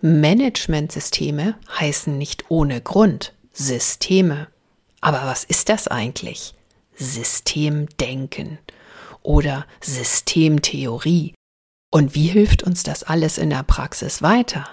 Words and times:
Managementsysteme 0.00 1.54
heißen 1.78 2.16
nicht 2.16 2.50
ohne 2.50 2.80
Grund 2.80 3.32
Systeme. 3.52 4.48
Aber 5.00 5.22
was 5.24 5.44
ist 5.44 5.68
das 5.68 5.88
eigentlich? 5.88 6.54
Systemdenken 6.96 8.58
oder 9.22 9.66
Systemtheorie. 9.80 11.34
Und 11.90 12.14
wie 12.14 12.26
hilft 12.26 12.62
uns 12.62 12.82
das 12.82 13.02
alles 13.02 13.38
in 13.38 13.50
der 13.50 13.62
Praxis 13.62 14.22
weiter? 14.22 14.70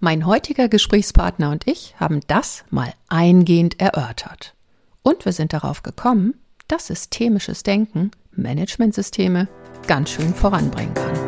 Mein 0.00 0.26
heutiger 0.26 0.68
Gesprächspartner 0.68 1.50
und 1.50 1.66
ich 1.66 1.94
haben 1.98 2.20
das 2.26 2.64
mal 2.70 2.92
eingehend 3.08 3.80
erörtert. 3.80 4.54
Und 5.02 5.24
wir 5.24 5.32
sind 5.32 5.52
darauf 5.52 5.82
gekommen, 5.82 6.34
dass 6.68 6.88
systemisches 6.88 7.62
Denken 7.62 8.10
Managementsysteme 8.32 9.48
ganz 9.86 10.10
schön 10.10 10.34
voranbringen 10.34 10.94
kann. 10.94 11.27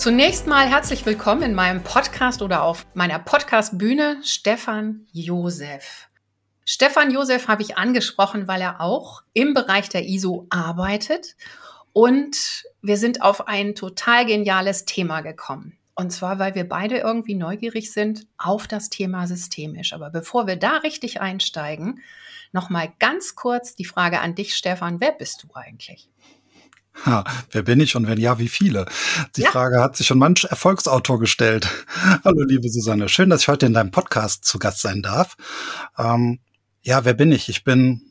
Zunächst 0.00 0.46
mal 0.46 0.66
herzlich 0.66 1.04
willkommen 1.04 1.42
in 1.42 1.54
meinem 1.54 1.82
Podcast 1.82 2.40
oder 2.40 2.62
auf 2.62 2.86
meiner 2.94 3.18
Podcast-Bühne 3.18 4.16
Stefan 4.22 5.06
Josef. 5.12 6.08
Stefan 6.64 7.10
Josef 7.10 7.48
habe 7.48 7.60
ich 7.60 7.76
angesprochen, 7.76 8.48
weil 8.48 8.62
er 8.62 8.80
auch 8.80 9.22
im 9.34 9.52
Bereich 9.52 9.90
der 9.90 10.06
ISO 10.06 10.46
arbeitet 10.48 11.36
und 11.92 12.64
wir 12.80 12.96
sind 12.96 13.20
auf 13.20 13.46
ein 13.46 13.74
total 13.74 14.24
geniales 14.24 14.86
Thema 14.86 15.20
gekommen. 15.20 15.76
Und 15.94 16.12
zwar, 16.12 16.38
weil 16.38 16.54
wir 16.54 16.66
beide 16.66 16.96
irgendwie 16.96 17.34
neugierig 17.34 17.92
sind 17.92 18.26
auf 18.38 18.66
das 18.66 18.88
Thema 18.88 19.26
systemisch. 19.26 19.92
Aber 19.92 20.08
bevor 20.08 20.46
wir 20.46 20.56
da 20.56 20.78
richtig 20.78 21.20
einsteigen, 21.20 22.00
nochmal 22.52 22.90
ganz 23.00 23.34
kurz 23.34 23.74
die 23.74 23.84
Frage 23.84 24.20
an 24.20 24.34
dich, 24.34 24.54
Stefan. 24.54 24.98
Wer 24.98 25.12
bist 25.12 25.42
du 25.42 25.48
eigentlich? 25.52 26.08
Ha, 27.06 27.24
wer 27.50 27.62
bin 27.62 27.80
ich 27.80 27.96
und 27.96 28.06
wenn 28.06 28.18
ja, 28.18 28.38
wie 28.38 28.48
viele? 28.48 28.86
Die 29.36 29.42
ja. 29.42 29.50
Frage 29.50 29.80
hat 29.80 29.96
sich 29.96 30.06
schon 30.06 30.18
manch 30.18 30.44
Erfolgsautor 30.44 31.18
gestellt. 31.18 31.68
Hallo, 32.24 32.42
liebe 32.44 32.68
Susanne. 32.68 33.08
Schön, 33.08 33.30
dass 33.30 33.42
ich 33.42 33.48
heute 33.48 33.66
in 33.66 33.74
deinem 33.74 33.90
Podcast 33.90 34.44
zu 34.44 34.58
Gast 34.58 34.80
sein 34.80 35.00
darf. 35.02 35.36
Ähm, 35.96 36.40
ja, 36.82 37.04
wer 37.04 37.14
bin 37.14 37.32
ich? 37.32 37.48
Ich 37.48 37.64
bin 37.64 38.02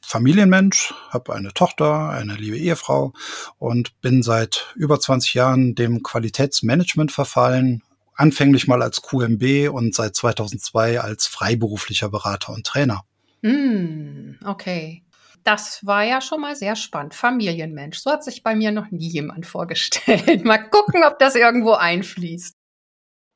Familienmensch, 0.00 0.94
habe 1.10 1.34
eine 1.34 1.52
Tochter, 1.52 2.10
eine 2.10 2.34
liebe 2.34 2.58
Ehefrau 2.58 3.12
und 3.58 4.00
bin 4.02 4.22
seit 4.22 4.72
über 4.76 5.00
20 5.00 5.34
Jahren 5.34 5.74
dem 5.74 6.02
Qualitätsmanagement 6.02 7.12
verfallen. 7.12 7.82
Anfänglich 8.14 8.66
mal 8.66 8.82
als 8.82 9.02
QMB 9.02 9.70
und 9.72 9.94
seit 9.94 10.14
2002 10.14 11.00
als 11.00 11.26
freiberuflicher 11.26 12.08
Berater 12.08 12.52
und 12.52 12.66
Trainer. 12.66 13.04
Mm, 13.42 14.36
okay. 14.44 15.02
Das 15.46 15.86
war 15.86 16.02
ja 16.02 16.20
schon 16.20 16.40
mal 16.40 16.56
sehr 16.56 16.74
spannend. 16.74 17.14
Familienmensch. 17.14 18.00
So 18.00 18.10
hat 18.10 18.24
sich 18.24 18.42
bei 18.42 18.56
mir 18.56 18.72
noch 18.72 18.90
nie 18.90 19.08
jemand 19.08 19.46
vorgestellt. 19.56 20.44
Mal 20.44 20.58
gucken, 20.58 21.04
ob 21.04 21.20
das 21.20 21.36
irgendwo 21.36 21.74
einfließt. 21.74 22.56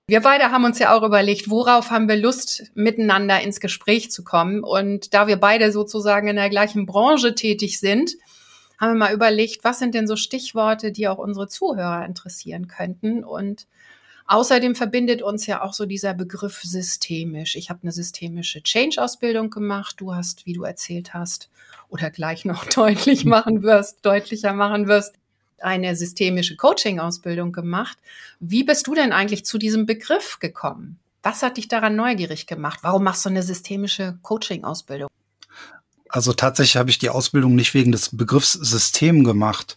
Wir 0.09 0.21
beide 0.21 0.51
haben 0.51 0.65
uns 0.65 0.81
ja 0.81 0.93
auch 0.93 1.05
überlegt, 1.05 1.51
worauf 1.51 1.93
haben 1.93 2.09
wir 2.09 2.17
Lust, 2.17 2.73
miteinander 2.75 3.41
ins 3.43 3.61
Gespräch 3.61 4.11
zu 4.11 4.25
kommen. 4.25 4.65
Und 4.65 5.15
da 5.15 5.29
wir 5.29 5.37
beide 5.37 5.71
sozusagen 5.71 6.27
in 6.27 6.35
der 6.35 6.51
gleichen 6.51 6.85
Branche 6.85 7.37
tätig 7.37 7.79
sind, 7.79 8.17
haben 8.81 8.95
wir 8.95 8.99
mal 8.99 9.15
überlegt, 9.15 9.63
was 9.63 9.79
sind 9.79 9.95
denn 9.95 10.09
so 10.09 10.17
Stichworte, 10.17 10.91
die 10.91 11.07
auch 11.07 11.19
unsere 11.19 11.47
Zuhörer 11.47 12.05
interessieren 12.05 12.67
könnten. 12.67 13.23
Und 13.23 13.69
außerdem 14.27 14.75
verbindet 14.75 15.23
uns 15.23 15.47
ja 15.47 15.63
auch 15.63 15.75
so 15.75 15.87
dieser 15.87 16.15
Begriff 16.15 16.61
systemisch. 16.61 17.55
Ich 17.55 17.71
habe 17.71 17.79
eine 17.85 17.93
systemische 17.93 18.65
Change-Ausbildung 18.65 19.51
gemacht. 19.51 19.95
Du 19.99 20.13
hast, 20.13 20.45
wie 20.45 20.55
du 20.55 20.65
erzählt 20.65 21.15
hast, 21.15 21.51
oder 21.91 22.11
gleich 22.11 22.45
noch 22.45 22.65
deutlich 22.75 23.25
machen 23.25 23.63
wirst, 23.63 23.99
deutlicher 24.03 24.53
machen 24.53 24.89
wirst, 24.89 25.15
eine 25.59 25.95
systemische 25.95 26.57
Coaching-Ausbildung 26.57 27.53
gemacht. 27.53 27.99
Wie 28.39 28.65
bist 28.65 28.87
du 28.87 28.95
denn 28.95 29.13
eigentlich 29.13 29.45
zu 29.45 29.59
diesem 29.59 29.85
Begriff 29.85 30.39
gekommen? 30.39 30.99
Was 31.23 31.43
hat 31.43 31.59
dich 31.59 31.69
daran 31.69 31.97
neugierig 31.97 32.47
gemacht? 32.47 32.81
Warum 32.83 33.05
machst 33.05 33.27
du 33.27 33.29
eine 33.29 33.43
systemische 33.43 34.19
Coaching-Ausbildung? 34.23 35.11
Also 36.09 36.33
tatsächlich 36.33 36.77
habe 36.77 36.91
ich 36.91 36.99
die 36.99 37.11
Ausbildung 37.11 37.55
nicht 37.55 37.73
wegen 37.73 37.93
des 37.93 38.17
Begriffs 38.17 38.53
System 38.53 39.23
gemacht. 39.23 39.77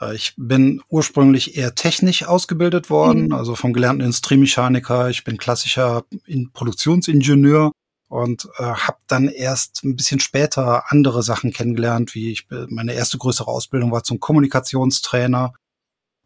Äh, 0.00 0.16
ich 0.16 0.34
bin 0.36 0.82
ursprünglich 0.88 1.56
eher 1.56 1.74
technisch 1.74 2.24
ausgebildet 2.24 2.90
worden, 2.90 3.26
mhm. 3.26 3.32
also 3.32 3.54
vom 3.54 3.72
gelernten 3.72 4.02
Industriemechaniker. 4.02 5.08
Ich 5.08 5.22
bin 5.22 5.36
klassischer 5.36 6.04
Produktionsingenieur 6.52 7.70
und 8.08 8.48
äh, 8.58 8.62
habe 8.62 8.98
dann 9.06 9.28
erst 9.28 9.84
ein 9.84 9.94
bisschen 9.94 10.20
später 10.20 10.90
andere 10.90 11.22
Sachen 11.22 11.52
kennengelernt, 11.52 12.14
wie 12.14 12.32
ich 12.32 12.46
meine 12.68 12.94
erste 12.94 13.18
größere 13.18 13.48
Ausbildung 13.48 13.92
war 13.92 14.02
zum 14.02 14.18
Kommunikationstrainer. 14.18 15.52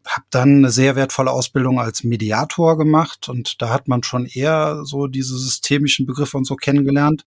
Habe 0.04 0.25
dann 0.31 0.59
eine 0.59 0.70
sehr 0.70 0.97
wertvolle 0.97 1.31
Ausbildung 1.31 1.81
als 1.81 2.03
Mediator 2.04 2.76
gemacht 2.76 3.28
und 3.28 3.60
da 3.60 3.70
hat 3.70 3.88
man 3.88 4.03
schon 4.03 4.26
eher 4.26 4.84
so 4.84 5.06
diese 5.06 5.37
systemischen 5.37 6.06
Begriffe 6.06 6.37
und 6.37 6.44
so 6.44 6.56
kennengelernt. 6.56 7.25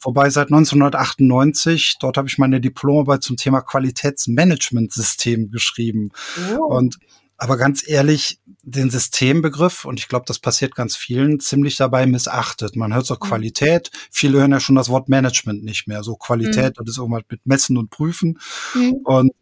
Wobei 0.00 0.30
seit 0.30 0.48
1998, 0.48 1.96
dort 2.00 2.16
habe 2.16 2.28
ich 2.28 2.36
meine 2.36 2.60
Diplomarbeit 2.60 3.22
zum 3.22 3.36
Thema 3.36 3.60
Qualitätsmanagementsystem 3.60 5.50
geschrieben. 5.50 6.10
Oh. 6.58 6.76
Und 6.76 6.98
aber 7.42 7.56
ganz 7.56 7.82
ehrlich, 7.88 8.38
den 8.62 8.88
Systembegriff, 8.88 9.84
und 9.84 9.98
ich 9.98 10.06
glaube, 10.06 10.26
das 10.28 10.38
passiert 10.38 10.76
ganz 10.76 10.94
vielen, 10.94 11.40
ziemlich 11.40 11.76
dabei 11.76 12.06
missachtet. 12.06 12.76
Man 12.76 12.94
hört 12.94 13.04
so 13.04 13.14
mhm. 13.14 13.18
Qualität, 13.18 13.90
viele 14.12 14.38
hören 14.38 14.52
ja 14.52 14.60
schon 14.60 14.76
das 14.76 14.88
Wort 14.88 15.08
Management 15.08 15.64
nicht 15.64 15.88
mehr. 15.88 16.04
So 16.04 16.14
Qualität, 16.14 16.78
mhm. 16.78 16.84
das 16.84 16.90
ist 16.90 16.98
irgendwas 16.98 17.24
mit 17.28 17.44
Messen 17.44 17.76
und 17.78 17.90
Prüfen. 17.90 18.38
Mhm. 18.74 18.92
Und 19.02 19.32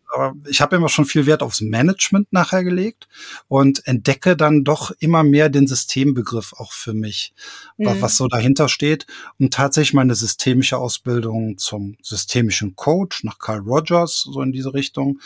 ich 0.48 0.62
habe 0.62 0.76
immer 0.76 0.88
schon 0.88 1.04
viel 1.04 1.26
Wert 1.26 1.42
aufs 1.42 1.60
Management 1.60 2.32
nachher 2.32 2.64
gelegt 2.64 3.06
und 3.48 3.86
entdecke 3.86 4.34
dann 4.34 4.64
doch 4.64 4.92
immer 4.98 5.22
mehr 5.22 5.50
den 5.50 5.66
Systembegriff 5.66 6.54
auch 6.54 6.72
für 6.72 6.94
mich, 6.94 7.34
mhm. 7.76 8.00
was 8.00 8.16
so 8.16 8.28
dahinter 8.28 8.70
steht. 8.70 9.06
Und 9.38 9.52
tatsächlich 9.52 9.92
meine 9.92 10.14
systemische 10.14 10.78
Ausbildung 10.78 11.58
zum 11.58 11.96
systemischen 12.02 12.76
Coach 12.76 13.24
nach 13.24 13.38
Carl 13.38 13.60
Rogers, 13.60 14.22
so 14.22 14.40
in 14.40 14.52
diese 14.52 14.72
Richtung 14.72 15.20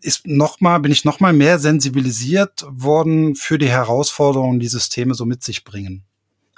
ist 0.00 0.26
noch 0.26 0.60
mal, 0.60 0.78
bin 0.78 0.92
ich 0.92 1.04
noch 1.04 1.20
mal 1.20 1.32
mehr 1.32 1.58
sensibilisiert 1.58 2.64
worden 2.68 3.34
für 3.34 3.58
die 3.58 3.70
Herausforderungen, 3.70 4.60
die 4.60 4.68
Systeme 4.68 5.14
so 5.14 5.24
mit 5.24 5.42
sich 5.42 5.64
bringen. 5.64 6.04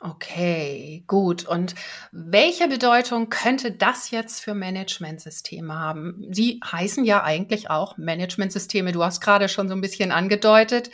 Okay, 0.00 1.04
gut. 1.06 1.46
Und 1.46 1.74
welche 2.12 2.68
Bedeutung 2.68 3.30
könnte 3.30 3.72
das 3.72 4.10
jetzt 4.10 4.40
für 4.40 4.54
Managementsysteme 4.54 5.74
haben? 5.74 6.22
Sie 6.30 6.60
heißen 6.64 7.04
ja 7.04 7.22
eigentlich 7.24 7.70
auch 7.70 7.96
Managementsysteme. 7.96 8.92
Du 8.92 9.02
hast 9.02 9.20
gerade 9.20 9.48
schon 9.48 9.68
so 9.68 9.74
ein 9.74 9.80
bisschen 9.80 10.12
angedeutet. 10.12 10.90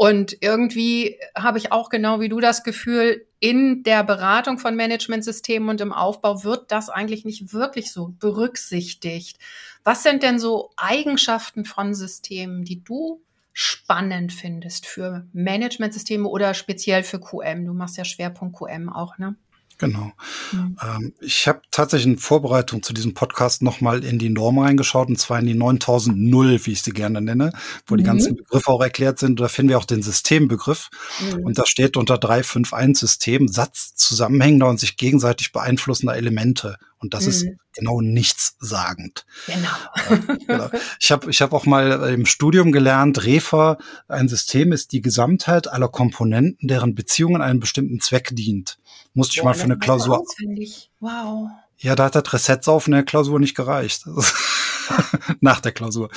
Und 0.00 0.38
irgendwie 0.40 1.18
habe 1.36 1.58
ich 1.58 1.72
auch 1.72 1.90
genau 1.90 2.20
wie 2.20 2.30
du 2.30 2.40
das 2.40 2.64
Gefühl, 2.64 3.26
in 3.38 3.82
der 3.82 4.02
Beratung 4.02 4.58
von 4.58 4.74
Managementsystemen 4.74 5.68
und 5.68 5.82
im 5.82 5.92
Aufbau 5.92 6.42
wird 6.42 6.72
das 6.72 6.88
eigentlich 6.88 7.26
nicht 7.26 7.52
wirklich 7.52 7.92
so 7.92 8.14
berücksichtigt. 8.18 9.38
Was 9.84 10.02
sind 10.02 10.22
denn 10.22 10.38
so 10.38 10.70
Eigenschaften 10.78 11.66
von 11.66 11.92
Systemen, 11.92 12.64
die 12.64 12.82
du 12.82 13.20
spannend 13.52 14.32
findest 14.32 14.86
für 14.86 15.26
Managementsysteme 15.34 16.26
oder 16.26 16.54
speziell 16.54 17.02
für 17.02 17.20
QM? 17.20 17.66
Du 17.66 17.74
machst 17.74 17.98
ja 17.98 18.06
Schwerpunkt 18.06 18.56
QM 18.56 18.88
auch, 18.88 19.18
ne? 19.18 19.36
Genau. 19.80 20.12
Mhm. 20.52 20.76
Ähm, 20.82 21.14
ich 21.20 21.48
habe 21.48 21.62
tatsächlich 21.70 22.12
in 22.12 22.18
Vorbereitung 22.18 22.82
zu 22.82 22.92
diesem 22.92 23.14
Podcast 23.14 23.62
nochmal 23.62 24.04
in 24.04 24.18
die 24.18 24.28
Norm 24.28 24.58
reingeschaut, 24.58 25.08
und 25.08 25.18
zwar 25.18 25.38
in 25.38 25.46
die 25.46 25.54
9000, 25.54 26.16
wie 26.66 26.72
ich 26.72 26.82
sie 26.82 26.92
gerne 26.92 27.22
nenne, 27.22 27.52
wo 27.86 27.94
mhm. 27.94 27.98
die 27.98 28.04
ganzen 28.04 28.36
Begriffe 28.36 28.70
auch 28.70 28.82
erklärt 28.82 29.18
sind. 29.18 29.40
Da 29.40 29.48
finden 29.48 29.70
wir 29.70 29.78
auch 29.78 29.86
den 29.86 30.02
Systembegriff. 30.02 30.90
Mhm. 31.20 31.46
Und 31.46 31.58
da 31.58 31.64
steht 31.64 31.96
unter 31.96 32.18
351 32.18 33.00
System 33.00 33.48
Satz 33.48 33.94
zusammenhängender 33.94 34.68
und 34.68 34.78
sich 34.78 34.98
gegenseitig 34.98 35.50
beeinflussender 35.50 36.14
Elemente. 36.14 36.76
Und 36.98 37.14
das 37.14 37.22
mhm. 37.22 37.28
ist 37.30 37.46
genau 37.74 38.02
nichtssagend. 38.02 39.24
Genau. 39.46 40.36
genau. 40.46 40.70
Ich 41.00 41.10
habe 41.10 41.30
ich 41.30 41.40
hab 41.40 41.54
auch 41.54 41.64
mal 41.64 42.12
im 42.12 42.26
Studium 42.26 42.72
gelernt, 42.72 43.24
REFA 43.24 43.78
ein 44.08 44.28
System 44.28 44.72
ist 44.72 44.92
die 44.92 45.00
Gesamtheit 45.00 45.68
aller 45.68 45.88
Komponenten, 45.88 46.68
deren 46.68 46.94
Beziehungen 46.94 47.40
einem 47.40 47.60
bestimmten 47.60 48.00
Zweck 48.00 48.30
dient. 48.32 48.78
Musste 49.14 49.34
ich 49.34 49.40
Boah, 49.40 49.46
mal 49.46 49.54
für 49.54 49.64
eine 49.64 49.78
Klausur. 49.78 50.24
Wow. 51.00 51.50
Ja, 51.78 51.96
da 51.96 52.04
hat 52.04 52.14
das 52.14 52.32
Reset 52.32 52.60
auf 52.66 52.86
in 52.86 52.92
der 52.92 53.02
Klausur 53.02 53.40
nicht 53.40 53.54
gereicht. 53.54 54.04
nach 55.40 55.60
der 55.60 55.72
Klausur. 55.72 56.10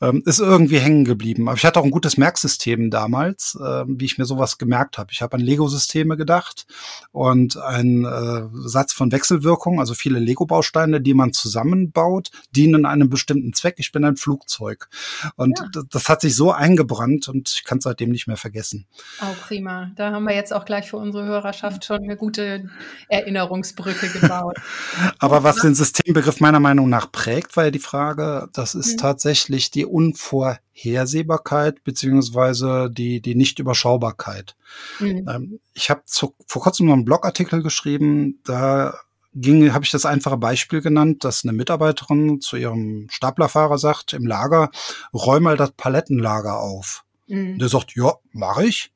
Ähm, 0.00 0.22
ist 0.24 0.40
irgendwie 0.40 0.78
hängen 0.78 1.04
geblieben. 1.04 1.48
Aber 1.48 1.56
ich 1.56 1.64
hatte 1.64 1.80
auch 1.80 1.84
ein 1.84 1.90
gutes 1.90 2.16
Merksystem 2.16 2.90
damals, 2.90 3.56
äh, 3.60 3.84
wie 3.86 4.04
ich 4.04 4.18
mir 4.18 4.24
sowas 4.24 4.58
gemerkt 4.58 4.98
habe. 4.98 5.12
Ich 5.12 5.22
habe 5.22 5.36
an 5.36 5.40
Lego-Systeme 5.40 6.16
gedacht 6.16 6.66
und 7.12 7.56
einen 7.56 8.04
äh, 8.04 8.48
Satz 8.68 8.92
von 8.92 9.12
Wechselwirkungen, 9.12 9.80
also 9.80 9.94
viele 9.94 10.18
Lego-Bausteine, 10.18 11.00
die 11.00 11.14
man 11.14 11.32
zusammenbaut, 11.32 12.30
dienen 12.54 12.86
einem 12.86 13.10
bestimmten 13.10 13.52
Zweck. 13.52 13.76
Ich 13.78 13.92
bin 13.92 14.04
ein 14.04 14.16
Flugzeug. 14.16 14.88
Und 15.36 15.58
ja. 15.58 15.82
das 15.90 16.08
hat 16.08 16.20
sich 16.20 16.34
so 16.34 16.52
eingebrannt 16.52 17.28
und 17.28 17.48
ich 17.48 17.64
kann 17.64 17.78
es 17.78 17.84
seitdem 17.84 18.10
nicht 18.10 18.26
mehr 18.26 18.36
vergessen. 18.36 18.86
Oh, 19.20 19.34
prima. 19.46 19.90
Da 19.96 20.12
haben 20.12 20.24
wir 20.24 20.34
jetzt 20.34 20.52
auch 20.52 20.64
gleich 20.64 20.88
für 20.88 20.96
unsere 20.96 21.24
Hörerschaft 21.24 21.84
schon 21.84 22.02
eine 22.02 22.16
gute 22.16 22.68
Erinnerungsbrücke 23.08 24.08
gebaut. 24.08 24.56
Aber 25.18 25.42
was 25.42 25.56
den 25.56 25.74
Systembegriff 25.74 26.40
meiner 26.40 26.60
Meinung 26.60 26.88
nach 26.88 27.10
prägt, 27.10 27.56
war 27.56 27.64
ja 27.64 27.70
die 27.70 27.78
Frage, 27.78 28.17
Frage, 28.18 28.48
das 28.52 28.74
ist 28.74 28.92
mhm. 28.92 28.98
tatsächlich 28.98 29.70
die 29.70 29.86
Unvorhersehbarkeit 29.86 31.84
beziehungsweise 31.84 32.90
die, 32.90 33.20
die 33.20 33.34
Nichtüberschaubarkeit. 33.34 34.56
Mhm. 34.98 35.28
Ähm, 35.28 35.60
ich 35.74 35.90
habe 35.90 36.02
vor 36.06 36.32
kurzem 36.48 36.86
noch 36.86 36.94
einen 36.94 37.04
Blogartikel 37.04 37.62
geschrieben, 37.62 38.40
da 38.44 38.94
ging, 39.34 39.72
habe 39.72 39.84
ich 39.84 39.90
das 39.90 40.06
einfache 40.06 40.36
Beispiel 40.36 40.80
genannt, 40.80 41.24
dass 41.24 41.44
eine 41.44 41.52
Mitarbeiterin 41.52 42.40
zu 42.40 42.56
ihrem 42.56 43.06
Staplerfahrer 43.10 43.78
sagt 43.78 44.12
im 44.12 44.26
Lager, 44.26 44.70
räum 45.14 45.44
mal 45.44 45.56
das 45.56 45.72
Palettenlager 45.72 46.58
auf. 46.58 47.04
Mhm. 47.28 47.58
Der 47.58 47.68
sagt, 47.68 47.94
ja, 47.94 48.14
mache 48.32 48.66
ich. 48.66 48.92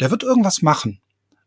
Der 0.00 0.10
wird 0.10 0.22
irgendwas 0.22 0.62
machen. 0.62 1.00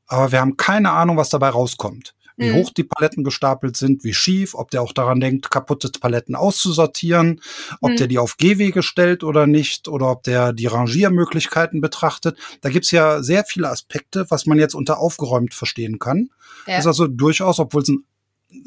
Aber 0.08 0.32
wir 0.32 0.40
haben 0.40 0.56
keine 0.56 0.92
Ahnung, 0.92 1.18
was 1.18 1.30
dabei 1.30 1.50
rauskommt 1.50 2.16
wie 2.38 2.52
mhm. 2.52 2.56
hoch 2.56 2.72
die 2.72 2.84
Paletten 2.84 3.24
gestapelt 3.24 3.76
sind, 3.76 4.04
wie 4.04 4.14
schief, 4.14 4.54
ob 4.54 4.72
der 4.72 4.82
auch 4.82 4.94
daran 4.94 5.20
denkt, 5.20 5.52
kaputte 5.52 5.90
Paletten 6.00 6.36
auszusortieren, 6.36 7.42
ob 7.82 7.92
mhm. 7.92 7.98
der 7.98 8.08
die 8.08 8.20
auf 8.20 8.38
Gehwege 8.38 8.84
stellt 8.84 9.24
oder 9.24 9.48
nicht, 9.48 9.88
oder 9.88 10.12
ob 10.12 10.24
der 10.24 10.54
die 10.54 10.68
Rangiermöglichkeiten 10.68 11.82
betrachtet. 11.82 12.38
Da 12.62 12.70
gibt's 12.70 12.92
ja 12.92 13.22
sehr 13.22 13.44
viele 13.44 13.70
Aspekte, 13.70 14.28
was 14.30 14.46
man 14.46 14.60
jetzt 14.60 14.76
unter 14.76 15.00
aufgeräumt 15.00 15.54
verstehen 15.54 16.00
kann. 16.00 16.30
Ja. 16.68 16.76
Das 16.76 16.80
ist 16.82 16.88
also 16.88 17.08
durchaus, 17.08 17.60
obwohl 17.60 17.82
es 17.82 17.90
ein 17.90 18.06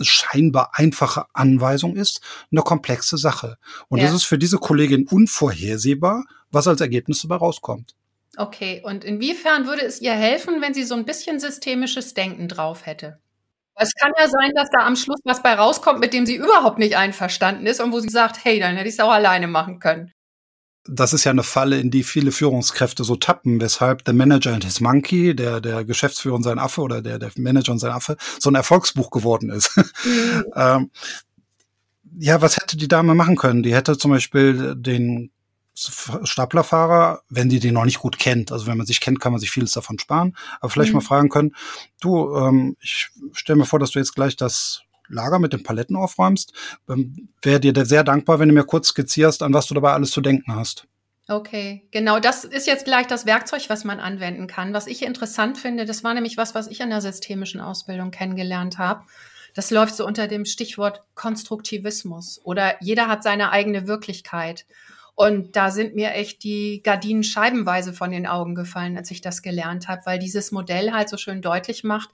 scheinbar 0.02 0.72
einfache 0.74 1.24
Anweisung 1.32 1.96
ist, 1.96 2.20
eine 2.50 2.62
komplexe 2.62 3.16
Sache. 3.16 3.56
Und 3.88 4.00
ja. 4.00 4.06
das 4.06 4.14
ist 4.14 4.24
für 4.24 4.38
diese 4.38 4.58
Kollegin 4.58 5.06
unvorhersehbar, 5.06 6.24
was 6.50 6.68
als 6.68 6.80
Ergebnis 6.80 7.22
dabei 7.22 7.36
rauskommt. 7.36 7.94
Okay, 8.36 8.80
und 8.84 9.04
inwiefern 9.04 9.66
würde 9.66 9.82
es 9.82 10.00
ihr 10.00 10.12
helfen, 10.12 10.60
wenn 10.60 10.74
sie 10.74 10.84
so 10.84 10.94
ein 10.94 11.04
bisschen 11.04 11.40
systemisches 11.40 12.14
Denken 12.14 12.48
drauf 12.48 12.86
hätte? 12.86 13.18
Es 13.82 13.94
kann 13.94 14.12
ja 14.18 14.28
sein, 14.28 14.52
dass 14.54 14.68
da 14.70 14.86
am 14.86 14.94
Schluss 14.94 15.20
was 15.24 15.42
bei 15.42 15.54
rauskommt, 15.54 16.00
mit 16.00 16.12
dem 16.12 16.26
sie 16.26 16.36
überhaupt 16.36 16.78
nicht 16.78 16.98
einverstanden 16.98 17.64
ist 17.64 17.80
und 17.80 17.92
wo 17.92 18.00
sie 18.00 18.10
sagt, 18.10 18.44
hey, 18.44 18.60
dann 18.60 18.76
hätte 18.76 18.88
ich 18.88 18.94
es 18.94 19.00
auch 19.00 19.10
alleine 19.10 19.48
machen 19.48 19.78
können. 19.78 20.12
Das 20.84 21.14
ist 21.14 21.24
ja 21.24 21.30
eine 21.30 21.42
Falle, 21.42 21.80
in 21.80 21.90
die 21.90 22.02
viele 22.02 22.30
Führungskräfte 22.30 23.04
so 23.04 23.16
tappen, 23.16 23.58
weshalb 23.58 24.02
The 24.04 24.12
Manager 24.12 24.52
and 24.52 24.64
His 24.64 24.80
Monkey, 24.80 25.34
der, 25.34 25.62
der 25.62 25.86
Geschäftsführer 25.86 26.34
und 26.34 26.42
sein 26.42 26.58
Affe 26.58 26.82
oder 26.82 27.00
der, 27.00 27.18
der 27.18 27.30
Manager 27.36 27.72
und 27.72 27.78
sein 27.78 27.92
Affe, 27.92 28.18
so 28.38 28.50
ein 28.50 28.54
Erfolgsbuch 28.54 29.10
geworden 29.10 29.48
ist. 29.48 29.74
Mhm. 29.76 30.44
ähm, 30.56 30.90
ja, 32.18 32.42
was 32.42 32.58
hätte 32.58 32.76
die 32.76 32.88
Dame 32.88 33.14
machen 33.14 33.36
können? 33.36 33.62
Die 33.62 33.74
hätte 33.74 33.96
zum 33.96 34.10
Beispiel 34.10 34.74
den 34.76 35.30
Staplerfahrer, 35.74 37.22
wenn 37.28 37.48
die 37.48 37.60
den 37.60 37.74
noch 37.74 37.84
nicht 37.84 38.00
gut 38.00 38.18
kennt. 38.18 38.52
Also 38.52 38.66
wenn 38.66 38.76
man 38.76 38.86
sich 38.86 39.00
kennt, 39.00 39.20
kann 39.20 39.32
man 39.32 39.40
sich 39.40 39.50
vieles 39.50 39.72
davon 39.72 39.98
sparen. 39.98 40.36
Aber 40.60 40.70
vielleicht 40.70 40.90
mhm. 40.90 40.96
mal 40.96 41.04
fragen 41.04 41.28
können, 41.28 41.54
du, 42.00 42.36
ähm, 42.36 42.76
ich 42.80 43.10
stelle 43.32 43.58
mir 43.58 43.66
vor, 43.66 43.78
dass 43.78 43.92
du 43.92 43.98
jetzt 43.98 44.14
gleich 44.14 44.36
das 44.36 44.82
Lager 45.08 45.38
mit 45.38 45.52
den 45.52 45.62
Paletten 45.62 45.96
aufräumst. 45.96 46.52
Ähm, 46.88 47.28
Wäre 47.42 47.60
dir 47.60 47.84
sehr 47.84 48.04
dankbar, 48.04 48.38
wenn 48.38 48.48
du 48.48 48.54
mir 48.54 48.64
kurz 48.64 48.88
skizzierst, 48.88 49.42
an 49.42 49.54
was 49.54 49.66
du 49.66 49.74
dabei 49.74 49.92
alles 49.92 50.10
zu 50.10 50.20
denken 50.20 50.54
hast. 50.54 50.86
Okay, 51.28 51.86
genau, 51.92 52.18
das 52.18 52.44
ist 52.44 52.66
jetzt 52.66 52.84
gleich 52.84 53.06
das 53.06 53.24
Werkzeug, 53.24 53.62
was 53.68 53.84
man 53.84 54.00
anwenden 54.00 54.48
kann. 54.48 54.72
Was 54.72 54.88
ich 54.88 55.02
interessant 55.02 55.58
finde, 55.58 55.84
das 55.84 56.02
war 56.02 56.12
nämlich 56.12 56.36
was, 56.36 56.56
was 56.56 56.66
ich 56.66 56.80
in 56.80 56.90
der 56.90 57.00
systemischen 57.00 57.60
Ausbildung 57.60 58.10
kennengelernt 58.10 58.78
habe. 58.78 59.04
Das 59.54 59.70
läuft 59.70 59.94
so 59.94 60.04
unter 60.06 60.26
dem 60.26 60.44
Stichwort 60.44 61.04
Konstruktivismus 61.14 62.40
oder 62.42 62.82
jeder 62.82 63.08
hat 63.08 63.22
seine 63.22 63.50
eigene 63.50 63.86
Wirklichkeit. 63.86 64.66
Und 65.20 65.54
da 65.54 65.70
sind 65.70 65.94
mir 65.94 66.14
echt 66.14 66.44
die 66.44 66.80
Gardinen 66.82 67.22
scheibenweise 67.22 67.92
von 67.92 68.10
den 68.10 68.26
Augen 68.26 68.54
gefallen, 68.54 68.96
als 68.96 69.10
ich 69.10 69.20
das 69.20 69.42
gelernt 69.42 69.86
habe, 69.86 70.00
weil 70.06 70.18
dieses 70.18 70.50
Modell 70.50 70.92
halt 70.92 71.10
so 71.10 71.18
schön 71.18 71.42
deutlich 71.42 71.84
macht, 71.84 72.08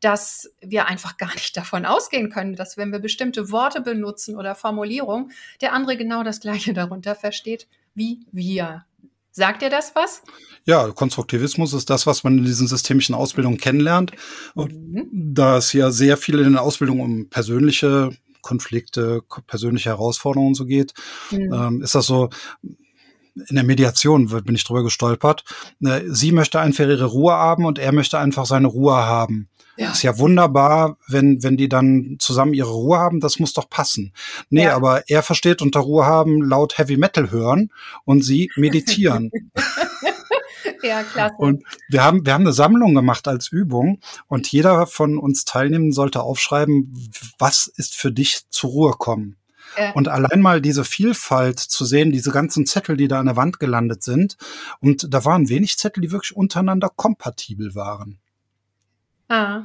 dass 0.00 0.52
wir 0.60 0.84
einfach 0.84 1.16
gar 1.16 1.32
nicht 1.32 1.56
davon 1.56 1.86
ausgehen 1.86 2.28
können, 2.28 2.56
dass 2.56 2.76
wenn 2.76 2.92
wir 2.92 2.98
bestimmte 2.98 3.50
Worte 3.50 3.80
benutzen 3.80 4.36
oder 4.36 4.54
Formulierungen, 4.54 5.32
der 5.62 5.72
andere 5.72 5.96
genau 5.96 6.22
das 6.22 6.40
Gleiche 6.40 6.74
darunter 6.74 7.14
versteht 7.14 7.66
wie 7.94 8.26
wir. 8.30 8.84
Sagt 9.30 9.62
ihr 9.62 9.70
das 9.70 9.94
was? 9.94 10.20
Ja, 10.66 10.86
Konstruktivismus 10.88 11.72
ist 11.72 11.88
das, 11.88 12.06
was 12.06 12.24
man 12.24 12.36
in 12.36 12.44
diesen 12.44 12.66
systemischen 12.66 13.14
Ausbildungen 13.14 13.56
kennenlernt. 13.56 14.12
Und 14.54 14.74
mhm. 14.74 15.08
da 15.10 15.56
es 15.56 15.72
ja 15.72 15.90
sehr 15.90 16.18
viel 16.18 16.38
in 16.40 16.52
der 16.52 16.62
Ausbildung 16.62 17.00
um 17.00 17.30
persönliche 17.30 18.10
Konflikte, 18.42 19.22
persönliche 19.46 19.90
Herausforderungen 19.90 20.54
so 20.54 20.64
geht, 20.66 20.94
mhm. 21.30 21.52
ähm, 21.52 21.82
ist 21.82 21.94
das 21.94 22.06
so, 22.06 22.30
in 23.34 23.56
der 23.56 23.64
Mediation 23.64 24.26
bin 24.28 24.54
ich 24.54 24.64
drüber 24.64 24.82
gestolpert. 24.82 25.44
Äh, 25.84 26.02
sie 26.06 26.32
möchte 26.32 26.60
einfach 26.60 26.84
ihre 26.84 27.04
Ruhe 27.04 27.32
haben 27.32 27.64
und 27.64 27.78
er 27.78 27.92
möchte 27.92 28.18
einfach 28.18 28.46
seine 28.46 28.68
Ruhe 28.68 28.94
haben. 28.94 29.48
Ja. 29.76 29.92
Ist 29.92 30.02
ja 30.02 30.18
wunderbar, 30.18 30.98
wenn, 31.08 31.42
wenn 31.42 31.56
die 31.56 31.68
dann 31.68 32.16
zusammen 32.18 32.52
ihre 32.52 32.70
Ruhe 32.70 32.98
haben, 32.98 33.20
das 33.20 33.38
muss 33.38 33.54
doch 33.54 33.70
passen. 33.70 34.12
Nee, 34.50 34.64
ja. 34.64 34.76
aber 34.76 35.08
er 35.08 35.22
versteht 35.22 35.62
unter 35.62 35.80
Ruhe 35.80 36.04
haben 36.04 36.42
laut 36.42 36.76
Heavy 36.76 36.98
Metal 36.98 37.30
hören 37.30 37.72
und 38.04 38.22
sie 38.22 38.50
meditieren. 38.56 39.30
Ja, 40.82 41.02
klasse. 41.02 41.34
Und 41.38 41.64
wir 41.88 42.02
haben, 42.02 42.24
wir 42.24 42.32
haben 42.32 42.42
eine 42.42 42.52
Sammlung 42.52 42.94
gemacht 42.94 43.28
als 43.28 43.48
Übung 43.48 44.00
und 44.28 44.50
jeder 44.50 44.86
von 44.86 45.18
uns 45.18 45.44
Teilnehmenden 45.44 45.92
sollte 45.92 46.22
aufschreiben, 46.22 47.10
was 47.38 47.66
ist 47.66 47.96
für 47.96 48.12
dich 48.12 48.48
zur 48.50 48.70
Ruhe 48.70 48.92
kommen. 48.92 49.36
Ja. 49.78 49.92
Und 49.92 50.08
allein 50.08 50.40
mal 50.40 50.60
diese 50.60 50.84
Vielfalt 50.84 51.58
zu 51.60 51.84
sehen, 51.84 52.12
diese 52.12 52.32
ganzen 52.32 52.66
Zettel, 52.66 52.96
die 52.96 53.08
da 53.08 53.20
an 53.20 53.26
der 53.26 53.36
Wand 53.36 53.60
gelandet 53.60 54.02
sind. 54.02 54.36
Und 54.80 55.12
da 55.12 55.24
waren 55.24 55.48
wenig 55.48 55.78
Zettel, 55.78 56.00
die 56.00 56.10
wirklich 56.10 56.36
untereinander 56.36 56.90
kompatibel 56.94 57.74
waren. 57.74 58.18
Ah, 59.28 59.62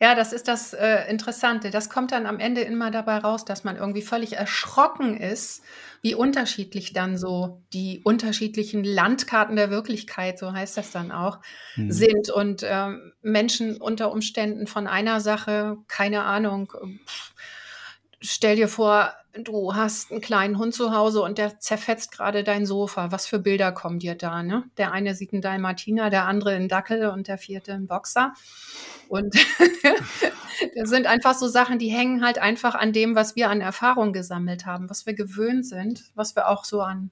ja, 0.00 0.14
das 0.14 0.34
ist 0.34 0.46
das 0.46 0.74
äh, 0.74 1.08
Interessante. 1.08 1.70
Das 1.70 1.88
kommt 1.88 2.12
dann 2.12 2.26
am 2.26 2.38
Ende 2.38 2.60
immer 2.60 2.90
dabei 2.90 3.16
raus, 3.16 3.46
dass 3.46 3.64
man 3.64 3.76
irgendwie 3.76 4.02
völlig 4.02 4.34
erschrocken 4.34 5.16
ist, 5.16 5.62
wie 6.02 6.14
unterschiedlich 6.14 6.92
dann 6.92 7.16
so 7.16 7.62
die 7.72 8.02
unterschiedlichen 8.04 8.84
Landkarten 8.84 9.56
der 9.56 9.70
Wirklichkeit, 9.70 10.38
so 10.38 10.52
heißt 10.52 10.76
das 10.76 10.90
dann 10.90 11.12
auch, 11.12 11.38
mhm. 11.76 11.90
sind 11.90 12.30
und 12.30 12.62
äh, 12.62 12.88
Menschen 13.22 13.80
unter 13.80 14.12
Umständen 14.12 14.66
von 14.66 14.86
einer 14.86 15.20
Sache, 15.20 15.78
keine 15.88 16.24
Ahnung, 16.24 16.72
pff, 17.06 17.34
stell 18.20 18.56
dir 18.56 18.68
vor, 18.68 19.12
du 19.34 19.74
hast 19.74 20.10
einen 20.10 20.20
kleinen 20.20 20.58
Hund 20.58 20.74
zu 20.74 20.92
Hause 20.92 21.22
und 21.22 21.38
der 21.38 21.58
zerfetzt 21.60 22.12
gerade 22.12 22.44
dein 22.44 22.66
Sofa. 22.66 23.12
Was 23.12 23.26
für 23.26 23.38
Bilder 23.38 23.72
kommen 23.72 23.98
dir 23.98 24.14
da? 24.14 24.42
Ne? 24.42 24.64
Der 24.78 24.92
eine 24.92 25.14
sieht 25.14 25.32
einen 25.32 25.42
Dalmatiner, 25.42 26.10
der 26.10 26.26
andere 26.26 26.54
einen 26.54 26.68
Dackel 26.68 27.08
und 27.08 27.28
der 27.28 27.38
vierte 27.38 27.72
einen 27.74 27.86
Boxer. 27.86 28.32
Und 29.08 29.34
das 30.74 30.88
sind 30.88 31.06
einfach 31.06 31.34
so 31.34 31.48
Sachen, 31.48 31.78
die 31.78 31.88
hängen 31.88 32.24
halt 32.24 32.38
einfach 32.38 32.74
an 32.74 32.92
dem, 32.92 33.14
was 33.14 33.36
wir 33.36 33.50
an 33.50 33.60
Erfahrung 33.60 34.12
gesammelt 34.12 34.66
haben, 34.66 34.88
was 34.90 35.06
wir 35.06 35.14
gewöhnt 35.14 35.66
sind, 35.66 36.04
was 36.14 36.34
wir 36.34 36.48
auch 36.48 36.64
so 36.64 36.80
an, 36.80 37.10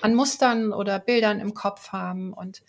an 0.00 0.14
Mustern 0.14 0.72
oder 0.72 0.98
Bildern 0.98 1.40
im 1.40 1.54
Kopf 1.54 1.92
haben. 1.92 2.32
Und 2.32 2.62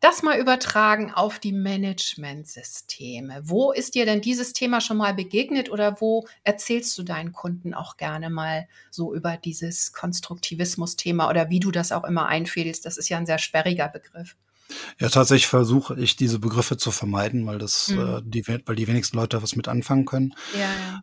das 0.00 0.22
mal 0.22 0.38
übertragen 0.38 1.12
auf 1.12 1.38
die 1.38 1.52
Managementsysteme. 1.52 3.40
Wo 3.44 3.72
ist 3.72 3.94
dir 3.94 4.06
denn 4.06 4.20
dieses 4.20 4.52
Thema 4.52 4.80
schon 4.80 4.96
mal 4.96 5.14
begegnet 5.14 5.70
oder 5.70 6.00
wo 6.00 6.26
erzählst 6.44 6.96
du 6.98 7.02
deinen 7.02 7.32
Kunden 7.32 7.74
auch 7.74 7.96
gerne 7.96 8.30
mal 8.30 8.68
so 8.90 9.14
über 9.14 9.36
dieses 9.36 9.92
Konstruktivismus-Thema 9.92 11.28
oder 11.28 11.50
wie 11.50 11.60
du 11.60 11.70
das 11.70 11.92
auch 11.92 12.04
immer 12.04 12.26
einfädelst? 12.26 12.86
Das 12.86 12.96
ist 12.96 13.08
ja 13.08 13.18
ein 13.18 13.26
sehr 13.26 13.38
sperriger 13.38 13.88
Begriff. 13.88 14.36
Ja, 14.98 15.08
tatsächlich 15.08 15.46
versuche 15.46 15.98
ich 15.98 16.16
diese 16.16 16.38
Begriffe 16.38 16.76
zu 16.76 16.90
vermeiden, 16.90 17.46
weil 17.46 17.58
das, 17.58 17.88
mhm. 17.88 17.98
äh, 17.98 18.22
die, 18.22 18.46
weil 18.46 18.76
die 18.76 18.86
wenigsten 18.86 19.16
Leute 19.16 19.42
was 19.42 19.56
mit 19.56 19.68
anfangen 19.68 20.04
können. 20.04 20.34
Ja, 20.54 20.60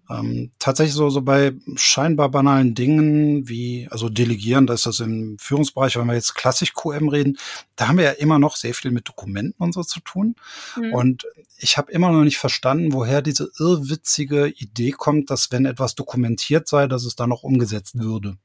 ja. 0.10 0.20
Ähm, 0.20 0.52
tatsächlich 0.60 0.94
so, 0.94 1.10
so 1.10 1.22
bei 1.22 1.54
scheinbar 1.76 2.30
banalen 2.30 2.76
Dingen 2.76 3.48
wie, 3.48 3.88
also 3.90 4.10
delegieren, 4.10 4.68
da 4.68 4.74
ist 4.74 4.86
das 4.86 5.00
im 5.00 5.38
Führungsbereich, 5.40 5.98
wenn 5.98 6.08
wir 6.08 6.14
jetzt 6.14 6.36
klassisch 6.36 6.74
QM 6.74 7.10
reden, 7.10 7.38
da 7.76 7.88
haben 7.88 7.98
wir 7.98 8.06
ja 8.06 8.12
immer 8.12 8.40
noch 8.40 8.56
sehr 8.56 8.74
viel 8.74 8.92
mit 8.92 9.08
Dokumenten 9.08 9.64
und 9.64 9.74
so 9.74 9.84
zu 9.84 10.00
tun. 10.00 10.36
Mhm. 10.76 10.94
Und 10.94 11.28
ich 11.58 11.78
habe 11.78 11.92
immer 11.92 12.12
noch 12.12 12.24
nicht 12.24 12.38
verstanden, 12.38 12.94
woher 12.94 13.22
diese 13.22 13.50
irrwitzige 13.60 14.48
Idee 14.48 14.92
kommt, 14.92 15.30
dass 15.30 15.52
wenn 15.52 15.66
etwas 15.66 15.96
dokumentiert 15.96 16.68
sei, 16.68 16.88
dass 16.88 17.06
es 17.06 17.16
dann 17.16 17.30
noch 17.30 17.44
umgesetzt 17.44 17.98
würde. 17.98 18.38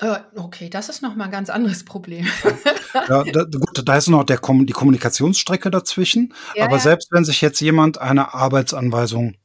Äh, 0.00 0.18
okay, 0.36 0.70
das 0.70 0.88
ist 0.88 1.02
noch 1.02 1.16
mal 1.16 1.24
ein 1.24 1.30
ganz 1.30 1.50
anderes 1.50 1.84
Problem. 1.84 2.26
ja, 2.94 3.24
da, 3.24 3.44
gut, 3.44 3.82
da 3.84 3.96
ist 3.96 4.08
noch 4.08 4.24
der, 4.24 4.40
die 4.40 4.72
Kommunikationsstrecke 4.72 5.70
dazwischen. 5.70 6.34
Ja, 6.54 6.66
aber 6.66 6.76
ja. 6.76 6.82
selbst 6.82 7.10
wenn 7.12 7.24
sich 7.24 7.40
jetzt 7.40 7.60
jemand 7.60 7.98
eine 7.98 8.34
Arbeitsanweisung 8.34 9.36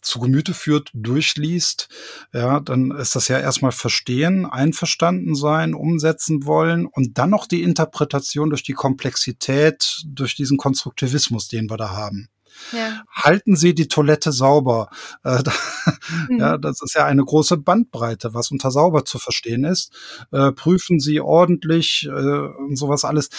zu 0.00 0.18
Gemüte 0.20 0.54
führt, 0.54 0.90
durchliest, 0.94 1.88
ja, 2.32 2.60
dann 2.60 2.90
ist 2.92 3.14
das 3.14 3.28
ja 3.28 3.38
erstmal 3.38 3.72
verstehen, 3.72 4.46
einverstanden 4.46 5.34
sein, 5.34 5.74
umsetzen 5.74 6.46
wollen 6.46 6.86
und 6.86 7.18
dann 7.18 7.30
noch 7.30 7.46
die 7.46 7.62
Interpretation 7.62 8.48
durch 8.48 8.62
die 8.62 8.72
Komplexität, 8.72 10.02
durch 10.06 10.34
diesen 10.34 10.56
Konstruktivismus, 10.56 11.48
den 11.48 11.70
wir 11.70 11.76
da 11.76 11.90
haben. 11.90 12.28
Ja. 12.72 13.02
Halten 13.10 13.56
Sie 13.56 13.74
die 13.74 13.88
Toilette 13.88 14.32
sauber. 14.32 14.88
Äh, 15.24 15.42
mhm. 16.28 16.38
Ja, 16.38 16.58
das 16.58 16.80
ist 16.82 16.94
ja 16.94 17.04
eine 17.04 17.24
große 17.24 17.56
Bandbreite, 17.56 18.34
was 18.34 18.50
unter 18.50 18.70
sauber 18.70 19.04
zu 19.04 19.18
verstehen 19.18 19.64
ist. 19.64 19.92
Äh, 20.30 20.52
prüfen 20.52 21.00
Sie 21.00 21.20
ordentlich 21.20 22.06
äh, 22.06 22.10
und 22.10 22.76
sowas 22.76 23.04
alles. 23.04 23.30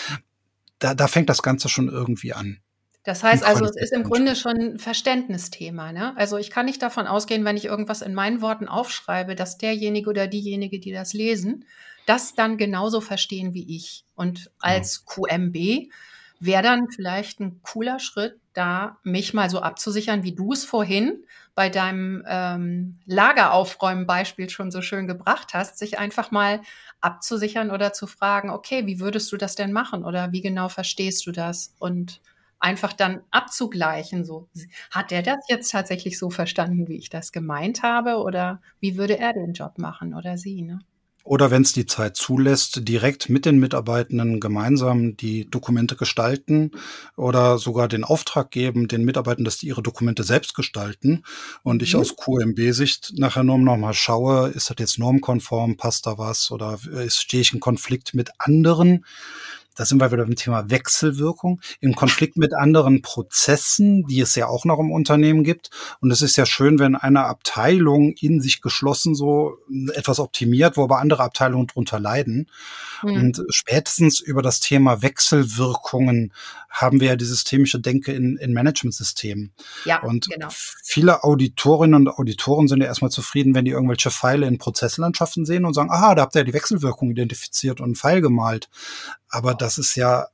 Da, 0.80 0.94
da 0.94 1.08
fängt 1.08 1.30
das 1.30 1.42
Ganze 1.42 1.70
schon 1.70 1.90
irgendwie 1.90 2.34
an. 2.34 2.60
Das 3.04 3.22
heißt 3.22 3.44
also, 3.44 3.66
es 3.66 3.76
ist 3.76 3.92
im 3.92 4.04
Grunde 4.04 4.36
schon 4.36 4.56
ein 4.58 4.80
Verständnisthema. 4.80 5.92
Ne? 5.92 6.16
Also 6.16 6.38
ich 6.38 6.50
kann 6.50 6.66
nicht 6.66 6.82
davon 6.82 7.06
ausgehen, 7.06 7.44
wenn 7.44 7.58
ich 7.58 7.66
irgendwas 7.66 8.02
in 8.02 8.14
meinen 8.14 8.42
Worten 8.42 8.70
aufschreibe, 8.70 9.36
dass 9.36 9.58
derjenige 9.58 10.10
oder 10.10 10.28
diejenige, 10.28 10.80
die 10.80 10.94
das 10.94 11.12
lesen, 11.12 11.66
das 12.06 12.34
dann 12.34 12.58
genauso 12.58 13.02
verstehen 13.02 13.54
wie 13.54 13.76
ich. 13.76 14.06
Und 14.16 14.52
als 14.60 15.06
QMB 15.06 15.92
wäre 16.46 16.64
dann 16.64 16.90
vielleicht 16.90 17.40
ein 17.40 17.62
cooler 17.64 18.00
Schritt, 18.00 18.40
da 18.54 18.98
mich 19.04 19.34
mal 19.34 19.50
so 19.50 19.60
abzusichern, 19.62 20.24
wie 20.24 20.36
du 20.36 20.54
es 20.54 20.66
vorhin 20.66 21.24
bei 21.56 21.70
deinem 21.70 22.24
ähm, 22.28 23.00
Lageraufräumen-Beispiel 23.06 24.50
schon 24.50 24.72
so 24.72 24.82
schön 24.82 25.08
gebracht 25.08 25.54
hast, 25.54 25.78
sich 25.78 26.00
einfach 26.00 26.32
mal 26.32 26.62
abzusichern 27.02 27.72
oder 27.72 27.94
zu 27.94 28.08
fragen, 28.08 28.50
okay, 28.50 28.86
wie 28.86 29.00
würdest 29.00 29.32
du 29.32 29.38
das 29.38 29.56
denn 29.56 29.72
machen 29.72 30.04
oder 30.06 30.32
wie 30.32 30.42
genau 30.42 30.70
verstehst 30.70 31.26
du 31.26 31.32
das? 31.32 31.76
Und 31.80 32.22
einfach 32.60 32.94
dann 32.94 33.22
abzugleichen, 33.32 34.24
so 34.26 34.48
hat 34.92 35.12
er 35.12 35.22
das 35.22 35.40
jetzt 35.50 35.70
tatsächlich 35.72 36.18
so 36.18 36.30
verstanden, 36.30 36.88
wie 36.88 36.98
ich 36.98 37.10
das 37.10 37.32
gemeint 37.32 37.84
habe 37.84 38.18
oder 38.18 38.62
wie 38.80 38.98
würde 38.98 39.18
er 39.20 39.34
den 39.34 39.54
Job 39.54 39.78
machen 39.78 40.14
oder 40.14 40.38
sie, 40.38 40.62
ne? 40.62 40.80
Oder 41.24 41.52
wenn 41.52 41.62
es 41.62 41.72
die 41.72 41.86
Zeit 41.86 42.18
zulässt, 42.18 42.88
direkt 42.88 43.30
mit 43.30 43.46
den 43.46 43.58
Mitarbeitenden 43.58 44.42
gemeinsam 44.42 45.16
die 45.16 45.50
Dokumente 45.50 45.96
gestalten 45.96 46.72
oder 47.16 47.58
sogar 47.58 47.88
den 47.88 48.04
Auftrag 48.04 48.52
geben, 48.52 48.90
den 48.90 49.06
Mitarbeitern, 49.06 49.46
dass 49.46 49.58
die 49.58 49.68
ihre 49.68 49.82
Dokumente 49.82 50.24
selbst 50.24 50.54
gestalten. 50.54 51.24
Und 51.64 51.82
ich 51.82 51.94
mhm. 51.94 52.02
aus 52.02 52.18
QMB-Sicht 52.18 53.14
nachher 53.18 53.44
nur 53.44 53.58
noch 53.58 53.78
mal 53.78 53.94
schaue, 53.94 54.50
ist 54.50 54.70
das 54.70 54.76
jetzt 54.80 55.00
normkonform, 55.00 55.78
passt 55.78 56.06
da 56.08 56.18
was 56.18 56.52
oder 56.52 56.78
stehe 57.08 57.42
ich 57.42 57.54
in 57.54 57.62
Konflikt 57.62 58.14
mit 58.14 58.32
anderen? 58.40 59.06
Da 59.76 59.86
sind 59.86 60.00
wir 60.00 60.12
wieder 60.12 60.24
beim 60.24 60.36
Thema 60.36 60.70
Wechselwirkung, 60.70 61.62
im 61.80 61.96
Konflikt 61.96 62.38
mit 62.38 62.54
anderen 62.54 63.02
Prozessen, 63.02 64.06
die 64.08 64.20
es 64.20 64.36
ja 64.36 64.48
auch 64.48 64.66
noch 64.66 64.80
im 64.80 64.92
Unternehmen 64.92 65.44
gibt. 65.44 65.70
Und 66.00 66.12
es 66.12 66.22
ist 66.22 66.36
ja 66.36 66.46
schön, 66.46 66.80
wenn 66.80 66.96
eine 66.96 67.26
Abteilung 67.26 68.14
in 68.20 68.42
sich 68.42 68.62
geschlossen 68.62 69.16
so 69.16 69.58
etwas 69.94 70.20
optimiert, 70.20 70.78
wo 70.78 70.84
aber 70.84 71.00
andere 71.00 71.24
Abteilungen 71.24 71.68
drunter 71.68 72.00
leiden. 72.00 72.50
Mhm. 73.02 73.14
Und 73.14 73.44
spätestens 73.50 74.20
über 74.20 74.42
das 74.42 74.60
Thema 74.60 75.02
Wechselwirkungen 75.02 76.34
haben 76.74 77.00
wir 77.00 77.10
ja 77.10 77.16
die 77.16 77.26
systemische 77.26 77.80
Denke 77.80 78.14
in, 78.14 78.36
in 78.38 78.52
Managementsystemen. 78.52 79.54
Ja, 79.86 80.02
und 80.02 80.28
genau. 80.28 80.48
viele 80.50 81.24
Auditorinnen 81.24 82.08
und 82.08 82.10
Auditoren 82.10 82.68
sind 82.68 82.82
ja 82.82 82.88
erstmal 82.88 83.12
zufrieden, 83.12 83.54
wenn 83.54 83.66
die 83.66 83.72
irgendwelche 83.72 84.10
Pfeile 84.10 84.48
in 84.48 84.58
Prozesslandschaften 84.58 85.46
sehen 85.46 85.66
und 85.66 85.76
sagen, 85.76 85.92
aha, 85.92 86.16
da 86.16 86.24
habt 86.24 86.36
ihr 86.36 86.44
die 86.44 86.54
Wechselwirkung 86.54 87.12
identifiziert 87.12 87.80
und 87.80 87.86
einen 87.86 87.96
Pfeil 87.96 88.22
gemalt. 88.22 88.70
Aber 89.34 89.56
das 89.56 89.80
ist 89.80 89.96
ja 89.96 90.28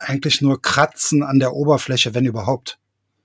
eigentlich 0.00 0.40
nur 0.40 0.60
Kratzen 0.60 1.22
an 1.22 1.38
der 1.38 1.54
Oberfläche, 1.54 2.14
wenn 2.14 2.24
überhaupt. 2.24 2.78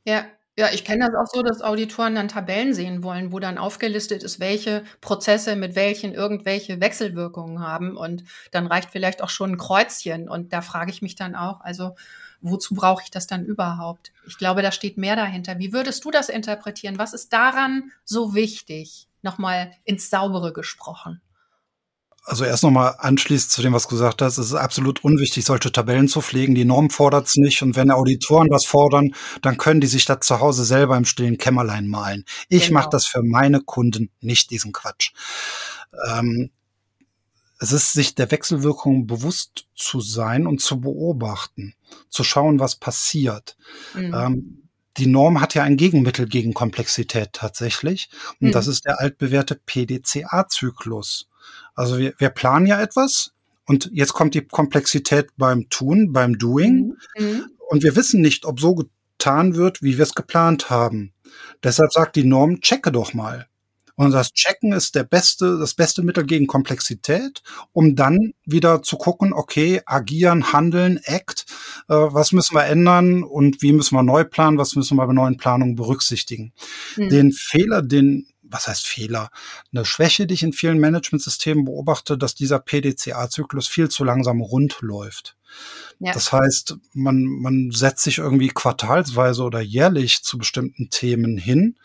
Ja, 0.04 0.26
ja, 0.56 0.70
ich 0.72 0.86
kenne 0.86 1.08
das 1.08 1.16
auch 1.16 1.34
so, 1.34 1.42
dass 1.42 1.62
Auditoren 1.62 2.14
dann 2.14 2.28
Tabellen 2.28 2.76
sehen 2.76 3.04
wollen, 3.04 3.32
wo 3.32 3.40
dann 3.40 3.58
aufgelistet 3.58 4.24
ist, 4.24 4.40
welche 4.40 4.84
Prozesse 5.02 5.56
mit 5.56 5.76
welchen 5.76 6.14
irgendwelche 6.14 6.80
Wechselwirkungen 6.80 7.60
haben. 7.60 7.98
Und 7.98 8.24
dann 8.52 8.68
reicht 8.68 8.92
vielleicht 8.92 9.24
auch 9.24 9.30
schon 9.30 9.54
ein 9.54 9.58
Kreuzchen. 9.58 10.30
Und 10.30 10.54
da 10.54 10.62
frage 10.62 10.92
ich 10.92 11.02
mich 11.02 11.16
dann 11.16 11.36
auch, 11.36 11.60
also 11.62 11.96
wozu 12.42 12.76
brauche 12.76 13.02
ich 13.04 13.10
das 13.10 13.26
dann 13.26 13.46
überhaupt? 13.46 14.14
Ich 14.28 14.38
glaube, 14.38 14.62
da 14.62 14.72
steht 14.72 14.98
mehr 14.98 15.16
dahinter. 15.16 15.58
Wie 15.58 15.74
würdest 15.74 16.06
du 16.06 16.12
das 16.12 16.30
interpretieren? 16.30 17.00
Was 17.00 17.14
ist 17.14 17.34
daran 17.34 17.92
so 18.04 18.36
wichtig? 18.36 19.08
Nochmal 19.24 19.72
ins 19.86 20.12
Saubere 20.12 20.54
gesprochen. 20.54 21.20
Also 22.28 22.44
erst 22.44 22.64
nochmal 22.64 22.96
anschließend 22.98 23.52
zu 23.52 23.62
dem, 23.62 23.74
was 23.74 23.84
du 23.84 23.90
gesagt 23.90 24.24
hast, 24.24 24.40
es 24.40 24.48
ist 24.48 24.56
absolut 24.56 25.04
unwichtig, 25.04 25.46
solche 25.46 25.72
Tabellen 25.72 26.08
zu 26.08 26.22
pflegen. 26.22 26.56
Die 26.56 26.66
Norm 26.66 26.90
fordert 26.90 27.28
es 27.28 27.36
nicht. 27.36 27.62
Und 27.62 27.76
wenn 27.76 27.92
Auditoren 27.92 28.50
was 28.50 28.66
fordern, 28.66 29.14
dann 29.44 29.58
können 29.58 29.80
die 29.80 29.88
sich 29.88 30.06
das 30.06 30.22
zu 30.22 30.40
Hause 30.40 30.66
selber 30.66 30.98
im 30.98 31.06
stillen 31.06 31.38
Kämmerlein 31.38 31.88
malen. 31.88 32.26
Ich 32.50 32.68
genau. 32.68 32.80
mache 32.80 32.90
das 32.90 33.06
für 33.06 33.22
meine 33.22 33.62
Kunden 33.62 34.10
nicht, 34.22 34.50
diesen 34.50 34.74
Quatsch. 34.74 35.14
Ähm, 36.08 36.50
es 37.60 37.72
ist 37.72 37.94
sich 37.94 38.16
der 38.16 38.32
Wechselwirkung 38.32 39.06
bewusst 39.06 39.68
zu 39.76 40.02
sein 40.02 40.48
und 40.48 40.62
zu 40.62 40.82
beobachten, 40.82 41.76
zu 42.10 42.24
schauen, 42.24 42.60
was 42.60 42.76
passiert. 42.76 43.56
Mhm. 43.94 44.14
Ähm, 44.14 44.70
die 44.98 45.08
Norm 45.08 45.42
hat 45.42 45.54
ja 45.54 45.64
ein 45.64 45.78
Gegenmittel 45.78 46.28
gegen 46.28 46.54
Komplexität 46.54 47.34
tatsächlich. 47.34 48.10
Und 48.40 48.48
mhm. 48.48 48.52
das 48.52 48.68
ist 48.68 48.86
der 48.86 49.00
altbewährte 49.00 49.56
PDCA-Zyklus. 49.56 51.28
Also 51.76 51.98
wir, 51.98 52.14
wir 52.18 52.30
planen 52.30 52.66
ja 52.66 52.82
etwas 52.82 53.32
und 53.66 53.90
jetzt 53.94 54.14
kommt 54.14 54.34
die 54.34 54.46
Komplexität 54.46 55.30
beim 55.38 55.70
Tun, 55.70 56.14
beim 56.14 56.38
Doing. 56.38 56.96
Mhm. 57.18 57.50
Und 57.70 57.84
wir 57.84 57.96
wissen 57.96 58.22
nicht, 58.22 58.46
ob 58.46 58.60
so 58.60 58.76
getan 58.76 59.56
wird, 59.56 59.82
wie 59.82 59.98
wir 59.98 60.04
es 60.04 60.16
geplant 60.16 60.70
haben. 60.70 61.14
Deshalb 61.64 61.92
sagt 61.92 62.16
die 62.16 62.24
Norm, 62.24 62.62
checke 62.62 62.92
doch 62.92 63.14
mal. 63.14 63.48
Und 63.96 64.12
das 64.12 64.34
Checken 64.34 64.74
ist 64.74 64.96
der 64.96 65.04
beste, 65.04 65.58
das 65.58 65.74
beste 65.74 66.04
Mittel 66.04 66.26
gegen 66.26 66.48
Komplexität, 66.48 67.42
um 67.72 67.96
dann 67.96 68.34
wieder 68.46 68.82
zu 68.82 68.98
gucken, 68.98 69.32
okay, 69.32 69.82
agieren, 69.86 70.52
handeln, 70.52 71.00
act, 71.04 71.46
äh, 71.88 71.94
was 71.94 72.34
müssen 72.34 72.56
wir 72.56 72.66
ändern 72.66 73.24
und 73.24 73.62
wie 73.62 73.72
müssen 73.72 73.96
wir 73.96 74.04
neu 74.04 74.26
planen, 74.26 74.58
was 74.58 74.76
müssen 74.76 74.98
wir 74.98 75.08
bei 75.08 75.14
neuen 75.14 75.38
Planungen 75.38 75.76
berücksichtigen. 75.76 76.54
Mhm. 76.98 77.10
Den 77.10 77.32
Fehler, 77.32 77.82
den 77.82 78.28
was 78.50 78.68
heißt 78.68 78.86
Fehler? 78.86 79.30
Eine 79.74 79.86
Schwäche, 79.86 80.28
die 80.28 80.34
ich 80.34 80.44
in 80.44 80.54
vielen 80.54 80.80
Managementsystemen 80.80 81.66
beobachte, 81.66 82.18
dass 82.18 82.36
dieser 82.36 82.60
PDCA-Zyklus 82.60 83.68
viel 83.68 83.90
zu 83.90 84.04
langsam 84.04 84.42
rund 84.42 84.78
läuft. 84.82 85.38
Ja. 86.00 86.14
Das 86.14 86.32
heißt, 86.32 86.78
man, 86.94 87.24
man 87.24 87.72
setzt 87.72 88.04
sich 88.04 88.18
irgendwie 88.18 88.50
quartalsweise 88.50 89.44
oder 89.44 89.62
jährlich 89.62 90.24
zu 90.24 90.38
bestimmten 90.38 90.90
Themen 90.90 91.38
hin 91.38 91.78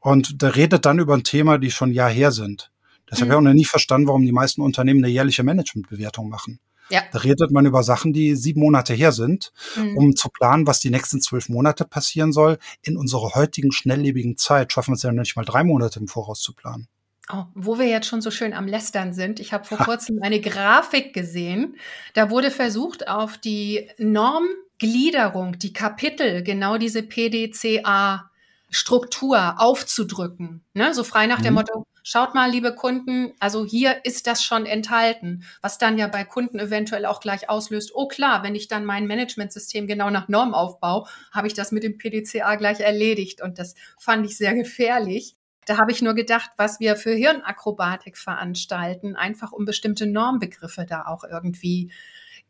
und 0.00 0.42
der 0.42 0.56
redet 0.56 0.84
dann 0.84 0.98
über 0.98 1.14
ein 1.14 1.24
Thema, 1.24 1.58
die 1.58 1.70
schon 1.70 1.92
Jahr 1.92 2.10
her 2.10 2.32
sind. 2.32 2.72
Deshalb 3.10 3.28
mhm. 3.28 3.32
habe 3.32 3.42
ich 3.42 3.46
auch 3.46 3.50
noch 3.50 3.58
nie 3.58 3.64
verstanden, 3.64 4.08
warum 4.08 4.24
die 4.24 4.32
meisten 4.32 4.62
Unternehmen 4.62 5.04
eine 5.04 5.12
jährliche 5.12 5.42
Managementbewertung 5.42 6.28
machen. 6.28 6.60
Ja. 6.92 7.04
Da 7.10 7.20
redet 7.20 7.50
man 7.50 7.64
über 7.64 7.82
Sachen, 7.82 8.12
die 8.12 8.36
sieben 8.36 8.60
Monate 8.60 8.92
her 8.92 9.12
sind, 9.12 9.50
mhm. 9.76 9.96
um 9.96 10.14
zu 10.14 10.28
planen, 10.28 10.66
was 10.66 10.78
die 10.78 10.90
nächsten 10.90 11.22
zwölf 11.22 11.48
Monate 11.48 11.86
passieren 11.86 12.34
soll. 12.34 12.58
In 12.82 12.98
unserer 12.98 13.34
heutigen 13.34 13.72
schnelllebigen 13.72 14.36
Zeit 14.36 14.72
schaffen 14.72 14.90
wir 14.90 14.96
es 14.96 15.02
ja 15.02 15.10
nicht 15.10 15.34
mal 15.34 15.46
drei 15.46 15.64
Monate 15.64 16.00
im 16.00 16.06
Voraus 16.06 16.42
zu 16.42 16.52
planen. 16.52 16.88
Oh, 17.32 17.44
wo 17.54 17.78
wir 17.78 17.86
jetzt 17.86 18.08
schon 18.08 18.20
so 18.20 18.30
schön 18.30 18.52
am 18.52 18.66
Lästern 18.66 19.14
sind. 19.14 19.40
Ich 19.40 19.54
habe 19.54 19.64
vor 19.64 19.78
kurzem 19.78 20.18
eine 20.20 20.38
Grafik 20.38 21.14
gesehen. 21.14 21.76
Da 22.12 22.28
wurde 22.28 22.50
versucht, 22.50 23.08
auf 23.08 23.38
die 23.38 23.88
Normgliederung, 23.96 25.58
die 25.58 25.72
Kapitel, 25.72 26.42
genau 26.42 26.76
diese 26.76 27.02
PDCA 27.02 28.30
Struktur 28.68 29.54
aufzudrücken. 29.58 30.62
Ne? 30.74 30.92
So 30.92 31.04
frei 31.04 31.26
nach 31.26 31.38
mhm. 31.38 31.44
dem 31.44 31.54
Motto, 31.54 31.86
Schaut 32.04 32.34
mal, 32.34 32.50
liebe 32.50 32.74
Kunden, 32.74 33.32
also 33.38 33.64
hier 33.64 34.04
ist 34.04 34.26
das 34.26 34.42
schon 34.42 34.66
enthalten, 34.66 35.44
was 35.60 35.78
dann 35.78 35.98
ja 35.98 36.08
bei 36.08 36.24
Kunden 36.24 36.58
eventuell 36.58 37.06
auch 37.06 37.20
gleich 37.20 37.48
auslöst. 37.48 37.92
Oh 37.94 38.08
klar, 38.08 38.42
wenn 38.42 38.56
ich 38.56 38.66
dann 38.66 38.84
mein 38.84 39.06
Managementsystem 39.06 39.86
genau 39.86 40.10
nach 40.10 40.26
Norm 40.26 40.52
aufbaue, 40.52 41.06
habe 41.30 41.46
ich 41.46 41.54
das 41.54 41.70
mit 41.70 41.84
dem 41.84 41.98
PDCA 41.98 42.56
gleich 42.56 42.80
erledigt 42.80 43.40
und 43.40 43.60
das 43.60 43.74
fand 44.00 44.26
ich 44.26 44.36
sehr 44.36 44.54
gefährlich. 44.54 45.36
Da 45.66 45.78
habe 45.78 45.92
ich 45.92 46.02
nur 46.02 46.14
gedacht, 46.14 46.50
was 46.56 46.80
wir 46.80 46.96
für 46.96 47.12
Hirnakrobatik 47.14 48.18
veranstalten, 48.18 49.14
einfach 49.14 49.52
um 49.52 49.64
bestimmte 49.64 50.06
Normbegriffe 50.06 50.86
da 50.88 51.06
auch 51.06 51.22
irgendwie 51.22 51.92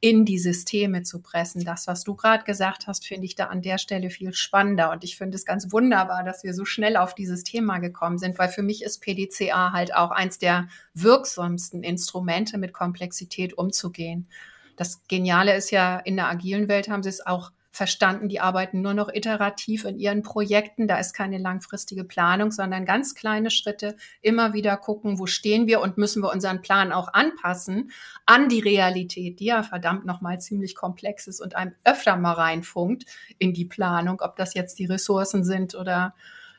in 0.03 0.25
die 0.25 0.41
Systeme 0.41 1.05
zu 1.05 1.23
pressen. 1.23 1.65
Das, 1.65 1.87
was 1.87 2.03
du 2.03 2.17
gerade 2.17 2.43
gesagt 2.43 2.89
hast, 2.89 3.07
finde 3.07 3.25
ich 3.25 3.37
da 3.37 3.47
an 3.47 3.63
der 3.63 3.79
Stelle 3.79 4.11
viel 4.11 4.35
spannender. 4.35 4.91
Und 4.91 5.05
ich 5.05 5.17
finde 5.17 5.37
es 5.37 5.47
ganz 5.47 5.71
wunderbar, 5.71 6.25
dass 6.25 6.43
wir 6.43 6.55
so 6.55 6.65
schnell 6.65 6.97
auf 6.97 7.15
dieses 7.15 7.45
Thema 7.45 7.79
gekommen 7.79 8.19
sind, 8.19 8.37
weil 8.37 8.49
für 8.49 8.63
mich 8.63 8.83
ist 8.83 9.01
PDCA 9.01 9.71
halt 9.73 9.95
auch 9.95 10.11
eins 10.11 10.41
der 10.41 10.67
wirksamsten 10.93 11.85
Instrumente, 11.85 12.59
mit 12.59 12.73
Komplexität 12.73 13.57
umzugehen. 13.57 14.27
Das 14.75 15.07
Geniale 15.07 15.55
ist 15.55 15.71
ja, 15.71 16.01
in 16.01 16.17
der 16.17 16.29
agilen 16.29 16.67
Welt 16.67 16.89
haben 16.89 17.05
sie 17.05 17.09
es 17.09 17.25
auch 17.25 17.53
verstanden, 17.73 18.29
die 18.29 18.39
arbeiten 18.39 18.83
nur 18.83 18.93
noch 18.93 19.09
iterativ 19.13 19.87
in 19.87 19.99
ihren 19.99 20.23
Projekten. 20.23 20.87
Da 20.87 20.99
ist 20.99 21.15
keine 21.15 21.39
langfristige 21.39 22.05
Planung, 22.05 22.51
sondern 22.51 22.85
ganz 22.85 23.15
kleine 23.15 23.51
Schritte. 23.51 23.97
Immer 24.21 24.53
wieder 24.53 24.77
gucken, 24.77 25.19
wo 25.19 25.27
stehen 25.27 25.67
wir 25.67 25.81
und 25.81 25.97
müssen 25.97 26.23
wir 26.23 26.31
unseren 26.31 26.61
Plan 26.61 26.93
auch 26.93 27.13
anpassen 27.15 27.91
an 28.27 28.51
die 28.51 28.61
Realität, 28.61 29.41
die 29.41 29.47
ja 29.47 29.63
verdammt 29.63 30.05
nochmal 30.05 30.39
ziemlich 30.39 30.75
komplex 30.75 31.27
ist 31.27 31.41
und 31.41 31.57
einem 31.57 31.75
öfter 31.83 32.17
mal 32.17 32.35
reinfunkt 32.35 33.07
in 33.39 33.55
die 33.55 33.65
Planung, 33.65 34.21
ob 34.21 34.37
das 34.37 34.53
jetzt 34.53 34.79
die 34.79 34.87
Ressourcen 34.87 35.43
sind 35.43 35.75
oder 35.75 36.15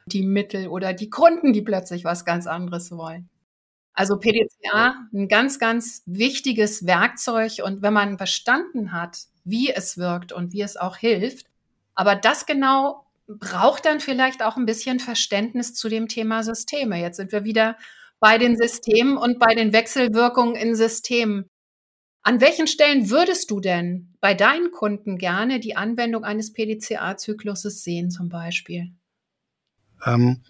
die 0.07 0.23
Mittel 0.23 0.67
oder 0.67 0.93
die 0.93 1.11
Kunden, 1.11 1.53
die 1.53 1.61
plötzlich 1.61 2.03
was 2.03 2.25
ganz 2.25 2.47
anderes 2.47 2.91
wollen. 2.91 3.29
Also 3.93 4.17
PDCA, 4.17 5.07
ein 5.13 5.27
ganz, 5.27 5.59
ganz 5.59 6.01
wichtiges 6.05 6.85
Werkzeug. 6.85 7.59
Und 7.63 7.81
wenn 7.81 7.93
man 7.93 8.17
verstanden 8.17 8.91
hat, 8.91 9.19
wie 9.43 9.71
es 9.71 9.97
wirkt 9.97 10.31
und 10.31 10.51
wie 10.51 10.61
es 10.61 10.77
auch 10.77 10.97
hilft. 10.97 11.47
Aber 11.95 12.15
das 12.15 12.45
genau 12.45 13.05
braucht 13.27 13.85
dann 13.85 13.99
vielleicht 13.99 14.43
auch 14.43 14.57
ein 14.57 14.65
bisschen 14.65 14.99
Verständnis 14.99 15.73
zu 15.73 15.89
dem 15.89 16.07
Thema 16.07 16.43
Systeme. 16.43 16.99
Jetzt 16.99 17.17
sind 17.17 17.31
wir 17.31 17.43
wieder 17.43 17.77
bei 18.19 18.37
den 18.37 18.57
Systemen 18.57 19.17
und 19.17 19.39
bei 19.39 19.53
den 19.53 19.73
Wechselwirkungen 19.73 20.55
in 20.55 20.75
Systemen. 20.75 21.45
An 22.23 22.39
welchen 22.39 22.67
Stellen 22.67 23.09
würdest 23.09 23.51
du 23.51 23.59
denn 23.59 24.15
bei 24.21 24.33
deinen 24.33 24.71
Kunden 24.71 25.17
gerne 25.17 25.59
die 25.59 25.75
Anwendung 25.75 26.23
eines 26.23 26.53
PDCA-Zykluses 26.53 27.83
sehen, 27.83 28.09
zum 28.09 28.29
Beispiel? 28.29 28.93
Ähm, 30.05 30.41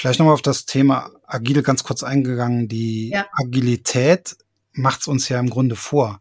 vielleicht 0.00 0.18
nochmal 0.18 0.34
auf 0.34 0.42
das 0.42 0.64
Thema 0.64 1.10
Agile 1.26 1.62
ganz 1.62 1.84
kurz 1.84 2.02
eingegangen. 2.02 2.68
Die 2.68 3.10
ja. 3.10 3.26
Agilität 3.32 4.36
macht 4.72 5.00
es 5.00 5.08
uns 5.08 5.28
ja 5.28 5.38
im 5.38 5.50
Grunde 5.50 5.76
vor. 5.76 6.20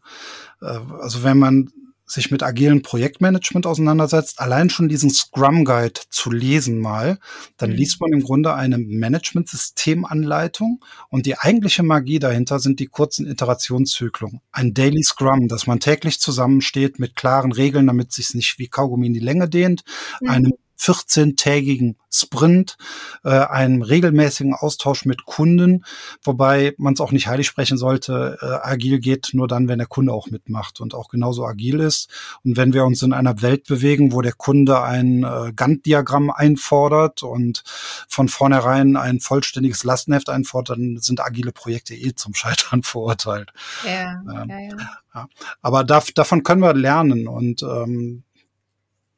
Äh, 0.62 0.80
also 1.00 1.24
wenn 1.24 1.40
man 1.40 1.72
sich 2.12 2.32
mit 2.32 2.42
agilen 2.42 2.82
Projektmanagement 2.82 3.68
auseinandersetzt, 3.68 4.40
allein 4.40 4.72
schon 4.72 4.90
diesen 4.90 5.12
Scrum 5.12 5.64
Guide 5.64 6.02
zu 6.10 6.32
lesen 6.32 6.80
mal, 6.80 7.20
dann 7.58 7.70
mhm. 7.70 7.76
liest 7.76 8.02
man 8.02 8.12
im 8.12 8.24
Grunde 8.24 8.56
eine 8.56 8.80
Management-Systemanleitung 8.80 10.84
und 11.10 11.28
die 11.28 11.38
eigentliche 11.38 11.84
Magie 11.84 12.18
dahinter 12.18 12.60
sind 12.60 12.80
die 12.80 12.88
kurzen 12.88 13.28
Iterationszyklen. 13.28 14.42
Ein 14.52 14.74
Daily 14.74 15.04
Scrum, 15.04 15.48
dass 15.48 15.68
man 15.68 15.80
täglich 15.80 16.20
zusammensteht 16.20 16.98
mit 16.98 17.16
klaren 17.16 17.52
Regeln, 17.52 17.86
damit 17.86 18.12
sich 18.12 18.34
nicht 18.34 18.58
wie 18.58 18.70
Kaugummi 18.70 19.06
in 19.08 19.14
die 19.14 19.20
Länge 19.20 19.48
dehnt, 19.48 19.84
mhm. 20.20 20.30
einem 20.30 20.54
14-tägigen 20.80 21.96
Sprint, 22.12 22.78
äh, 23.24 23.30
einem 23.30 23.82
regelmäßigen 23.82 24.54
Austausch 24.54 25.06
mit 25.06 25.26
Kunden, 25.26 25.86
wobei 26.24 26.74
man 26.78 26.94
es 26.94 27.02
auch 27.02 27.12
nicht 27.12 27.28
heilig 27.28 27.48
sprechen 27.48 27.78
sollte. 27.78 28.38
Äh, 28.42 28.68
agil 28.68 29.00
geht 29.00 29.30
nur 29.34 29.48
dann, 29.48 29.68
wenn 29.68 29.78
der 29.78 29.88
Kunde 29.88 30.14
auch 30.14 30.28
mitmacht 30.28 30.82
und 30.82 30.96
auch 30.96 31.10
genauso 31.10 31.46
agil 31.46 31.80
ist. 31.80 32.10
Und 32.44 32.58
wenn 32.58 32.74
wir 32.74 32.86
uns 32.86 33.04
in 33.04 33.14
einer 33.14 33.42
Welt 33.42 33.68
bewegen, 33.68 34.12
wo 34.14 34.22
der 34.22 34.34
Kunde 34.34 34.82
ein 34.82 35.24
äh, 35.24 35.54
Gantt-Diagramm 35.54 36.32
einfordert 36.32 37.24
und 37.24 37.64
von 38.08 38.28
vornherein 38.28 38.96
ein 38.96 39.20
vollständiges 39.20 39.84
Lastenheft 39.84 40.30
einfordert, 40.30 40.78
dann 40.78 40.98
sind 40.98 41.22
agile 41.22 41.52
Projekte 41.52 41.94
eh 41.94 42.16
zum 42.16 42.34
Scheitern 42.34 42.84
verurteilt. 42.84 43.52
Ja, 43.86 44.14
ähm, 44.14 44.50
ja, 44.50 44.60
ja. 44.60 44.78
ja. 45.14 45.28
Aber 45.62 45.84
da, 45.84 46.02
davon 46.16 46.44
können 46.44 46.62
wir 46.62 46.74
lernen 46.74 47.28
und 47.28 47.64
ähm, 47.64 48.24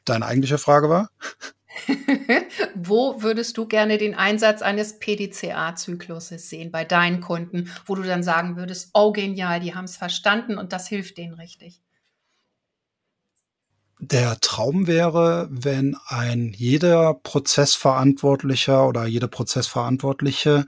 deine 0.06 0.26
eigentliche 0.26 0.58
Frage 0.58 0.90
war? 0.90 1.10
wo 2.76 3.22
würdest 3.22 3.58
du 3.58 3.66
gerne 3.66 3.98
den 3.98 4.16
Einsatz 4.16 4.62
eines 4.62 5.00
PDCA-Zykluses 5.00 6.50
sehen 6.50 6.72
bei 6.72 6.86
deinen 6.86 7.22
Kunden, 7.22 7.72
wo 7.86 7.96
du 7.96 8.04
dann 8.04 8.24
sagen 8.24 8.58
würdest, 8.58 8.92
oh 8.94 9.12
genial, 9.12 9.60
die 9.60 9.74
haben 9.74 9.86
es 9.86 9.98
verstanden 9.98 10.58
und 10.58 10.74
das 10.74 10.88
hilft 10.88 11.18
denen 11.18 11.34
richtig? 11.34 11.82
Der 14.00 14.40
Traum 14.40 14.88
wäre, 14.88 15.48
wenn 15.52 15.96
ein 16.08 16.54
jeder 16.54 17.14
Prozessverantwortlicher 17.14 18.88
oder 18.88 19.06
jede 19.06 19.28
Prozessverantwortliche 19.28 20.66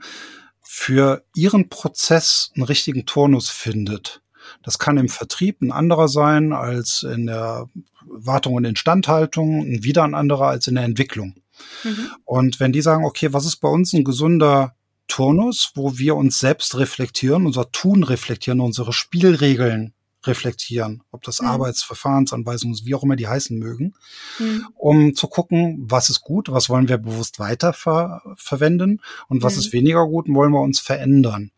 für 0.62 1.24
ihren 1.34 1.68
Prozess 1.68 2.52
einen 2.54 2.62
richtigen 2.62 3.06
Turnus 3.06 3.50
findet. 3.50 4.22
Das 4.62 4.78
kann 4.78 4.98
im 4.98 5.08
Vertrieb 5.08 5.60
ein 5.62 5.72
anderer 5.72 6.08
sein 6.08 6.52
als 6.52 7.02
in 7.02 7.26
der 7.26 7.68
Wartung 8.06 8.54
und 8.54 8.64
Instandhaltung, 8.64 9.64
wieder 9.82 10.04
ein 10.04 10.14
anderer 10.14 10.48
als 10.48 10.66
in 10.66 10.74
der 10.74 10.84
Entwicklung. 10.84 11.36
Mhm. 11.82 12.10
Und 12.24 12.60
wenn 12.60 12.72
die 12.72 12.82
sagen, 12.82 13.04
okay, 13.04 13.32
was 13.32 13.46
ist 13.46 13.56
bei 13.56 13.68
uns 13.68 13.92
ein 13.92 14.04
gesunder 14.04 14.74
Turnus, 15.08 15.72
wo 15.74 15.98
wir 15.98 16.16
uns 16.16 16.38
selbst 16.38 16.76
reflektieren, 16.76 17.46
unser 17.46 17.70
Tun 17.70 18.02
reflektieren, 18.02 18.60
unsere 18.60 18.92
Spielregeln 18.92 19.92
reflektieren, 20.26 21.02
ob 21.10 21.22
das 21.22 21.40
mhm. 21.40 21.48
Arbeitsverfahrensanweisungen, 21.48 22.78
wie 22.84 22.94
auch 22.94 23.02
immer 23.02 23.16
die 23.16 23.28
heißen 23.28 23.58
mögen, 23.58 23.94
mhm. 24.38 24.66
um 24.74 25.14
zu 25.14 25.28
gucken, 25.28 25.76
was 25.86 26.10
ist 26.10 26.22
gut, 26.22 26.50
was 26.50 26.68
wollen 26.70 26.88
wir 26.88 26.98
bewusst 26.98 27.38
weiter 27.38 27.72
ver 27.72 28.22
verwenden 28.36 29.00
und 29.28 29.42
was 29.42 29.54
mhm. 29.54 29.60
ist 29.60 29.72
weniger 29.72 30.06
gut 30.06 30.26
und 30.28 30.34
wollen 30.34 30.52
wir 30.52 30.62
uns 30.62 30.80
verändern. 30.80 31.50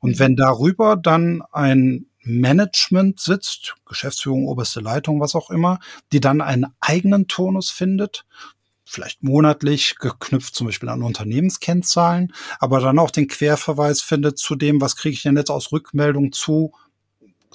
Und 0.00 0.12
mhm. 0.12 0.18
wenn 0.18 0.36
darüber 0.36 0.96
dann 0.96 1.42
ein 1.52 2.06
Management 2.24 3.20
sitzt, 3.20 3.76
Geschäftsführung, 3.86 4.46
oberste 4.46 4.80
Leitung, 4.80 5.20
was 5.20 5.34
auch 5.34 5.50
immer, 5.50 5.78
die 6.12 6.20
dann 6.20 6.40
einen 6.40 6.66
eigenen 6.80 7.28
Tonus 7.28 7.70
findet, 7.70 8.24
vielleicht 8.84 9.22
monatlich 9.22 9.96
geknüpft 9.98 10.54
zum 10.54 10.66
Beispiel 10.66 10.88
an 10.88 11.02
Unternehmenskennzahlen, 11.02 12.32
aber 12.58 12.80
dann 12.80 12.98
auch 12.98 13.10
den 13.10 13.28
Querverweis 13.28 14.02
findet 14.02 14.38
zu 14.38 14.54
dem, 14.54 14.80
was 14.80 14.96
kriege 14.96 15.14
ich 15.14 15.22
denn 15.22 15.36
jetzt 15.36 15.50
aus 15.50 15.72
Rückmeldung 15.72 16.32
zu 16.32 16.72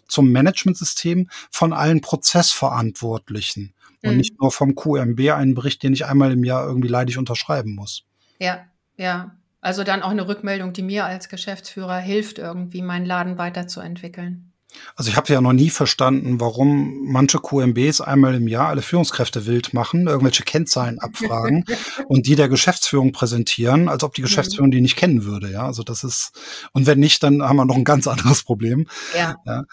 zum 0.08 0.32
Managementsystem 0.32 1.30
von 1.52 1.72
allen 1.72 2.02
Prozessverantwortlichen 2.02 3.74
mhm. 4.02 4.10
und 4.10 4.18
nicht 4.18 4.40
nur 4.42 4.52
vom 4.52 4.76
QMB 4.76 5.20
einen 5.32 5.54
Bericht, 5.54 5.84
den 5.84 5.94
ich 5.94 6.06
einmal 6.06 6.32
im 6.32 6.44
Jahr 6.44 6.66
irgendwie 6.66 6.88
leidig 6.88 7.18
unterschreiben 7.18 7.76
muss. 7.76 8.06
Ja, 8.40 8.66
ja. 8.98 9.36
Also 9.62 9.84
dann 9.84 10.04
auch 10.04 10.12
eine 10.12 10.28
Rückmeldung, 10.28 10.72
die 10.72 10.84
mir 10.84 11.06
als 11.06 11.28
Geschäftsführer 11.28 11.98
hilft, 11.98 12.40
irgendwie 12.40 12.82
meinen 12.82 13.06
Laden 13.06 13.38
weiterzuentwickeln. 13.38 14.49
Also 14.96 15.10
ich 15.10 15.18
habe 15.18 15.32
ja 15.32 15.42
noch 15.42 15.54
nie 15.54 15.70
verstanden, 15.70 16.40
warum 16.40 17.06
manche 17.06 17.40
QMBs 17.40 18.02
einmal 18.02 18.36
im 18.36 18.48
Jahr 18.48 18.68
alle 18.68 18.82
Führungskräfte 18.82 19.46
wild 19.46 19.74
machen, 19.74 20.08
irgendwelche 20.08 20.44
Kennzahlen 20.44 21.00
abfragen 21.00 21.66
und 22.08 22.28
die 22.28 22.36
der 22.36 22.50
Geschäftsführung 22.50 23.12
präsentieren, 23.12 23.90
als 23.90 24.04
ob 24.04 24.14
die 24.14 24.22
mhm. 24.22 24.26
Geschäftsführung 24.26 24.72
die 24.72 24.82
nicht 24.82 24.96
kennen 24.96 25.26
würde. 25.26 25.52
Ja, 25.52 25.66
also 25.66 25.84
das 25.84 26.04
ist 26.04 26.32
und 26.74 26.86
wenn 26.86 27.00
nicht, 27.00 27.24
dann 27.24 27.42
haben 27.42 27.58
wir 27.58 27.66
noch 27.66 27.78
ein 27.78 27.84
ganz 27.84 28.08
anderes 28.08 28.44
Problem. 28.44 28.88
Ja. 29.16 29.36
ja. 29.46 29.64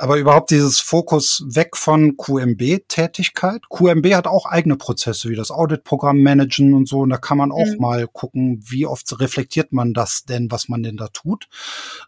Aber 0.00 0.16
überhaupt 0.16 0.50
dieses 0.50 0.80
Fokus 0.80 1.44
weg 1.46 1.76
von 1.76 2.16
QMB-Tätigkeit. 2.16 3.68
QMB 3.68 4.14
hat 4.14 4.26
auch 4.26 4.46
eigene 4.46 4.76
Prozesse, 4.76 5.28
wie 5.28 5.36
das 5.36 5.50
Audit-Programm 5.50 6.22
managen 6.22 6.72
und 6.72 6.88
so. 6.88 7.00
Und 7.00 7.10
da 7.10 7.18
kann 7.18 7.36
man 7.36 7.52
auch 7.52 7.66
mhm. 7.66 7.76
mal 7.78 8.08
gucken, 8.08 8.64
wie 8.66 8.86
oft 8.86 9.20
reflektiert 9.20 9.74
man 9.74 9.92
das 9.92 10.24
denn, 10.24 10.50
was 10.50 10.70
man 10.70 10.82
denn 10.82 10.96
da 10.96 11.08
tut. 11.08 11.48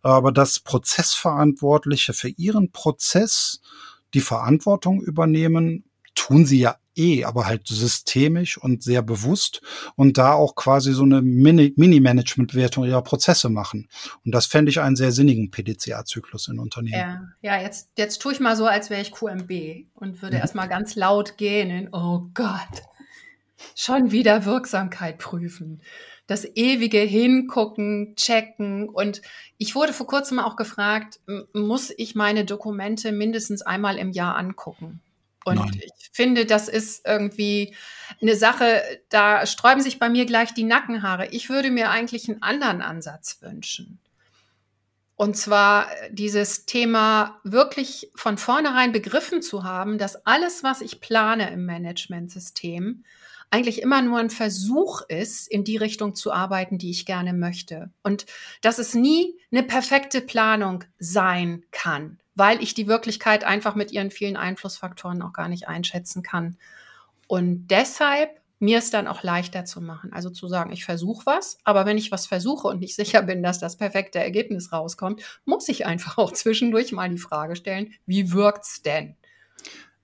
Aber 0.03 0.33
das 0.33 0.59
Prozessverantwortliche 0.59 2.15
für 2.15 2.31
ihren 2.31 2.73
Prozess 2.73 3.61
die 4.15 4.23
Verantwortung 4.23 5.03
übernehmen, 5.03 5.85
tun 6.15 6.47
sie 6.47 6.61
ja 6.61 6.77
eh, 6.97 7.25
aber 7.25 7.47
halt 7.47 7.67
systemisch 7.67 8.59
und 8.59 8.83
sehr 8.83 9.03
bewusst 9.03 9.63
und 9.97 10.19
da 10.19 10.35
auch 10.35 10.55
quasi 10.55 10.93
so 10.93 11.05
eine 11.05 11.23
Mini-Management-Bewertung 11.23 12.85
ihrer 12.85 13.03
Prozesse 13.03 13.49
machen. 13.49 13.89
Und 14.25 14.33
das 14.33 14.47
fände 14.47 14.71
ich 14.71 14.81
einen 14.81 14.97
sehr 14.97 15.13
sinnigen 15.13 15.51
PDCA-Zyklus 15.51 16.49
in 16.49 16.59
Unternehmen. 16.59 17.37
Ja, 17.43 17.57
ja 17.57 17.63
jetzt, 17.63 17.91
jetzt 17.97 18.21
tue 18.21 18.33
ich 18.33 18.41
mal 18.41 18.57
so, 18.57 18.67
als 18.67 18.91
wäre 18.91 19.03
ich 19.03 19.13
QMB 19.13 19.87
und 19.95 20.23
würde 20.23 20.37
mhm. 20.37 20.43
erstmal 20.43 20.69
ganz 20.69 20.95
laut 20.95 21.37
gähnen. 21.37 21.89
Oh 21.93 22.23
Gott, 22.35 22.83
schon 23.75 24.11
wieder 24.11 24.45
Wirksamkeit 24.45 25.19
prüfen. 25.19 25.81
Das 26.27 26.45
ewige 26.55 27.01
Hingucken, 27.01 28.15
checken. 28.17 28.89
Und 28.89 29.23
ich 29.59 29.75
wurde 29.75 29.93
vor 29.93 30.07
kurzem 30.07 30.39
auch 30.39 30.57
gefragt, 30.57 31.21
muss 31.53 31.93
ich 31.97 32.15
meine 32.15 32.45
Dokumente 32.45 33.13
mindestens 33.13 33.63
einmal 33.63 33.99
im 33.99 34.13
Jahr 34.13 34.37
angucken? 34.37 35.01
Und 35.45 35.57
Nein. 35.57 35.81
ich 35.83 36.11
finde, 36.13 36.47
das 36.47 36.69
ist 36.69 37.07
irgendwie 37.07 37.75
eine 38.21 38.37
Sache, 38.37 38.83
da 39.09 39.47
sträuben 39.47 39.83
sich 39.83 39.99
bei 39.99 40.09
mir 40.09 40.27
gleich 40.27 40.55
die 40.55 40.65
Nackenhaare. 40.65 41.29
Ich 41.29 41.49
würde 41.49 41.71
mir 41.71 41.91
eigentlich 41.91 42.29
einen 42.29 42.43
anderen 42.43 42.83
Ansatz 42.83 43.39
wünschen. 43.41 43.99
Und 45.17 45.37
zwar 45.37 45.87
dieses 46.11 46.67
Thema 46.67 47.41
wirklich 47.45 48.11
von 48.15 48.39
vornherein 48.39 48.93
begriffen 48.93 49.43
zu 49.43 49.63
haben, 49.63 49.99
dass 49.99 50.27
alles, 50.27 50.65
was 50.65 50.81
ich 50.81 51.01
plane 51.01 51.51
im 51.51 51.65
Managementsystem, 51.65 53.05
eigentlich 53.51 53.83
immer 53.83 54.01
nur 54.01 54.19
ein 54.19 54.31
Versuch 54.31 55.03
ist, 55.09 55.47
in 55.47 55.63
die 55.63 55.77
Richtung 55.77 56.15
zu 56.15 56.33
arbeiten, 56.33 56.79
die 56.79 56.91
ich 56.91 57.05
gerne 57.05 57.35
möchte. 57.35 57.91
Und 58.03 58.25
dass 58.63 58.79
es 58.79 58.95
nie 58.95 59.39
eine 59.53 59.63
perfekte 59.63 60.23
Planung 60.23 60.85
sein 60.99 61.63
kann, 61.71 62.19
weil 62.35 62.63
ich 62.63 62.75
die 62.75 62.87
Wirklichkeit 62.87 63.45
einfach 63.45 63.75
mit 63.75 63.91
ihren 63.93 64.11
vielen 64.11 64.37
Einflussfaktoren 64.37 65.23
auch 65.23 65.33
gar 65.33 65.49
nicht 65.49 65.69
einschätzen 65.69 66.23
kann. 66.23 66.57
Und 67.27 67.69
deshalb 67.69 68.43
mir 68.63 68.79
es 68.79 68.91
dann 68.91 69.09
auch 69.09 69.25
leichter 69.25 69.65
zu 69.65 69.81
machen. 69.81 70.13
Also 70.13 70.31
zu 70.31 70.47
sagen, 70.47 70.73
ich 70.73 70.85
versuche 70.85 71.27
was, 71.27 71.59
aber 71.65 71.85
wenn 71.85 71.99
ich 71.99 72.13
was 72.13 72.29
versuche 72.29 72.69
und 72.69 72.79
nicht 72.79 72.95
sicher 72.95 73.23
bin, 73.23 73.43
dass 73.43 73.59
das 73.59 73.77
perfekte 73.77 74.21
Ergebnis 74.21 74.71
rauskommt, 74.71 75.21
muss 75.45 75.69
ich 75.69 75.85
einfach 75.85 76.17
auch 76.17 76.33
zwischendurch 76.33 76.93
mal 76.93 77.11
die 77.11 77.19
Frage 77.19 77.57
stellen, 77.57 77.93
wie 78.07 78.33
wirkt's 78.33 78.81
denn? 78.83 79.17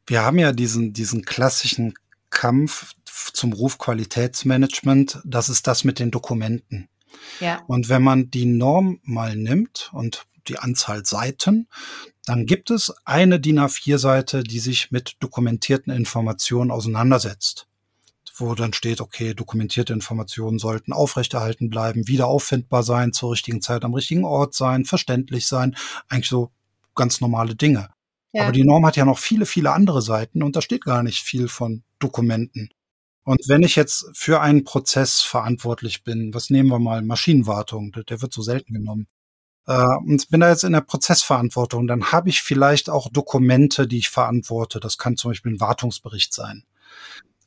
Wir 0.07 0.23
haben 0.23 0.39
ja 0.41 0.53
diesen, 0.53 0.93
diesen 0.93 1.25
klassischen 1.25 1.95
Kampf 2.31 2.95
zum 3.33 3.53
Ruf 3.53 3.79
Qualitätsmanagement, 3.79 5.21
das 5.25 5.49
ist 5.49 5.67
das 5.69 5.85
mit 5.85 6.01
den 6.01 6.11
Dokumenten. 6.11 6.89
Ja. 7.39 7.63
Und 7.69 7.89
wenn 7.89 8.03
man 8.03 8.31
die 8.31 8.47
Norm 8.47 8.99
mal 9.05 9.37
nimmt 9.37 9.91
und 9.93 10.27
die 10.49 10.59
Anzahl 10.59 11.05
Seiten, 11.05 11.69
dann 12.29 12.47
gibt 12.47 12.71
es 12.71 12.93
eine 13.05 13.41
DIN 13.41 13.59
A4-Seite, 13.59 14.43
die 14.43 14.59
sich 14.59 14.91
mit 14.91 15.17
dokumentierten 15.21 15.93
Informationen 15.93 16.71
auseinandersetzt 16.71 17.69
wo 18.41 18.55
dann 18.55 18.73
steht, 18.73 19.01
okay, 19.01 19.35
dokumentierte 19.35 19.93
Informationen 19.93 20.59
sollten 20.59 20.93
aufrechterhalten 20.93 21.71
bleiben, 21.71 22.07
wieder 22.07 22.29
auffindbar 22.29 22.83
sein, 22.85 23.13
zur 23.13 23.33
richtigen 23.33 23.63
Zeit 23.63 23.85
am 23.85 23.95
richtigen 23.95 24.25
Ort 24.25 24.55
sein, 24.55 24.85
verständlich 24.85 25.47
sein, 25.47 25.77
eigentlich 26.09 26.29
so 26.29 26.53
ganz 26.95 27.21
normale 27.21 27.55
Dinge. 27.55 27.89
Ja. 28.33 28.43
Aber 28.45 28.53
die 28.53 28.65
Norm 28.65 28.85
hat 28.87 28.97
ja 28.97 29.05
noch 29.05 29.19
viele, 29.19 29.47
viele 29.47 29.73
andere 29.73 30.03
Seiten 30.03 30.43
und 30.43 30.57
da 30.57 30.63
steht 30.63 30.85
gar 30.85 31.03
nicht 31.03 31.21
viel 31.21 31.49
von 31.49 31.83
Dokumenten. 31.99 32.69
Und 33.25 33.41
wenn 33.49 33.63
ich 33.63 33.77
jetzt 33.77 34.07
für 34.15 34.41
einen 34.41 34.65
Prozess 34.65 35.21
verantwortlich 35.21 36.03
bin, 36.05 36.33
was 36.33 36.49
nehmen 36.49 36.71
wir 36.71 36.79
mal, 36.79 37.03
Maschinenwartung, 37.03 37.93
der 38.09 38.23
wird 38.23 38.33
so 38.33 38.43
selten 38.43 38.73
genommen, 38.73 39.07
äh, 39.69 39.97
und 39.99 40.29
bin 40.31 40.41
da 40.41 40.49
jetzt 40.49 40.65
in 40.65 40.73
der 40.73 40.81
Prozessverantwortung, 40.81 41.87
dann 41.87 42.11
habe 42.11 42.31
ich 42.31 42.43
vielleicht 42.43 42.91
auch 42.91 43.09
Dokumente, 43.09 43.87
die 43.87 43.99
ich 43.99 44.09
verantworte. 44.09 44.81
Das 44.81 44.99
kann 44.99 45.17
zum 45.17 45.31
Beispiel 45.31 45.53
ein 45.53 45.61
Wartungsbericht 45.61 46.35
sein 46.35 46.65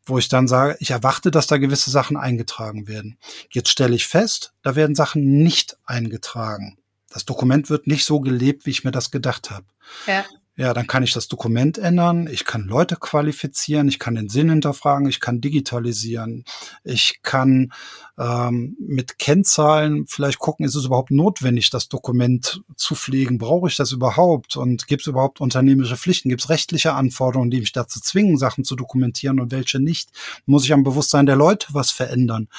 wo 0.03 0.17
ich 0.17 0.29
dann 0.29 0.47
sage, 0.47 0.77
ich 0.79 0.91
erwarte, 0.91 1.29
dass 1.29 1.45
da 1.45 1.57
gewisse 1.57 1.91
Sachen 1.91 2.17
eingetragen 2.17 2.87
werden. 2.87 3.17
Jetzt 3.51 3.69
stelle 3.69 3.95
ich 3.95 4.07
fest, 4.07 4.51
da 4.63 4.75
werden 4.75 4.95
Sachen 4.95 5.43
nicht 5.43 5.77
eingetragen. 5.85 6.79
Das 7.09 7.23
Dokument 7.23 7.69
wird 7.69 7.87
nicht 7.87 8.03
so 8.03 8.19
gelebt, 8.19 8.65
wie 8.65 8.71
ich 8.71 8.83
mir 8.83 8.91
das 8.91 9.11
gedacht 9.11 9.51
habe. 9.51 9.65
Ja. 10.07 10.25
Ja, 10.57 10.73
dann 10.73 10.85
kann 10.85 11.01
ich 11.01 11.13
das 11.13 11.29
Dokument 11.29 11.77
ändern, 11.77 12.27
ich 12.29 12.43
kann 12.43 12.67
Leute 12.67 12.97
qualifizieren, 12.97 13.87
ich 13.87 13.99
kann 13.99 14.15
den 14.15 14.27
Sinn 14.27 14.49
hinterfragen, 14.49 15.07
ich 15.07 15.21
kann 15.21 15.39
digitalisieren, 15.39 16.43
ich 16.83 17.21
kann 17.23 17.71
ähm, 18.19 18.75
mit 18.79 19.17
Kennzahlen 19.17 20.05
vielleicht 20.07 20.39
gucken, 20.39 20.65
ist 20.65 20.75
es 20.75 20.85
überhaupt 20.85 21.09
notwendig, 21.09 21.69
das 21.69 21.87
Dokument 21.87 22.61
zu 22.75 22.95
pflegen? 22.95 23.37
Brauche 23.37 23.69
ich 23.69 23.77
das 23.77 23.93
überhaupt? 23.93 24.57
Und 24.57 24.87
gibt 24.87 25.01
es 25.03 25.07
überhaupt 25.07 25.39
unternehmerische 25.39 25.95
Pflichten? 25.95 26.27
Gibt 26.27 26.41
es 26.41 26.49
rechtliche 26.49 26.93
Anforderungen, 26.93 27.49
die 27.49 27.61
mich 27.61 27.71
dazu 27.71 28.01
zwingen, 28.01 28.37
Sachen 28.37 28.65
zu 28.65 28.75
dokumentieren 28.75 29.39
und 29.39 29.51
welche 29.51 29.79
nicht? 29.79 30.09
Muss 30.45 30.65
ich 30.65 30.73
am 30.73 30.83
Bewusstsein 30.83 31.25
der 31.25 31.37
Leute 31.37 31.67
was 31.71 31.91
verändern? 31.91 32.49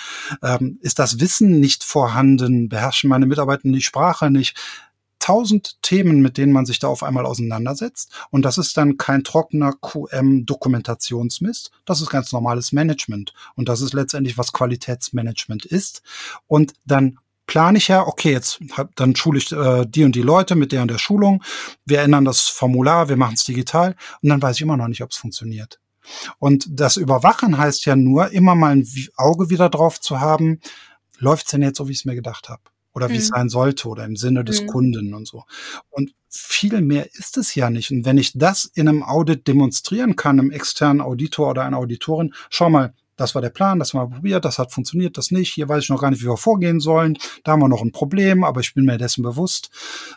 Ähm, 0.42 0.78
ist 0.80 0.98
das 0.98 1.20
Wissen 1.20 1.60
nicht 1.60 1.84
vorhanden? 1.84 2.70
Beherrschen 2.70 3.10
meine 3.10 3.26
Mitarbeiter 3.26 3.68
die 3.68 3.82
Sprache 3.82 4.30
nicht? 4.30 4.56
Tausend 5.22 5.80
Themen, 5.82 6.20
mit 6.20 6.36
denen 6.36 6.52
man 6.52 6.66
sich 6.66 6.80
da 6.80 6.88
auf 6.88 7.04
einmal 7.04 7.26
auseinandersetzt. 7.26 8.10
Und 8.30 8.44
das 8.44 8.58
ist 8.58 8.76
dann 8.76 8.96
kein 8.96 9.22
trockener 9.22 9.72
QM-Dokumentationsmist. 9.72 11.70
Das 11.84 12.00
ist 12.00 12.10
ganz 12.10 12.32
normales 12.32 12.72
Management. 12.72 13.32
Und 13.54 13.68
das 13.68 13.80
ist 13.82 13.94
letztendlich, 13.94 14.36
was 14.36 14.52
Qualitätsmanagement 14.52 15.64
ist. 15.64 16.02
Und 16.48 16.72
dann 16.84 17.18
plane 17.46 17.78
ich 17.78 17.88
ja, 17.88 18.04
okay, 18.04 18.32
jetzt 18.32 18.60
hab, 18.72 18.96
dann 18.96 19.14
schule 19.14 19.38
ich 19.38 19.52
äh, 19.52 19.86
die 19.86 20.04
und 20.04 20.16
die 20.16 20.22
Leute 20.22 20.56
mit 20.56 20.72
der 20.72 20.82
und 20.82 20.90
der 20.90 20.98
Schulung. 20.98 21.42
Wir 21.84 22.00
ändern 22.00 22.24
das 22.24 22.48
Formular, 22.48 23.08
wir 23.08 23.16
machen 23.16 23.34
es 23.34 23.44
digital. 23.44 23.94
Und 24.22 24.28
dann 24.28 24.42
weiß 24.42 24.56
ich 24.56 24.62
immer 24.62 24.76
noch 24.76 24.88
nicht, 24.88 25.02
ob 25.02 25.12
es 25.12 25.16
funktioniert. 25.16 25.78
Und 26.40 26.66
das 26.68 26.96
Überwachen 26.96 27.58
heißt 27.58 27.86
ja 27.86 27.94
nur, 27.94 28.32
immer 28.32 28.56
mal 28.56 28.74
ein 28.74 28.88
Auge 29.16 29.50
wieder 29.50 29.68
drauf 29.68 30.00
zu 30.00 30.20
haben, 30.20 30.60
läuft 31.18 31.46
es 31.46 31.52
denn 31.52 31.62
jetzt 31.62 31.78
so, 31.78 31.86
wie 31.86 31.92
ich 31.92 31.98
es 31.98 32.04
mir 32.04 32.16
gedacht 32.16 32.48
habe? 32.48 32.71
Oder 32.94 33.08
wie 33.08 33.14
mhm. 33.14 33.18
es 33.18 33.28
sein 33.28 33.48
sollte 33.48 33.88
oder 33.88 34.04
im 34.04 34.16
Sinne 34.16 34.44
des 34.44 34.62
mhm. 34.62 34.66
Kunden 34.66 35.14
und 35.14 35.26
so. 35.26 35.44
Und 35.90 36.14
viel 36.28 36.80
mehr 36.80 37.14
ist 37.14 37.36
es 37.36 37.54
ja 37.54 37.70
nicht. 37.70 37.90
Und 37.90 38.04
wenn 38.04 38.18
ich 38.18 38.32
das 38.34 38.64
in 38.64 38.88
einem 38.88 39.02
Audit 39.02 39.46
demonstrieren 39.46 40.16
kann, 40.16 40.38
einem 40.38 40.50
externen 40.50 41.00
Auditor 41.00 41.50
oder 41.50 41.64
einer 41.64 41.78
Auditorin, 41.78 42.34
schau 42.48 42.70
mal, 42.70 42.94
das 43.16 43.34
war 43.34 43.42
der 43.42 43.50
Plan, 43.50 43.78
das 43.78 43.92
haben 43.92 44.10
wir 44.10 44.16
probiert, 44.16 44.44
das 44.44 44.58
hat 44.58 44.72
funktioniert, 44.72 45.18
das 45.18 45.30
nicht. 45.30 45.52
Hier 45.52 45.68
weiß 45.68 45.84
ich 45.84 45.90
noch 45.90 46.00
gar 46.00 46.10
nicht, 46.10 46.22
wie 46.22 46.28
wir 46.28 46.36
vorgehen 46.36 46.80
sollen. 46.80 47.18
Da 47.44 47.52
haben 47.52 47.60
wir 47.60 47.68
noch 47.68 47.82
ein 47.82 47.92
Problem, 47.92 48.42
aber 48.42 48.60
ich 48.60 48.74
bin 48.74 48.84
mir 48.84 48.98
dessen 48.98 49.22
bewusst. 49.22 49.70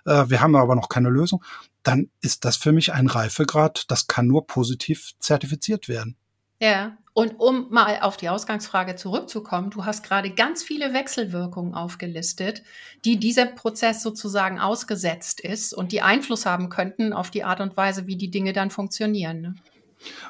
Äh, 0.06 0.30
wir 0.30 0.42
haben 0.42 0.56
aber 0.56 0.76
noch 0.76 0.90
keine 0.90 1.10
Lösung. 1.10 1.44
Dann 1.84 2.10
ist 2.22 2.46
das 2.46 2.56
für 2.56 2.72
mich 2.72 2.94
ein 2.94 3.08
Reifegrad, 3.08 3.86
das 3.90 4.08
kann 4.08 4.28
nur 4.28 4.48
positiv 4.48 5.12
zertifiziert 5.20 5.88
werden. 5.88 6.16
Ja, 6.60 6.98
und 7.16 7.40
um 7.40 7.68
mal 7.70 8.00
auf 8.02 8.18
die 8.18 8.28
Ausgangsfrage 8.28 8.98
zurückzukommen, 8.98 9.70
du 9.70 9.86
hast 9.86 10.04
gerade 10.04 10.32
ganz 10.32 10.64
viele 10.64 10.94
Wechselwirkungen 10.94 11.74
aufgelistet, 11.74 12.62
die 13.06 13.18
dieser 13.18 13.46
Prozess 13.46 14.04
sozusagen 14.04 14.60
ausgesetzt 14.60 15.40
ist 15.40 15.74
und 15.74 15.94
die 15.94 16.02
Einfluss 16.02 16.46
haben 16.46 16.68
könnten 16.68 17.14
auf 17.14 17.32
die 17.32 17.46
Art 17.46 17.62
und 17.62 17.78
Weise, 17.78 18.06
wie 18.06 18.18
die 18.18 18.32
Dinge 18.32 18.52
dann 18.52 18.70
funktionieren. 18.70 19.40
Ne? 19.40 19.56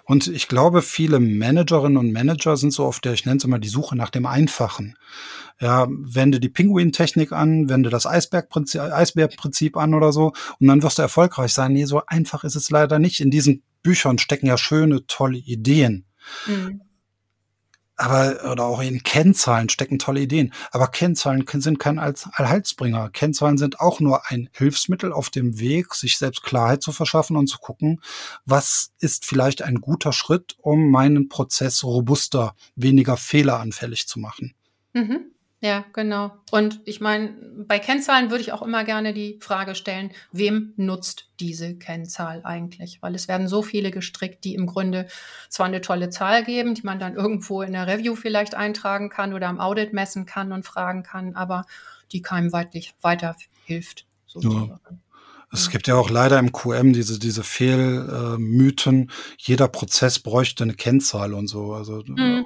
Und 0.04 0.28
ich 0.28 0.48
glaube, 0.48 0.84
viele 0.84 1.20
Managerinnen 1.20 1.98
und 1.98 2.14
Manager 2.14 2.56
sind 2.56 2.72
so 2.72 2.86
auf 2.86 3.00
der, 3.00 3.14
ich 3.14 3.26
nenne 3.26 3.38
es 3.38 3.44
immer 3.44 3.58
die 3.58 3.68
Suche 3.68 3.96
nach 3.96 4.12
dem 4.12 4.28
Einfachen. 4.28 4.96
Ja, 5.60 5.88
wende 5.90 6.40
die 6.40 6.50
Pinguin-Technik 6.50 7.32
an, 7.32 7.68
wende 7.68 7.90
das 7.90 8.06
Eisbergprinzip, 8.06 8.80
Eisbärprinzip 8.80 9.76
an 9.76 9.96
oder 9.96 10.12
so, 10.12 10.34
und 10.60 10.68
dann 10.68 10.84
wirst 10.84 11.00
du 11.00 11.02
erfolgreich 11.02 11.52
sein. 11.52 11.74
Nee, 11.74 11.86
so 11.86 12.04
einfach 12.06 12.44
ist 12.44 12.56
es 12.56 12.70
leider 12.70 13.00
nicht. 13.00 13.22
In 13.22 13.32
diesen 13.32 13.64
Büchern 13.82 14.20
stecken 14.20 14.46
ja 14.46 14.60
schöne, 14.60 15.08
tolle 15.08 15.40
Ideen. 15.40 16.05
Mhm. 16.48 16.82
Aber, 17.98 18.52
oder 18.52 18.66
auch 18.66 18.82
in 18.82 19.04
Kennzahlen 19.04 19.70
stecken 19.70 20.00
tolle 20.00 20.20
Ideen. 20.20 20.54
Aber 20.72 20.90
Kennzahlen 20.90 21.46
sind 21.48 21.80
kein 21.80 21.98
Allheilsbringer. 21.98 23.10
Kennzahlen 23.12 23.58
sind 23.58 23.80
auch 23.80 24.02
nur 24.02 24.30
ein 24.30 24.50
Hilfsmittel 24.52 25.14
auf 25.14 25.30
dem 25.30 25.60
Weg, 25.60 25.94
sich 25.94 26.18
selbst 26.18 26.44
Klarheit 26.44 26.82
zu 26.82 26.92
verschaffen 26.92 27.38
und 27.38 27.48
zu 27.48 27.58
gucken, 27.58 28.02
was 28.46 28.92
ist 29.00 29.26
vielleicht 29.26 29.62
ein 29.62 29.80
guter 29.80 30.12
Schritt, 30.12 30.58
um 30.60 30.92
meinen 30.92 31.30
Prozess 31.30 31.86
robuster, 31.86 32.54
weniger 32.76 33.16
fehleranfällig 33.16 34.08
zu 34.08 34.20
machen. 34.20 34.56
Mhm. 34.94 35.32
Ja, 35.66 35.84
genau. 35.94 36.32
Und 36.52 36.80
ich 36.86 37.02
meine, 37.02 37.30
bei 37.68 37.80
Kennzahlen 37.80 38.30
würde 38.30 38.44
ich 38.44 38.52
auch 38.52 38.62
immer 38.62 38.84
gerne 38.84 39.16
die 39.16 39.40
Frage 39.42 39.74
stellen, 39.74 40.12
wem 40.32 40.76
nutzt 40.78 41.28
diese 41.40 41.76
Kennzahl 41.76 42.42
eigentlich? 42.44 43.02
Weil 43.02 43.16
es 43.16 43.28
werden 43.28 43.48
so 43.48 43.64
viele 43.64 43.90
gestrickt, 43.90 44.44
die 44.44 44.54
im 44.54 44.68
Grunde 44.68 45.08
zwar 45.50 45.66
eine 45.66 45.82
tolle 45.82 46.12
Zahl 46.12 46.44
geben, 46.44 46.76
die 46.76 46.84
man 46.84 47.00
dann 47.00 47.16
irgendwo 47.16 47.64
in 47.64 47.74
der 47.74 47.88
Review 47.88 48.16
vielleicht 48.16 48.54
eintragen 48.54 49.10
kann 49.10 49.34
oder 49.34 49.48
am 49.48 49.60
Audit 49.60 49.92
messen 49.92 50.28
kann 50.28 50.52
und 50.52 50.68
fragen 50.68 51.02
kann, 51.02 51.36
aber 51.36 51.66
die 52.12 52.22
keinem 52.22 52.54
weiterhilft. 52.54 54.06
Sozusagen. 54.28 54.70
Ja. 54.70 54.98
Es 55.52 55.70
gibt 55.70 55.88
ja 55.88 55.96
auch 55.96 56.10
leider 56.10 56.40
im 56.40 56.52
QM 56.52 56.94
diese, 56.94 57.20
diese 57.20 57.44
Fehlmythen, 57.44 59.12
jeder 59.38 59.68
Prozess 59.68 60.20
bräuchte 60.20 60.64
eine 60.64 60.74
Kennzahl 60.74 61.34
und 61.34 61.48
so. 61.48 61.74
Also 61.74 62.04
mhm. 62.06 62.46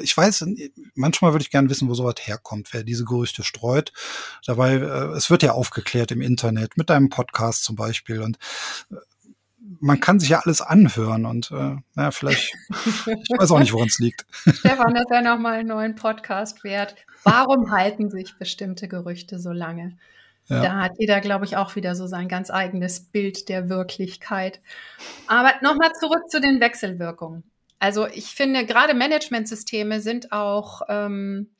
ich 0.00 0.16
weiß, 0.16 0.46
manchmal 0.94 1.32
würde 1.32 1.42
ich 1.42 1.50
gerne 1.50 1.70
wissen, 1.70 1.88
wo 1.88 1.94
sowas 1.94 2.16
herkommt, 2.20 2.72
wer 2.72 2.84
diese 2.84 3.04
Gerüchte 3.04 3.42
streut. 3.42 3.92
Dabei, 4.46 4.74
äh, 4.74 5.16
es 5.16 5.30
wird 5.30 5.42
ja 5.42 5.52
aufgeklärt 5.52 6.10
im 6.10 6.20
Internet, 6.20 6.76
mit 6.76 6.90
deinem 6.90 7.08
Podcast 7.08 7.64
zum 7.64 7.76
Beispiel. 7.76 8.20
Und 8.20 8.38
äh, 8.90 8.96
man 9.80 10.00
kann 10.00 10.18
sich 10.18 10.30
ja 10.30 10.40
alles 10.40 10.60
anhören 10.60 11.26
und 11.26 11.50
äh, 11.50 11.76
naja, 11.94 12.10
vielleicht, 12.10 12.54
ich 12.70 13.06
weiß 13.38 13.50
auch 13.50 13.58
nicht, 13.58 13.72
woran 13.72 13.88
es 13.88 13.98
liegt. 13.98 14.26
Stefan, 14.54 14.94
das 14.94 15.04
wäre 15.10 15.22
nochmal 15.22 15.58
einen 15.58 15.68
neuen 15.68 15.94
Podcast 15.94 16.64
wert. 16.64 16.94
Warum 17.24 17.70
halten 17.70 18.10
sich 18.10 18.36
bestimmte 18.38 18.88
Gerüchte 18.88 19.38
so 19.38 19.52
lange? 19.52 19.96
Ja. 20.48 20.62
Da 20.62 20.80
hat 20.82 20.92
jeder, 20.98 21.20
glaube 21.20 21.44
ich, 21.44 21.56
auch 21.56 21.76
wieder 21.76 21.94
so 21.94 22.06
sein 22.06 22.28
ganz 22.28 22.50
eigenes 22.50 23.00
Bild 23.00 23.48
der 23.48 23.68
Wirklichkeit. 23.68 24.60
Aber 25.26 25.52
nochmal 25.60 25.92
zurück 26.00 26.30
zu 26.30 26.40
den 26.40 26.60
Wechselwirkungen. 26.60 27.44
Also 27.78 28.06
ich 28.06 28.26
finde, 28.26 28.64
gerade 28.66 28.94
Managementsysteme 28.94 30.00
sind 30.00 30.32
auch 30.32 30.82
ähm, 30.88 31.50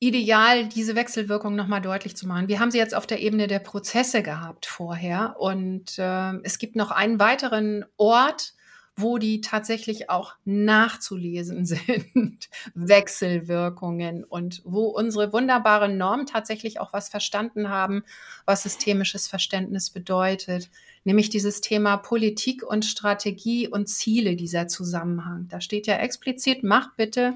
ideal, 0.00 0.66
diese 0.68 0.94
Wechselwirkung 0.94 1.56
nochmal 1.56 1.80
deutlich 1.80 2.16
zu 2.16 2.26
machen. 2.26 2.48
Wir 2.48 2.60
haben 2.60 2.70
sie 2.70 2.78
jetzt 2.78 2.94
auf 2.94 3.06
der 3.06 3.20
Ebene 3.20 3.48
der 3.48 3.58
Prozesse 3.58 4.22
gehabt 4.22 4.66
vorher. 4.66 5.36
Und 5.38 5.98
äh, 5.98 6.34
es 6.42 6.58
gibt 6.58 6.76
noch 6.76 6.90
einen 6.90 7.18
weiteren 7.18 7.84
Ort, 7.96 8.54
wo 9.00 9.18
die 9.18 9.40
tatsächlich 9.40 10.10
auch 10.10 10.34
nachzulesen 10.44 11.64
sind, 11.64 12.48
Wechselwirkungen 12.74 14.24
und 14.24 14.60
wo 14.64 14.86
unsere 14.86 15.32
wunderbaren 15.32 15.96
Normen 15.96 16.26
tatsächlich 16.26 16.80
auch 16.80 16.92
was 16.92 17.08
verstanden 17.08 17.68
haben, 17.68 18.02
was 18.44 18.64
systemisches 18.64 19.28
Verständnis 19.28 19.90
bedeutet, 19.90 20.68
nämlich 21.04 21.30
dieses 21.30 21.60
Thema 21.60 21.96
Politik 21.96 22.62
und 22.62 22.84
Strategie 22.84 23.68
und 23.68 23.88
Ziele, 23.88 24.34
dieser 24.34 24.66
Zusammenhang. 24.66 25.46
Da 25.48 25.60
steht 25.60 25.86
ja 25.86 25.96
explizit, 25.96 26.64
mach 26.64 26.94
bitte 26.96 27.34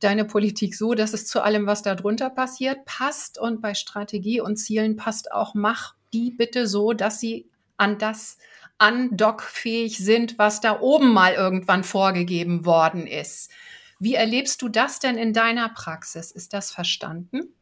deine 0.00 0.24
Politik 0.24 0.74
so, 0.74 0.94
dass 0.94 1.12
es 1.12 1.26
zu 1.26 1.42
allem, 1.42 1.66
was 1.66 1.82
da 1.82 1.94
drunter 1.94 2.30
passiert, 2.30 2.84
passt. 2.84 3.38
Und 3.38 3.60
bei 3.60 3.74
Strategie 3.74 4.40
und 4.40 4.56
Zielen 4.56 4.96
passt 4.96 5.32
auch, 5.32 5.54
mach 5.54 5.94
die 6.12 6.30
bitte 6.30 6.66
so, 6.66 6.92
dass 6.92 7.20
sie 7.20 7.46
an 7.76 7.98
das 7.98 8.38
andockfähig 8.78 9.98
sind, 9.98 10.38
was 10.38 10.60
da 10.60 10.80
oben 10.80 11.12
mal 11.12 11.34
irgendwann 11.34 11.84
vorgegeben 11.84 12.64
worden 12.64 13.06
ist. 13.06 13.50
Wie 13.98 14.14
erlebst 14.14 14.62
du 14.62 14.68
das 14.68 15.00
denn 15.00 15.18
in 15.18 15.32
deiner 15.32 15.68
Praxis? 15.68 16.30
Ist 16.30 16.52
das 16.52 16.70
verstanden? 16.70 17.52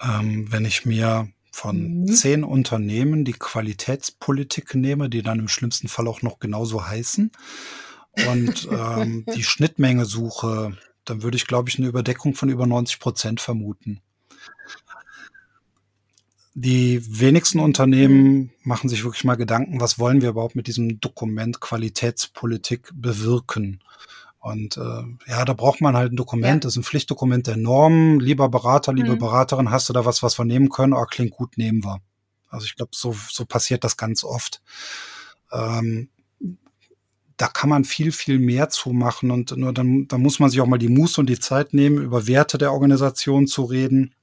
Ähm, 0.00 0.52
wenn 0.52 0.64
ich 0.64 0.84
mir 0.84 1.28
von 1.50 2.00
mhm. 2.00 2.06
zehn 2.08 2.44
Unternehmen 2.44 3.24
die 3.24 3.32
Qualitätspolitik 3.32 4.74
nehme, 4.74 5.08
die 5.08 5.22
dann 5.22 5.38
im 5.38 5.48
schlimmsten 5.48 5.88
Fall 5.88 6.08
auch 6.08 6.22
noch 6.22 6.38
genauso 6.38 6.86
heißen, 6.86 7.32
und 8.28 8.68
ähm, 8.70 9.24
die 9.34 9.42
Schnittmenge 9.44 10.04
suche, 10.04 10.76
dann 11.04 11.22
würde 11.22 11.36
ich, 11.36 11.46
glaube 11.46 11.68
ich, 11.68 11.78
eine 11.78 11.88
Überdeckung 11.88 12.34
von 12.34 12.48
über 12.48 12.66
90 12.66 12.98
Prozent 12.98 13.40
vermuten. 13.40 14.00
Die 16.56 17.02
wenigsten 17.20 17.58
Unternehmen 17.58 18.52
machen 18.62 18.88
sich 18.88 19.02
wirklich 19.02 19.24
mal 19.24 19.34
Gedanken, 19.34 19.80
was 19.80 19.98
wollen 19.98 20.22
wir 20.22 20.28
überhaupt 20.28 20.54
mit 20.54 20.68
diesem 20.68 21.00
Dokument 21.00 21.60
Qualitätspolitik 21.60 22.90
bewirken? 22.94 23.80
Und 24.38 24.76
äh, 24.76 25.02
ja, 25.26 25.44
da 25.44 25.52
braucht 25.54 25.80
man 25.80 25.96
halt 25.96 26.12
ein 26.12 26.16
Dokument, 26.16 26.62
ja. 26.62 26.68
das 26.68 26.74
ist 26.74 26.76
ein 26.76 26.84
Pflichtdokument 26.84 27.46
der 27.46 27.56
Normen. 27.56 28.20
Lieber 28.20 28.48
Berater, 28.48 28.92
liebe 28.92 29.14
mhm. 29.14 29.18
Beraterin, 29.18 29.70
hast 29.70 29.88
du 29.88 29.92
da 29.92 30.04
was, 30.04 30.22
was 30.22 30.38
wir 30.38 30.44
nehmen 30.44 30.68
können? 30.68 30.92
Oh, 30.92 31.06
klingt 31.06 31.32
gut, 31.32 31.58
nehmen 31.58 31.82
wir. 31.82 32.00
Also 32.50 32.66
ich 32.66 32.76
glaube, 32.76 32.90
so, 32.94 33.16
so 33.30 33.46
passiert 33.46 33.82
das 33.82 33.96
ganz 33.96 34.22
oft. 34.22 34.62
Ähm, 35.50 36.10
da 37.44 37.50
kann 37.50 37.68
man 37.68 37.84
viel, 37.84 38.10
viel 38.10 38.38
mehr 38.38 38.70
zu 38.70 38.94
machen. 38.94 39.30
Und 39.30 39.54
nur 39.54 39.74
dann, 39.74 40.08
dann 40.08 40.22
muss 40.22 40.38
man 40.38 40.48
sich 40.48 40.62
auch 40.62 40.66
mal 40.66 40.78
die 40.78 40.88
Muße 40.88 41.20
und 41.20 41.28
die 41.28 41.38
Zeit 41.38 41.74
nehmen, 41.74 42.02
über 42.02 42.26
Werte 42.26 42.56
der 42.56 42.72
Organisation 42.72 43.46
zu 43.46 43.64
reden. 43.64 44.14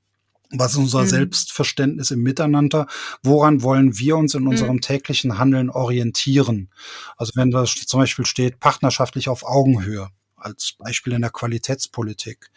Was 0.49 0.71
ist 0.71 0.79
unser 0.79 1.03
mhm. 1.03 1.07
Selbstverständnis 1.07 2.09
im 2.09 2.23
Miteinander? 2.23 2.87
Woran 3.21 3.61
wollen 3.61 3.99
wir 3.99 4.17
uns 4.17 4.33
in 4.33 4.47
unserem 4.47 4.77
mhm. 4.77 4.81
täglichen 4.81 5.37
Handeln 5.37 5.69
orientieren? 5.69 6.71
Also 7.15 7.33
wenn 7.35 7.51
da 7.51 7.63
zum 7.63 7.99
Beispiel 7.99 8.25
steht, 8.25 8.59
partnerschaftlich 8.59 9.29
auf 9.29 9.43
Augenhöhe, 9.43 10.09
als 10.35 10.73
Beispiel 10.79 11.13
in 11.13 11.21
der 11.21 11.29
Qualitätspolitik. 11.29 12.49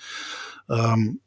Ähm, 0.70 1.20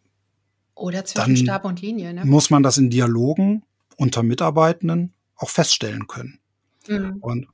Oder 0.74 1.06
zwischen 1.06 1.38
Stab 1.38 1.64
und 1.64 1.80
Linie. 1.80 2.12
Ne? 2.12 2.26
Muss 2.26 2.50
man 2.50 2.64
das 2.64 2.80
in 2.80 2.90
Dialogen 2.90 3.62
unter 3.98 4.24
Mitarbeitenden 4.24 5.14
auch 5.36 5.50
feststellen 5.50 6.08
können. 6.08 6.40
Mhm. 6.88 7.18
Und 7.22 7.48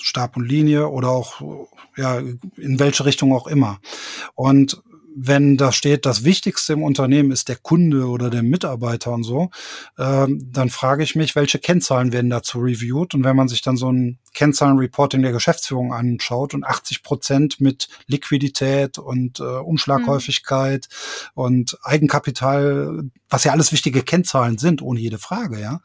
Stab 0.00 0.36
und 0.36 0.48
Linie 0.48 0.88
oder 0.88 1.10
auch, 1.10 1.68
ja, 1.96 2.18
in 2.18 2.78
welche 2.78 3.04
Richtung 3.04 3.32
auch 3.32 3.46
immer. 3.46 3.80
Und 4.34 4.82
wenn 5.16 5.56
da 5.56 5.72
steht, 5.72 6.06
das 6.06 6.24
Wichtigste 6.24 6.72
im 6.72 6.82
Unternehmen 6.82 7.30
ist 7.30 7.48
der 7.48 7.56
Kunde 7.56 8.06
oder 8.06 8.30
der 8.30 8.42
Mitarbeiter 8.42 9.12
und 9.12 9.22
so, 9.22 9.50
ähm, 9.98 10.48
dann 10.50 10.70
frage 10.70 11.02
ich 11.04 11.14
mich, 11.14 11.36
welche 11.36 11.58
Kennzahlen 11.58 12.12
werden 12.12 12.30
dazu 12.30 12.58
reviewed? 12.58 13.14
Und 13.14 13.24
wenn 13.24 13.36
man 13.36 13.48
sich 13.48 13.62
dann 13.62 13.76
so 13.76 13.90
ein 13.90 14.18
Kennzahlenreporting 14.34 15.22
der 15.22 15.32
Geschäftsführung 15.32 15.92
anschaut 15.92 16.54
und 16.54 16.64
80 16.64 17.02
Prozent 17.02 17.60
mit 17.60 17.88
Liquidität 18.06 18.98
und 18.98 19.38
äh, 19.38 19.44
Umschlaghäufigkeit 19.44 20.88
mhm. 21.34 21.42
und 21.42 21.78
Eigenkapital, 21.82 23.04
was 23.30 23.44
ja 23.44 23.52
alles 23.52 23.72
wichtige 23.72 24.02
Kennzahlen 24.02 24.58
sind, 24.58 24.82
ohne 24.82 25.00
jede 25.00 25.18
Frage, 25.18 25.60
ja. 25.60 25.80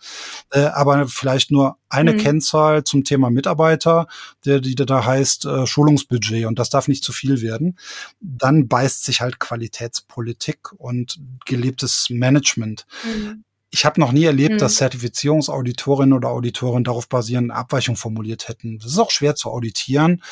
Äh, 0.51 0.61
aber 0.61 1.07
vielleicht 1.07 1.51
nur 1.51 1.77
eine 1.89 2.13
mhm. 2.13 2.17
Kennzahl 2.17 2.83
zum 2.83 3.03
Thema 3.03 3.29
Mitarbeiter, 3.29 4.07
der, 4.45 4.59
die 4.59 4.75
da 4.75 5.05
heißt 5.05 5.45
äh, 5.45 5.67
Schulungsbudget 5.67 6.45
und 6.45 6.59
das 6.59 6.69
darf 6.69 6.87
nicht 6.87 7.03
zu 7.03 7.11
viel 7.11 7.41
werden, 7.41 7.77
dann 8.19 8.67
beißt 8.67 9.05
sich 9.05 9.18
halt 9.19 9.39
Qualitätspolitik 9.39 10.71
und 10.77 11.19
gelebtes 11.45 12.07
Management. 12.09 12.85
Mhm. 13.03 13.43
Ich 13.71 13.85
habe 13.85 13.99
noch 13.99 14.11
nie 14.11 14.23
erlebt, 14.23 14.53
hm. 14.53 14.57
dass 14.57 14.77
Zertifizierungsauditorinnen 14.77 16.13
oder 16.13 16.29
Auditoren 16.29 16.83
darauf 16.83 17.07
basierend 17.07 17.51
Abweichung 17.51 17.95
formuliert 17.95 18.47
hätten. 18.47 18.79
Das 18.79 18.91
ist 18.91 18.97
auch 18.97 19.11
schwer 19.11 19.35
zu 19.35 19.51
auditieren, 19.51 20.23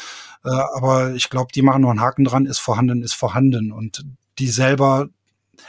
äh, 0.43 0.49
aber 0.49 1.13
ich 1.13 1.29
glaube, 1.29 1.51
die 1.53 1.61
machen 1.61 1.81
nur 1.81 1.91
einen 1.91 2.01
Haken 2.01 2.23
dran, 2.23 2.47
ist 2.47 2.57
vorhanden, 2.57 3.03
ist 3.03 3.13
vorhanden. 3.13 3.71
Und 3.71 4.05
die 4.39 4.47
selber, 4.47 5.09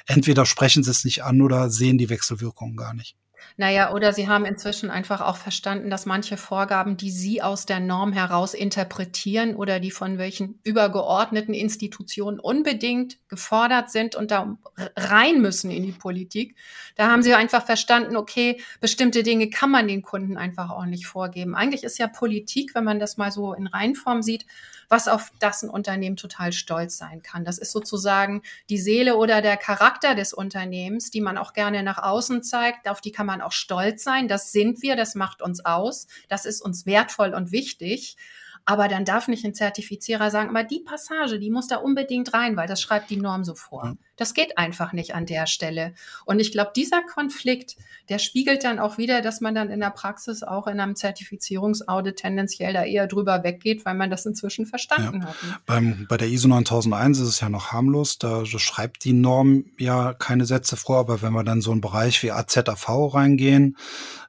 entweder 0.07 0.47
sprechen 0.47 0.83
sie 0.83 0.91
es 0.91 1.05
nicht 1.05 1.25
an 1.25 1.43
oder 1.43 1.69
sehen 1.69 1.99
die 1.99 2.09
Wechselwirkungen 2.09 2.77
gar 2.77 2.95
nicht. 2.95 3.17
Naja, 3.57 3.93
oder 3.93 4.13
sie 4.13 4.29
haben 4.29 4.45
inzwischen 4.45 4.91
einfach 4.91 5.21
auch 5.21 5.37
verstanden, 5.37 5.91
dass 5.91 6.07
manche 6.07 6.37
Vorgaben, 6.37 6.97
die 6.97 7.11
sie 7.11 7.43
aus 7.43 7.67
der 7.67 7.81
Norm 7.81 8.13
heraus 8.13 8.55
interpretieren 8.55 9.57
oder 9.57 9.81
die 9.81 9.91
von 9.91 10.19
welchen 10.19 10.61
übergeordneten 10.65 11.55
Institutionen 11.55 12.39
unbedingt 12.39 13.19
gefordert 13.29 13.91
sind 13.91 14.15
und 14.15 14.31
da 14.31 14.57
rein 14.97 15.41
müssen 15.41 15.71
in 15.71 15.83
die 15.83 15.93
Politik, 15.93 16.57
da 16.97 17.11
haben 17.11 17.23
sie 17.23 17.35
einfach 17.35 17.65
verstanden, 17.65 18.17
okay, 18.17 18.61
bestimmte 18.81 19.23
Dinge 19.23 19.51
kann 19.51 19.71
man 19.71 19.89
den 19.89 20.03
Kunden 20.03 20.37
einfach 20.37 20.71
auch 20.71 20.87
nicht 20.87 21.07
vorgeben. 21.07 21.55
Eigentlich 21.55 21.85
ist 21.85 21.99
ja 21.99 22.07
Politik, 22.07 22.75
wenn 22.75 22.85
man 22.85 23.01
das 23.01 23.17
mal 23.17 23.33
so 23.33 23.55
in 23.55 23.67
Reinform 23.67 24.23
sieht, 24.23 24.47
was 24.89 25.09
auf 25.09 25.33
das 25.39 25.63
ein 25.63 25.71
Unternehmen 25.71 26.17
total 26.17 26.53
stolz 26.53 26.97
sein 26.97 27.23
kann. 27.23 27.45
Das 27.45 27.59
ist 27.59 27.73
sozusagen 27.73 28.43
die 28.71 28.79
Seele 28.79 29.17
oder 29.17 29.43
der 29.43 29.57
Charakter 29.57 30.15
des 30.15 30.33
Unternehmens, 30.33 31.11
die 31.11 31.21
man 31.21 31.39
auch 31.39 31.53
gerne 31.53 31.83
nach 31.83 32.03
außen 32.03 32.43
zeigt, 32.43 32.89
auf 32.89 33.01
die 33.01 33.13
kann 33.13 33.27
man 33.27 33.41
auch 33.41 33.53
stolz 33.53 34.03
sein. 34.03 34.29
Das 34.29 34.53
sind 34.53 34.83
wir, 34.83 34.97
das 34.97 35.15
macht 35.15 35.43
uns 35.43 35.65
aus, 35.65 36.07
das 36.29 36.45
ist 36.45 36.61
uns 36.61 36.87
wertvoll 36.87 37.35
und 37.35 37.53
wichtig. 37.53 38.17
Aber 38.65 38.89
dann 38.89 39.05
darf 39.05 39.29
nicht 39.29 39.45
ein 39.45 39.55
Zertifizierer 39.55 40.31
sagen, 40.31 40.51
aber 40.51 40.63
die 40.63 40.81
Passage, 40.81 41.39
die 41.39 41.51
muss 41.51 41.69
da 41.69 41.77
unbedingt 41.77 42.35
rein, 42.35 42.57
weil 42.57 42.69
das 42.69 42.83
schreibt 42.83 43.09
die 43.09 43.17
Norm 43.17 43.45
so 43.45 43.55
vor. 43.55 43.97
Das 44.19 44.35
geht 44.35 44.59
einfach 44.59 44.93
nicht 44.93 45.15
an 45.15 45.25
der 45.25 45.47
Stelle. 45.47 45.95
Und 46.27 46.41
ich 46.41 46.53
glaube, 46.53 46.73
dieser 46.75 47.03
Konflikt, 47.03 47.77
der 48.09 48.19
spiegelt 48.19 48.65
dann 48.65 48.79
auch 48.79 48.99
wieder, 48.99 49.23
dass 49.23 49.41
man 49.41 49.55
dann 49.55 49.71
in 49.71 49.81
der 49.81 49.91
Praxis 49.91 50.43
auch 50.43 50.67
in 50.67 50.81
einem 50.81 50.97
Zertifizierungsaudit 50.97 52.17
tendenziell 52.17 52.73
da 52.73 52.85
eher 52.85 53.07
drüber 53.07 53.45
weggeht, 53.45 53.85
weil 53.85 53.95
man 53.95 54.11
das 54.11 54.27
inzwischen 54.27 54.67
verstanden 54.67 55.23
ja. 55.23 55.29
hat. 55.29 55.43
Ne? 55.43 55.57
Beim, 55.67 56.07
bei 56.09 56.17
der 56.17 56.29
ISO 56.29 56.49
9001 56.49 57.21
ist 57.21 57.29
es 57.29 57.41
ja 57.41 57.49
noch 57.49 57.73
harmlos, 57.73 58.19
da 58.19 58.45
schreibt 58.45 59.05
die 59.05 59.13
Norm 59.13 59.67
ja 59.79 60.15
keine 60.15 60.47
Sätze 60.47 60.77
vor, 60.77 60.99
aber 60.99 61.23
wenn 61.23 61.33
wir 61.33 61.45
dann 61.45 61.61
so 61.61 61.71
einen 61.71 61.81
Bereich 61.81 62.23
wie 62.25 62.33
AZAV 62.33 63.15
reingehen, 63.15 63.77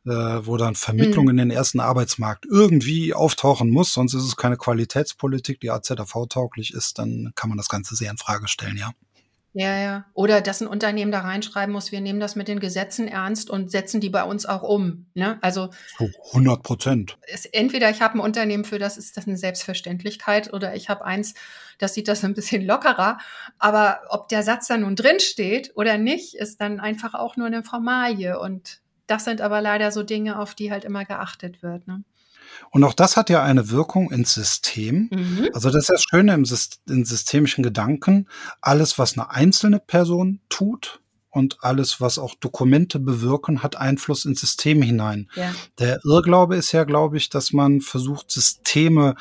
äh, 0.06 0.12
wo 0.12 0.58
dann 0.58 0.76
Vermittlung 0.76 1.26
mhm. 1.26 1.32
in 1.32 1.38
den 1.38 1.52
ersten 1.52 1.80
Arbeitsmarkt 1.80 2.46
irgendwie 2.46 3.14
auftauchen 3.16 3.72
muss, 3.72 3.94
sonst 3.94 4.14
ist 4.14 4.24
es 4.24 4.36
keine 4.36 4.58
Qualitätspolitik, 4.58 5.60
die 5.60 5.72
AZAV 5.72 6.28
tauglich 6.30 6.74
ist, 6.74 7.00
dann 7.00 7.32
kann 7.36 7.50
man 7.50 7.58
das 7.58 7.70
Ganze 7.70 7.96
sehr 7.96 8.12
in 8.12 8.18
Frage 8.18 8.48
stellen, 8.48 8.78
ja. 8.78 8.92
Ja, 9.54 9.80
ja. 9.80 10.06
Oder 10.14 10.42
dass 10.42 10.62
ein 10.62 10.68
Unternehmen 10.68 11.12
da 11.12 11.22
reinschreiben 11.22 11.74
muss, 11.74 11.92
wir 11.92 12.02
nehmen 12.02 12.20
das 12.20 12.36
mit 12.36 12.48
den 12.48 12.60
Gesetzen 12.60 13.08
ernst 13.08 13.50
und 13.50 13.72
setzen 13.72 14.00
die 14.00 14.10
bei 14.10 14.24
uns 14.24 14.46
auch 14.46 14.62
um. 14.62 15.08
Ne? 15.16 15.40
Also 15.42 15.70
100 16.34 16.62
Prozent. 16.62 17.18
Entweder 17.52 17.90
ich 17.90 18.02
habe 18.02 18.16
ein 18.16 18.20
Unternehmen, 18.20 18.64
für 18.64 18.78
das 18.78 18.98
ist 18.98 19.18
das 19.18 19.28
eine 19.28 19.38
Selbstverständlichkeit, 19.38 20.54
oder 20.54 20.76
ich 20.76 20.90
habe 20.90 21.04
eins, 21.04 21.34
das 21.80 21.96
sieht 21.96 22.08
das 22.08 22.24
ein 22.24 22.36
bisschen 22.36 22.64
lockerer. 22.64 23.18
Aber 23.58 24.02
ob 24.10 24.28
der 24.28 24.44
Satz 24.44 24.68
da 24.68 24.78
nun 24.78 24.96
drin 24.96 25.20
steht 25.20 25.72
oder 25.76 25.98
nicht, 25.98 26.36
ist 26.36 26.62
dann 26.62 26.80
einfach 26.80 27.16
auch 27.16 27.36
nur 27.36 27.48
eine 27.48 27.64
Formalie. 27.64 28.40
Und 28.40 28.82
das 29.08 29.26
sind 29.26 29.42
aber 29.42 29.62
leider 29.62 29.92
so 29.92 30.04
Dinge, 30.04 30.40
auf 30.40 30.54
die 30.54 30.72
halt 30.72 30.86
immer 30.86 31.06
geachtet 31.06 31.64
wird. 31.64 31.88
Ne? 31.88 32.04
Und 32.72 32.84
auch 32.84 32.94
das 32.94 33.18
hat 33.18 33.30
ja 33.30 33.44
eine 33.44 33.70
Wirkung 33.70 34.12
ins 34.12 34.34
System. 34.34 35.10
Mhm. 35.12 35.50
Also 35.54 35.70
das 35.70 35.84
ist 35.84 35.90
das 35.90 36.04
Schöne 36.04 36.34
im, 36.34 36.46
im 36.88 37.06
systemischen 37.06 37.64
Gedanken. 37.64 38.28
Alles, 38.62 38.98
was 38.98 39.18
eine 39.18 39.32
einzelne 39.32 39.80
Person 39.80 40.40
tut, 40.50 41.02
und 41.32 41.58
alles, 41.62 42.02
was 42.02 42.18
auch 42.18 42.36
Dokumente 42.36 43.00
bewirken, 43.00 43.62
hat 43.62 43.76
Einfluss 43.76 44.26
ins 44.26 44.42
System 44.42 44.82
hinein. 44.82 45.30
Ja. 45.36 45.54
Der 45.78 46.00
Irrglaube 46.04 46.56
ist 46.56 46.72
ja, 46.72 46.84
glaube 46.84 47.18
ich, 47.18 47.30
dass 47.30 47.54
man 47.54 47.82
versucht, 47.82 48.32
Systeme 48.32 49.16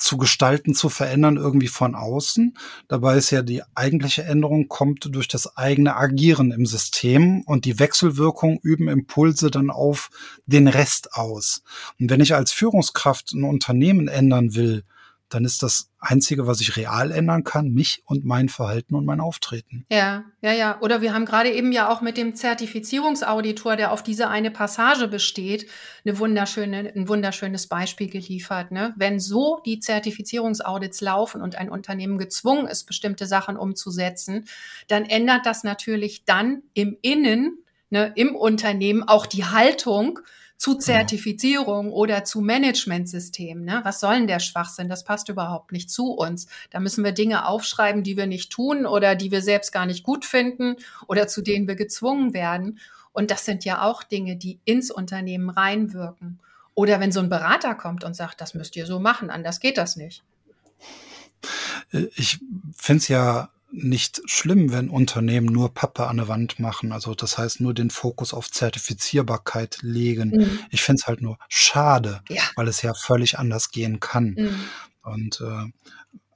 zu 0.00 0.16
gestalten, 0.16 0.74
zu 0.74 0.88
verändern, 0.88 1.36
irgendwie 1.36 1.68
von 1.68 1.94
außen. 1.94 2.56
Dabei 2.88 3.16
ist 3.16 3.30
ja 3.30 3.42
die 3.42 3.62
eigentliche 3.74 4.24
Änderung 4.24 4.68
kommt 4.68 5.14
durch 5.14 5.28
das 5.28 5.56
eigene 5.56 5.96
Agieren 5.96 6.52
im 6.52 6.66
System 6.66 7.42
und 7.46 7.64
die 7.64 7.78
Wechselwirkung 7.78 8.58
üben 8.62 8.88
Impulse 8.88 9.50
dann 9.50 9.70
auf 9.70 10.10
den 10.46 10.68
Rest 10.68 11.14
aus. 11.14 11.62
Und 11.98 12.10
wenn 12.10 12.20
ich 12.20 12.34
als 12.34 12.52
Führungskraft 12.52 13.32
ein 13.32 13.44
Unternehmen 13.44 14.08
ändern 14.08 14.54
will, 14.54 14.84
dann 15.30 15.44
ist 15.44 15.62
das 15.62 15.90
Einzige, 15.98 16.46
was 16.46 16.60
ich 16.60 16.76
real 16.76 17.10
ändern 17.10 17.44
kann, 17.44 17.72
mich 17.72 18.02
und 18.04 18.24
mein 18.24 18.48
Verhalten 18.48 18.94
und 18.94 19.04
mein 19.04 19.20
Auftreten. 19.20 19.86
Ja, 19.90 20.24
ja, 20.40 20.52
ja. 20.52 20.80
Oder 20.80 21.00
wir 21.00 21.14
haben 21.14 21.24
gerade 21.24 21.50
eben 21.50 21.72
ja 21.72 21.88
auch 21.88 22.00
mit 22.00 22.16
dem 22.16 22.34
Zertifizierungsauditor, 22.34 23.76
der 23.76 23.92
auf 23.92 24.02
diese 24.02 24.28
eine 24.28 24.50
Passage 24.50 25.08
besteht, 25.08 25.66
eine 26.04 26.18
wunderschöne, 26.18 26.92
ein 26.94 27.08
wunderschönes 27.08 27.68
Beispiel 27.68 28.08
geliefert. 28.08 28.72
Ne? 28.72 28.94
Wenn 28.96 29.20
so 29.20 29.60
die 29.64 29.80
Zertifizierungsaudits 29.80 31.00
laufen 31.00 31.42
und 31.42 31.56
ein 31.56 31.70
Unternehmen 31.70 32.18
gezwungen 32.18 32.66
ist, 32.66 32.84
bestimmte 32.84 33.26
Sachen 33.26 33.56
umzusetzen, 33.56 34.46
dann 34.88 35.04
ändert 35.04 35.46
das 35.46 35.64
natürlich 35.64 36.24
dann 36.24 36.62
im 36.74 36.96
Innen, 37.02 37.58
ne, 37.90 38.12
im 38.16 38.34
Unternehmen 38.34 39.02
auch 39.02 39.26
die 39.26 39.44
Haltung 39.44 40.20
zu. 40.60 40.74
Zertifizierung 40.74 41.90
oder 41.90 42.24
zu 42.24 42.40
Managementsystemen. 42.40 43.64
Ne? 43.64 43.80
Was 43.82 44.00
soll 44.00 44.16
denn 44.16 44.26
der 44.26 44.40
Schwachsinn? 44.40 44.88
Das 44.88 45.04
passt 45.04 45.28
überhaupt 45.28 45.72
nicht 45.72 45.90
zu 45.90 46.12
uns. 46.12 46.46
Da 46.70 46.80
müssen 46.80 47.02
wir 47.02 47.12
Dinge 47.12 47.46
aufschreiben, 47.46 48.02
die 48.02 48.16
wir 48.16 48.26
nicht 48.26 48.52
tun 48.52 48.84
oder 48.84 49.14
die 49.14 49.30
wir 49.30 49.40
selbst 49.40 49.72
gar 49.72 49.86
nicht 49.86 50.04
gut 50.04 50.24
finden 50.24 50.76
oder 51.06 51.28
zu 51.28 51.40
denen 51.40 51.66
wir 51.66 51.76
gezwungen 51.76 52.34
werden. 52.34 52.78
Und 53.12 53.30
das 53.30 53.44
sind 53.44 53.64
ja 53.64 53.82
auch 53.82 54.02
Dinge, 54.02 54.36
die 54.36 54.58
ins 54.64 54.90
Unternehmen 54.90 55.50
reinwirken. 55.50 56.38
Oder 56.74 57.00
wenn 57.00 57.10
so 57.10 57.20
ein 57.20 57.30
Berater 57.30 57.74
kommt 57.74 58.04
und 58.04 58.14
sagt, 58.14 58.40
das 58.40 58.54
müsst 58.54 58.76
ihr 58.76 58.86
so 58.86 59.00
machen, 59.00 59.30
anders 59.30 59.60
geht 59.60 59.78
das 59.78 59.96
nicht. 59.96 60.22
Ich 62.14 62.38
finde 62.76 62.98
es 62.98 63.08
ja 63.08 63.50
nicht 63.72 64.20
schlimm, 64.26 64.72
wenn 64.72 64.88
Unternehmen 64.88 65.46
nur 65.46 65.72
Pappe 65.72 66.06
an 66.06 66.16
der 66.16 66.28
Wand 66.28 66.58
machen. 66.58 66.92
Also 66.92 67.14
das 67.14 67.38
heißt 67.38 67.60
nur 67.60 67.74
den 67.74 67.90
Fokus 67.90 68.34
auf 68.34 68.50
Zertifizierbarkeit 68.50 69.78
legen. 69.82 70.30
Mhm. 70.30 70.58
Ich 70.70 70.82
finde 70.82 71.00
es 71.00 71.06
halt 71.06 71.22
nur 71.22 71.38
schade, 71.48 72.22
ja. 72.28 72.42
weil 72.56 72.68
es 72.68 72.82
ja 72.82 72.94
völlig 72.94 73.38
anders 73.38 73.70
gehen 73.70 74.00
kann. 74.00 74.34
Mhm. 74.36 74.54
Und 75.02 75.40
äh, 75.40 75.70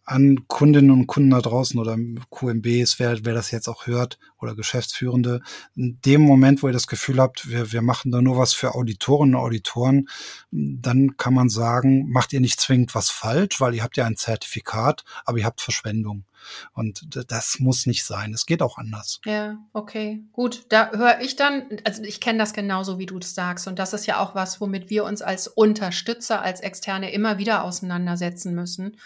an 0.07 0.47
Kundinnen 0.49 0.90
und 0.90 1.07
Kunden 1.07 1.31
da 1.31 1.40
draußen 1.40 1.81
oder 1.81 1.97
QMBs, 2.31 2.99
wer, 2.99 3.25
wer 3.25 3.35
das 3.35 3.51
jetzt 3.51 3.68
auch 3.68 3.87
hört 3.87 4.18
oder 4.38 4.55
Geschäftsführende, 4.55 5.40
in 5.75 5.99
dem 6.05 6.20
Moment, 6.20 6.62
wo 6.62 6.66
ihr 6.66 6.75
das 6.75 6.87
Gefühl 6.87 7.18
habt, 7.20 7.49
wir, 7.49 7.73
wir 7.73 7.81
machen 7.81 8.11
da 8.12 8.20
nur 8.20 8.37
was 8.37 8.53
für 8.53 8.75
Auditorinnen 8.75 9.35
und 9.35 9.40
Auditoren, 9.40 10.09
dann 10.51 11.16
kann 11.16 11.33
man 11.33 11.49
sagen, 11.49 12.11
macht 12.11 12.33
ihr 12.35 12.40
nicht 12.40 12.61
zwingend 12.61 12.94
was 12.94 13.11
falsch, 13.11 13.61
weil 13.61 13.75
ihr 13.75 13.83
habt 13.83 13.97
ja 13.97 14.05
ein 14.05 14.16
Zertifikat, 14.16 15.05
aber 15.25 15.38
ihr 15.38 15.47
habt 15.47 15.62
Verschwendung. 15.62 16.25
Und 16.73 17.03
das 17.31 17.59
muss 17.59 17.87
nicht 17.87 18.05
sein. 18.05 18.33
Es 18.33 18.47
geht 18.47 18.63
auch 18.63 18.79
anders. 18.79 19.21
Ja, 19.25 19.59
okay. 19.73 20.25
Gut, 20.33 20.67
da 20.69 20.91
höre 20.91 21.21
ich 21.21 21.37
dann, 21.37 21.65
also 21.85 22.03
ich 22.03 22.21
kenne 22.21 22.39
das 22.39 22.53
genauso, 22.53 22.99
wie 22.99 23.07
du 23.07 23.19
es 23.19 23.35
sagst. 23.35 23.67
Und 23.69 23.79
das 23.79 23.93
ist 23.93 24.07
ja 24.07 24.21
auch 24.21 24.35
was, 24.35 24.61
womit 24.61 24.91
wir 24.91 25.05
uns 25.05 25.23
als 25.23 25.49
Unterstützer, 25.49 26.43
als 26.43 26.61
Externe 26.61 27.13
immer 27.13 27.39
wieder 27.39 27.65
auseinandersetzen 27.65 28.55
müssen. 28.55 28.97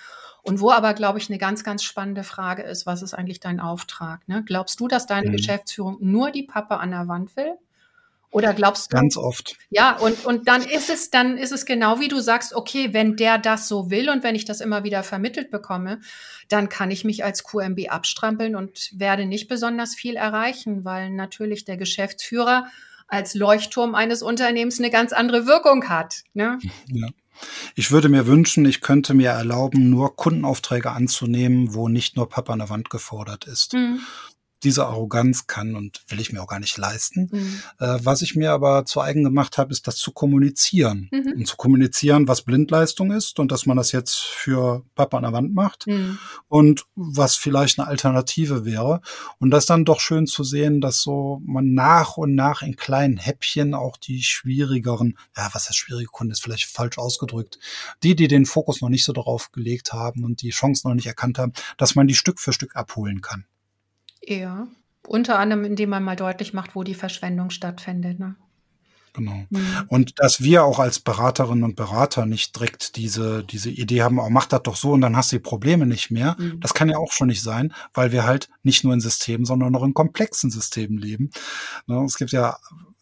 Und 0.43 0.61
wo 0.61 0.71
aber, 0.71 0.95
glaube 0.95 1.19
ich, 1.19 1.29
eine 1.29 1.39
ganz, 1.39 1.65
ganz 1.65 1.83
spannende 1.83 2.25
Frage 2.25 2.63
ist, 2.63 2.87
was 2.87 3.03
ist 3.03 3.13
eigentlich 3.13 3.41
dein 3.41 3.61
Auftrag? 3.61 4.27
Ne? 4.29 4.43
Glaubst 4.47 4.81
du, 4.81 4.89
dass 4.89 5.07
deine 5.07 5.29
mhm. 5.29 5.37
Geschäftsführung 5.37 5.99
nur 6.01 6.31
die 6.31 6.45
Pappe 6.45 6.79
an 6.79 6.91
der 6.91 7.09
Wand 7.09 7.37
will? 7.37 7.55
Oder 8.31 8.53
glaubst 8.53 8.93
du? 8.93 8.97
Ganz 8.97 9.17
oft. 9.17 9.57
Ja, 9.71 9.97
und, 9.97 10.27
und 10.27 10.49
dann 10.49 10.63
ist 10.63 10.91
es, 10.91 11.11
dann 11.11 11.39
ist 11.39 11.53
es 11.53 11.65
genau 11.65 11.99
wie 11.99 12.09
du 12.09 12.21
sagst, 12.21 12.55
okay, 12.55 12.93
wenn 12.93 13.17
der 13.17 13.39
das 13.39 13.69
so 13.69 13.91
will 13.91 14.11
und 14.11 14.23
wenn 14.23 14.35
ich 14.35 14.45
das 14.45 14.61
immer 14.61 14.85
wieder 14.85 15.03
vermittelt 15.03 15.51
bekomme, 15.51 16.01
dann 16.49 16.69
kann 16.69 16.91
ich 16.91 17.05
mich 17.05 17.25
als 17.25 17.45
QMB 17.45 17.89
abstrampeln 17.89 18.55
und 18.55 18.91
werde 18.93 19.25
nicht 19.25 19.49
besonders 19.49 19.95
viel 19.95 20.17
erreichen, 20.17 20.85
weil 20.85 21.11
natürlich 21.11 21.65
der 21.65 21.79
Geschäftsführer 21.79 22.67
als 23.07 23.35
Leuchtturm 23.35 23.95
eines 23.95 24.23
Unternehmens 24.23 24.79
eine 24.79 24.91
ganz 24.91 25.15
andere 25.15 25.47
Wirkung 25.47 25.89
hat. 25.89 26.23
Ne? 26.35 26.59
Ja. 26.89 27.09
Ich 27.77 27.93
würde 27.93 28.09
mir 28.09 28.27
wünschen, 28.27 28.67
ich 28.67 28.81
könnte 28.81 29.15
mir 29.15 29.31
erlauben, 29.31 29.91
nur 29.91 30.17
Kundenaufträge 30.17 30.91
anzunehmen, 30.91 31.73
wo 31.73 31.89
nicht 31.89 32.17
nur 32.17 32.29
Papa 32.29 32.53
an 32.53 32.59
der 32.59 32.69
Wand 32.69 32.91
gefordert 32.91 33.47
ist. 33.47 33.75
Mhm 33.75 34.01
diese 34.65 34.87
Arroganz 34.87 35.47
kann 35.47 35.77
und 35.77 36.03
will 36.09 36.21
ich 36.21 36.33
mir 36.33 36.43
auch 36.43 36.49
gar 36.49 36.59
nicht 36.59 36.77
leisten. 36.77 37.29
Mhm. 37.31 37.61
Äh, 37.79 37.99
was 38.03 38.23
ich 38.23 38.35
mir 38.35 38.53
aber 38.53 38.85
zu 38.85 39.01
eigen 39.01 39.23
gemacht 39.23 39.59
habe, 39.59 39.73
ist 39.73 39.87
das 39.87 39.97
zu 39.97 40.13
kommunizieren. 40.13 41.09
Mhm. 41.13 41.35
Und 41.37 41.47
zu 41.47 41.57
kommunizieren, 41.57 42.27
was 42.29 42.43
Blindleistung 42.43 43.13
ist 43.13 43.39
und 43.39 43.53
dass 43.53 43.67
man 43.67 43.77
das 43.77 43.93
jetzt 43.93 44.19
für 44.19 44.85
Papa 44.95 45.17
an 45.17 45.23
der 45.23 45.33
Wand 45.33 45.55
macht 45.55 45.87
mhm. 45.87 46.19
und 46.49 46.87
was 46.97 47.37
vielleicht 47.37 47.79
eine 47.79 47.89
Alternative 47.89 48.65
wäre. 48.65 49.01
Und 49.39 49.51
das 49.51 49.67
dann 49.67 49.85
doch 49.85 50.01
schön 50.01 50.27
zu 50.27 50.43
sehen, 50.43 50.81
dass 50.81 51.03
so 51.03 51.41
man 51.45 51.75
nach 51.75 52.17
und 52.17 52.35
nach 52.35 52.63
in 52.63 52.77
kleinen 52.77 53.17
Häppchen 53.17 53.75
auch 53.75 53.97
die 53.97 54.23
schwierigeren, 54.23 55.17
ja, 55.37 55.49
was 55.53 55.67
das 55.67 55.77
schwierige 55.77 56.09
Kunden 56.09 56.33
ist 56.33 56.43
vielleicht 56.43 56.67
falsch 56.67 56.99
ausgedrückt, 56.99 57.59
die, 58.03 58.17
die 58.17 58.29
den 58.29 58.47
Fokus 58.47 58.81
noch 58.81 58.89
nicht 58.89 59.05
so 59.05 59.13
darauf 59.13 59.53
gelegt 59.53 59.93
haben 59.93 60.25
und 60.25 60.43
die 60.43 60.51
Chancen 60.51 60.89
noch 60.89 60.95
nicht 60.95 61.07
erkannt 61.07 61.39
haben, 61.39 61.53
dass 61.77 61.95
man 61.95 62.09
die 62.09 62.15
Stück 62.15 62.41
für 62.41 62.53
Stück 62.53 62.77
abholen 62.77 63.21
kann. 63.21 63.45
Ja, 64.29 64.69
unter 65.07 65.39
anderem, 65.39 65.65
indem 65.65 65.89
man 65.89 66.05
mal 66.05 66.17
deutlich 66.17 66.53
macht, 66.53 66.75
wo 66.75 66.85
die 66.85 66.95
Verschwendung 66.95 67.49
stattfindet. 67.49 68.19
Ne? 68.19 68.37
Genau. 69.15 69.45
Mhm. 69.49 69.85
Und 69.89 70.21
dass 70.21 70.43
wir 70.43 70.65
auch 70.65 70.79
als 70.79 71.01
Beraterinnen 71.01 71.65
und 71.65 71.77
Berater 71.77 72.27
nicht 72.27 72.55
direkt 72.55 72.97
diese, 72.97 73.43
diese 73.43 73.71
Idee 73.71 74.03
haben, 74.03 74.19
oh, 74.19 74.29
mach 74.29 74.45
das 74.45 74.63
doch 74.65 74.77
so 74.77 74.93
und 74.93 75.01
dann 75.01 75.17
hast 75.17 75.33
du 75.33 75.37
die 75.37 75.43
Probleme 75.43 75.87
nicht 75.87 76.11
mehr. 76.11 76.37
Mhm. 76.39 76.61
Das 76.61 76.75
kann 76.75 76.91
ja 76.91 76.99
auch 76.99 77.11
schon 77.13 77.29
nicht 77.29 77.43
sein, 77.43 77.73
weil 77.95 78.13
wir 78.13 78.25
halt 78.25 78.51
nicht 78.63 78.85
nur 78.85 78.93
in 78.93 79.01
Systemen, 79.01 79.47
sondern 79.47 79.75
auch 79.75 79.83
in 79.83 79.95
komplexen 79.95 80.51
Systemen 80.51 80.99
leben. 80.99 81.31
Ne, 81.87 82.05
es 82.05 82.19
gibt 82.19 82.33
ja 82.33 82.59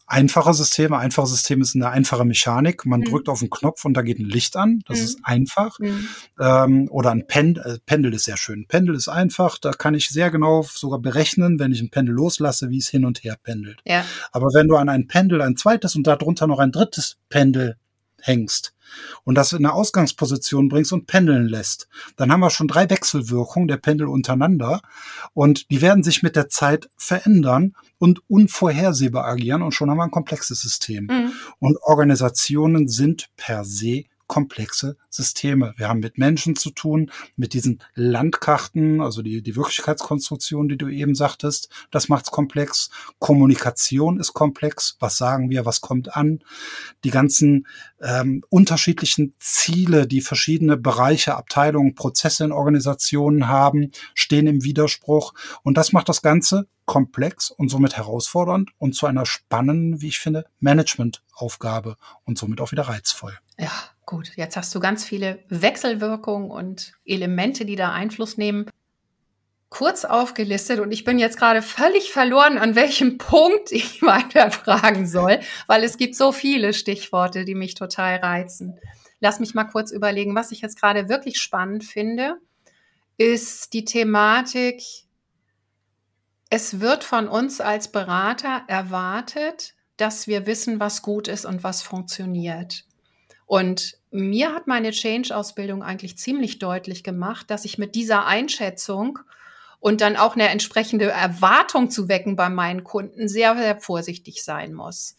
einfache 0.07 0.53
Systeme. 0.53 0.97
Einfache 0.97 1.27
Systeme 1.27 1.61
ist 1.61 1.75
eine 1.75 1.89
einfache 1.89 2.25
Mechanik. 2.25 2.85
Man 2.85 3.01
mhm. 3.01 3.05
drückt 3.05 3.29
auf 3.29 3.41
einen 3.41 3.49
Knopf 3.49 3.85
und 3.85 3.93
da 3.93 4.01
geht 4.01 4.19
ein 4.19 4.25
Licht 4.25 4.55
an. 4.55 4.81
Das 4.87 4.99
mhm. 4.99 5.03
ist 5.03 5.19
einfach. 5.23 5.79
Mhm. 5.79 6.07
Ähm, 6.39 6.87
oder 6.89 7.11
ein 7.11 7.27
Pendel. 7.27 7.63
Äh, 7.63 7.77
Pendel 7.85 8.13
ist 8.13 8.23
sehr 8.23 8.37
schön. 8.37 8.65
Pendel 8.67 8.95
ist 8.95 9.09
einfach. 9.09 9.57
Da 9.57 9.71
kann 9.71 9.93
ich 9.93 10.09
sehr 10.09 10.31
genau 10.31 10.63
sogar 10.63 10.99
berechnen, 10.99 11.59
wenn 11.59 11.71
ich 11.71 11.81
ein 11.81 11.91
Pendel 11.91 12.15
loslasse, 12.15 12.69
wie 12.69 12.77
es 12.77 12.87
hin 12.87 13.05
und 13.05 13.23
her 13.23 13.37
pendelt. 13.41 13.81
Ja. 13.85 14.03
Aber 14.31 14.47
wenn 14.53 14.67
du 14.67 14.77
an 14.77 14.89
ein 14.89 15.07
Pendel 15.07 15.41
ein 15.41 15.57
zweites 15.57 15.95
und 15.95 16.07
darunter 16.07 16.47
noch 16.47 16.59
ein 16.59 16.71
drittes 16.71 17.17
Pendel 17.29 17.77
hängst, 18.27 18.73
und 19.23 19.35
das 19.35 19.53
in 19.53 19.59
eine 19.59 19.73
Ausgangsposition 19.73 20.69
bringst 20.69 20.93
und 20.93 21.07
pendeln 21.07 21.47
lässt, 21.47 21.87
dann 22.15 22.31
haben 22.31 22.39
wir 22.39 22.49
schon 22.49 22.67
drei 22.67 22.89
Wechselwirkungen 22.89 23.67
der 23.67 23.77
Pendel 23.77 24.07
untereinander 24.07 24.81
und 25.33 25.69
die 25.71 25.81
werden 25.81 26.03
sich 26.03 26.23
mit 26.23 26.35
der 26.35 26.49
Zeit 26.49 26.89
verändern 26.97 27.75
und 27.97 28.21
unvorhersehbar 28.29 29.25
agieren 29.25 29.61
und 29.61 29.73
schon 29.73 29.89
haben 29.89 29.97
wir 29.97 30.03
ein 30.03 30.11
komplexes 30.11 30.61
System. 30.61 31.07
Mhm. 31.09 31.31
Und 31.59 31.77
Organisationen 31.81 32.87
sind 32.87 33.29
per 33.37 33.63
se 33.63 34.05
komplexe 34.27 34.97
Systeme. 35.09 35.73
Wir 35.77 35.89
haben 35.89 35.99
mit 35.99 36.17
Menschen 36.17 36.55
zu 36.55 36.69
tun, 36.69 37.11
mit 37.35 37.53
diesen 37.53 37.81
Landkarten, 37.95 39.01
also 39.01 39.21
die, 39.21 39.41
die 39.41 39.55
Wirklichkeitskonstruktion, 39.55 40.69
die 40.69 40.77
du 40.77 40.87
eben 40.89 41.15
sagtest, 41.15 41.69
das 41.91 42.09
macht's 42.09 42.31
komplex. 42.31 42.89
Kommunikation 43.19 44.19
ist 44.19 44.33
komplex. 44.33 44.97
Was 44.99 45.17
sagen 45.17 45.49
wir, 45.49 45.65
was 45.65 45.81
kommt 45.81 46.15
an? 46.15 46.39
Die 47.03 47.09
ganzen 47.09 47.67
ähm, 48.01 48.43
unterschiedlichen 48.49 49.33
Ziele, 49.39 50.07
die 50.07 50.21
verschiedene 50.21 50.77
Bereiche, 50.77 51.35
Abteilungen, 51.35 51.95
Prozesse 51.95 52.43
in 52.43 52.51
Organisationen 52.51 53.47
haben, 53.47 53.91
stehen 54.13 54.47
im 54.47 54.63
Widerspruch. 54.63 55.33
Und 55.63 55.77
das 55.77 55.93
macht 55.93 56.09
das 56.09 56.21
Ganze 56.21 56.67
komplex 56.85 57.51
und 57.51 57.69
somit 57.69 57.97
herausfordernd 57.97 58.71
und 58.77 58.95
zu 58.95 59.05
einer 59.05 59.25
spannenden, 59.25 60.01
wie 60.01 60.07
ich 60.07 60.19
finde, 60.19 60.45
Managementaufgabe 60.59 61.97
und 62.23 62.37
somit 62.37 62.61
auch 62.61 62.71
wieder 62.71 62.83
reizvoll. 62.83 63.37
Ja, 63.59 63.71
gut. 64.07 64.31
Jetzt 64.35 64.57
hast 64.57 64.73
du 64.73 64.79
ganz 64.79 65.05
viele 65.05 65.43
Wechselwirkungen 65.49 66.49
und 66.49 66.93
Elemente, 67.05 67.65
die 67.65 67.75
da 67.75 67.91
Einfluss 67.91 68.37
nehmen. 68.37 68.65
Kurz 69.69 70.05
aufgelistet 70.05 70.79
und 70.79 70.91
ich 70.93 71.03
bin 71.03 71.19
jetzt 71.19 71.37
gerade 71.37 71.61
völlig 71.61 72.11
verloren, 72.11 72.57
an 72.57 72.73
welchem 72.75 73.17
Punkt 73.19 73.71
ich 73.71 74.01
weiter 74.01 74.49
fragen 74.49 75.05
soll, 75.05 75.41
weil 75.67 75.83
es 75.83 75.97
gibt 75.97 76.15
so 76.15 76.31
viele 76.31 76.73
Stichworte, 76.73 77.45
die 77.45 77.53
mich 77.53 77.75
total 77.75 78.15
reizen. 78.15 78.79
Lass 79.19 79.39
mich 79.39 79.53
mal 79.53 79.65
kurz 79.65 79.91
überlegen, 79.91 80.35
was 80.35 80.51
ich 80.51 80.61
jetzt 80.61 80.79
gerade 80.79 81.09
wirklich 81.09 81.39
spannend 81.39 81.83
finde, 81.83 82.37
ist 83.17 83.73
die 83.73 83.83
Thematik, 83.83 84.81
es 86.49 86.79
wird 86.79 87.03
von 87.03 87.27
uns 87.27 87.59
als 87.59 87.91
Berater 87.91 88.63
erwartet, 88.67 89.73
dass 89.97 90.27
wir 90.27 90.45
wissen, 90.45 90.79
was 90.79 91.01
gut 91.01 91.27
ist 91.27 91.45
und 91.45 91.63
was 91.63 91.81
funktioniert. 91.81 92.86
Und 93.47 93.97
mir 94.11 94.53
hat 94.53 94.67
meine 94.67 94.91
Change-Ausbildung 94.91 95.81
eigentlich 95.81 96.17
ziemlich 96.17 96.59
deutlich 96.59 97.03
gemacht, 97.03 97.49
dass 97.49 97.65
ich 97.65 97.77
mit 97.77 97.95
dieser 97.95 98.27
Einschätzung 98.27 99.19
und 99.79 100.01
dann 100.01 100.17
auch 100.17 100.35
eine 100.35 100.49
entsprechende 100.49 101.05
Erwartung 101.09 101.89
zu 101.89 102.09
wecken 102.09 102.35
bei 102.35 102.49
meinen 102.49 102.83
Kunden 102.83 103.27
sehr, 103.27 103.55
sehr 103.57 103.79
vorsichtig 103.79 104.43
sein 104.43 104.73
muss. 104.73 105.15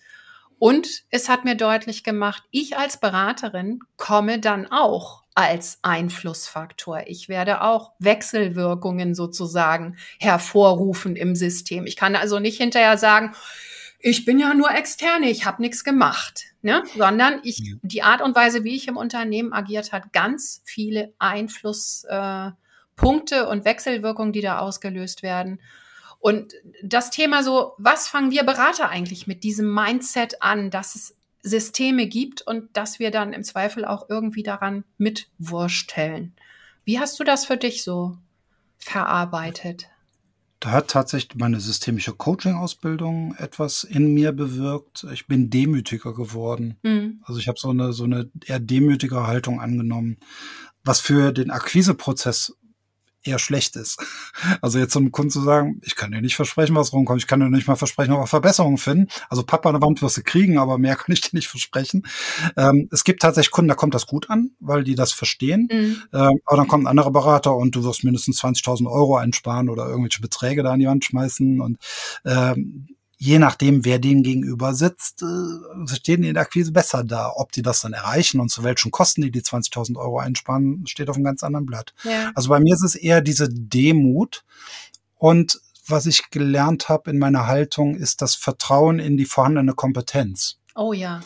Und 0.58 1.04
es 1.10 1.28
hat 1.28 1.44
mir 1.44 1.54
deutlich 1.54 2.04
gemacht, 2.04 2.42
ich 2.50 2.76
als 2.76 3.00
Beraterin 3.00 3.80
komme 3.96 4.40
dann 4.40 4.70
auch 4.70 5.22
als 5.34 5.78
Einflussfaktor. 5.82 7.04
Ich 7.06 7.28
werde 7.28 7.62
auch 7.62 7.92
Wechselwirkungen 8.00 9.14
sozusagen 9.14 9.96
hervorrufen 10.18 11.14
im 11.14 11.36
System. 11.36 11.86
Ich 11.86 11.94
kann 11.94 12.16
also 12.16 12.40
nicht 12.40 12.58
hinterher 12.58 12.98
sagen, 12.98 13.34
ich 13.98 14.24
bin 14.24 14.38
ja 14.38 14.54
nur 14.54 14.70
externe, 14.70 15.28
ich 15.28 15.44
habe 15.44 15.60
nichts 15.60 15.82
gemacht, 15.82 16.54
ne? 16.62 16.84
sondern 16.96 17.40
ich, 17.42 17.58
ja. 17.58 17.74
die 17.82 18.02
Art 18.02 18.22
und 18.22 18.36
Weise, 18.36 18.64
wie 18.64 18.76
ich 18.76 18.86
im 18.88 18.96
Unternehmen 18.96 19.52
agiert 19.52 19.92
hat, 19.92 20.12
ganz 20.12 20.62
viele 20.64 21.12
Einflusspunkte 21.18 22.56
äh, 23.36 23.46
und 23.46 23.64
Wechselwirkungen, 23.64 24.32
die 24.32 24.40
da 24.40 24.60
ausgelöst 24.60 25.22
werden. 25.22 25.60
Und 26.20 26.54
das 26.82 27.10
Thema 27.10 27.42
so, 27.42 27.74
was 27.78 28.08
fangen 28.08 28.30
wir 28.30 28.44
Berater 28.44 28.88
eigentlich 28.88 29.26
mit 29.26 29.42
diesem 29.44 29.72
Mindset 29.72 30.42
an, 30.42 30.70
dass 30.70 30.94
es 30.94 31.16
Systeme 31.42 32.06
gibt 32.06 32.42
und 32.42 32.76
dass 32.76 32.98
wir 32.98 33.10
dann 33.10 33.32
im 33.32 33.44
Zweifel 33.44 33.84
auch 33.84 34.08
irgendwie 34.08 34.42
daran 34.42 34.84
mitwursteln. 34.96 36.34
Wie 36.84 36.98
hast 36.98 37.18
du 37.20 37.24
das 37.24 37.46
für 37.46 37.56
dich 37.56 37.84
so 37.84 38.16
verarbeitet? 38.78 39.88
Da 40.60 40.72
hat 40.72 40.88
tatsächlich 40.88 41.38
meine 41.38 41.60
systemische 41.60 42.14
Coaching-Ausbildung 42.14 43.34
etwas 43.38 43.84
in 43.84 44.12
mir 44.12 44.32
bewirkt. 44.32 45.06
Ich 45.12 45.26
bin 45.26 45.50
demütiger 45.50 46.12
geworden. 46.12 46.78
Mhm. 46.82 47.20
Also 47.22 47.38
ich 47.38 47.46
habe 47.46 47.58
so 47.60 47.70
eine, 47.70 47.92
so 47.92 48.04
eine 48.04 48.28
eher 48.44 48.58
demütige 48.58 49.26
Haltung 49.26 49.60
angenommen, 49.60 50.16
was 50.82 51.00
für 51.00 51.32
den 51.32 51.50
Akquiseprozess 51.50 52.56
eher 53.28 53.38
schlecht 53.38 53.76
ist. 53.76 54.02
Also 54.60 54.78
jetzt 54.78 54.92
zum 54.92 55.12
Kunden 55.12 55.30
zu 55.30 55.42
sagen, 55.42 55.80
ich 55.84 55.96
kann 55.96 56.10
dir 56.10 56.20
nicht 56.20 56.36
versprechen, 56.36 56.74
was 56.74 56.92
rumkommt, 56.92 57.20
ich 57.20 57.26
kann 57.26 57.40
dir 57.40 57.50
nicht 57.50 57.68
mal 57.68 57.76
versprechen, 57.76 58.12
ob 58.12 58.20
wir 58.20 58.26
Verbesserungen 58.26 58.78
finden. 58.78 59.08
Also 59.28 59.42
Papa 59.42 59.68
an 59.68 59.74
der 59.74 59.82
Wand 59.82 60.02
wirst 60.02 60.16
du 60.16 60.22
kriegen, 60.22 60.58
aber 60.58 60.78
mehr 60.78 60.96
kann 60.96 61.12
ich 61.12 61.20
dir 61.20 61.36
nicht 61.36 61.48
versprechen. 61.48 62.06
Ähm, 62.56 62.88
es 62.90 63.04
gibt 63.04 63.22
tatsächlich 63.22 63.50
Kunden, 63.50 63.68
da 63.68 63.74
kommt 63.74 63.94
das 63.94 64.06
gut 64.06 64.30
an, 64.30 64.50
weil 64.60 64.84
die 64.84 64.94
das 64.94 65.12
verstehen. 65.12 65.68
Mhm. 65.70 66.02
Ähm, 66.12 66.40
aber 66.44 66.56
dann 66.56 66.68
kommt 66.68 66.84
ein 66.84 66.88
anderer 66.88 67.10
Berater 67.10 67.54
und 67.56 67.74
du 67.74 67.84
wirst 67.84 68.04
mindestens 68.04 68.42
20.000 68.42 68.90
Euro 68.90 69.16
einsparen 69.16 69.68
oder 69.68 69.86
irgendwelche 69.86 70.20
Beträge 70.20 70.62
da 70.62 70.72
an 70.72 70.80
die 70.80 70.86
Wand 70.86 71.04
schmeißen 71.04 71.60
und 71.60 71.78
ähm, 72.24 72.88
je 73.18 73.38
nachdem, 73.38 73.84
wer 73.84 73.98
denen 73.98 74.22
gegenüber 74.22 74.74
sitzt, 74.74 75.22
äh, 75.22 75.94
stehen 75.94 76.22
die 76.22 76.28
in 76.28 76.34
der 76.34 76.44
Akquise 76.44 76.72
besser 76.72 77.04
da. 77.04 77.32
Ob 77.34 77.52
die 77.52 77.62
das 77.62 77.80
dann 77.80 77.92
erreichen 77.92 78.40
und 78.40 78.48
zu 78.48 78.62
welchen 78.62 78.92
Kosten 78.92 79.22
die 79.22 79.32
die 79.32 79.42
20.000 79.42 79.98
Euro 79.98 80.20
einsparen, 80.20 80.86
steht 80.86 81.10
auf 81.10 81.16
einem 81.16 81.24
ganz 81.24 81.42
anderen 81.42 81.66
Blatt. 81.66 81.92
Ja. 82.04 82.30
Also 82.34 82.48
bei 82.48 82.60
mir 82.60 82.74
ist 82.74 82.84
es 82.84 82.94
eher 82.94 83.20
diese 83.20 83.48
Demut 83.50 84.44
und 85.16 85.60
was 85.86 86.06
ich 86.06 86.30
gelernt 86.30 86.88
habe 86.88 87.10
in 87.10 87.18
meiner 87.18 87.46
Haltung, 87.46 87.96
ist 87.96 88.22
das 88.22 88.34
Vertrauen 88.34 88.98
in 88.98 89.16
die 89.16 89.24
vorhandene 89.24 89.72
Kompetenz. 89.72 90.58
Oh 90.74 90.92
ja. 90.92 91.20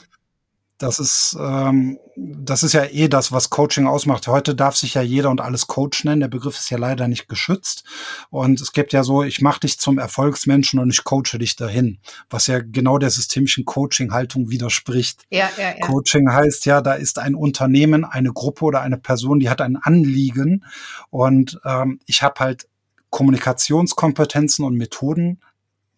Das 0.83 0.99
ist, 0.99 1.37
ähm, 1.39 2.01
das 2.17 2.65
ist 2.65 2.73
ja 2.73 2.85
eh 2.85 3.07
das, 3.07 3.31
was 3.31 3.51
Coaching 3.51 3.87
ausmacht. 3.87 4.27
Heute 4.27 4.57
darf 4.57 4.75
sich 4.75 4.95
ja 4.95 5.03
jeder 5.03 5.31
und 5.31 5.41
alles 5.41 5.69
Coach 5.69 6.03
nennen. 6.03 6.23
Der 6.23 6.29
Begriff 6.29 6.59
ist 6.59 6.71
ja 6.71 6.77
leider 6.77 7.07
nicht 7.07 7.29
geschützt. 7.29 7.85
Und 8.31 8.61
es 8.61 8.73
gibt 8.73 8.93
ja 8.93 9.05
so, 9.05 9.23
ich 9.23 9.41
mache 9.41 9.61
dich 9.61 9.79
zum 9.79 9.99
Erfolgsmenschen 9.99 10.81
und 10.81 10.91
ich 10.91 11.05
coache 11.05 11.39
dich 11.39 11.55
dahin, 11.55 12.01
was 12.31 12.49
ja 12.49 12.59
genau 12.59 12.99
der 12.99 13.11
systemischen 13.11 13.65
Coaching-Haltung 13.65 14.51
widerspricht. 14.51 15.23
Ja, 15.31 15.49
ja, 15.57 15.69
ja. 15.69 15.87
Coaching 15.87 16.33
heißt 16.33 16.67
ja, 16.67 16.81
da 16.81 16.95
ist 16.95 17.21
ein 17.21 17.37
Unternehmen, 17.37 18.05
eine 18.05 18.33
Gruppe 18.33 18.65
oder 18.65 18.81
eine 18.81 18.99
Person, 18.99 19.39
die 19.39 19.51
hat 19.51 19.61
ein 19.61 19.77
Anliegen. 19.77 20.65
Und 21.11 21.61
ähm, 21.65 22.01
ich 22.07 22.25
habe 22.25 22.41
halt 22.41 22.67
Kommunikationskompetenzen 23.11 24.65
und 24.65 24.77
Methoden 24.77 25.39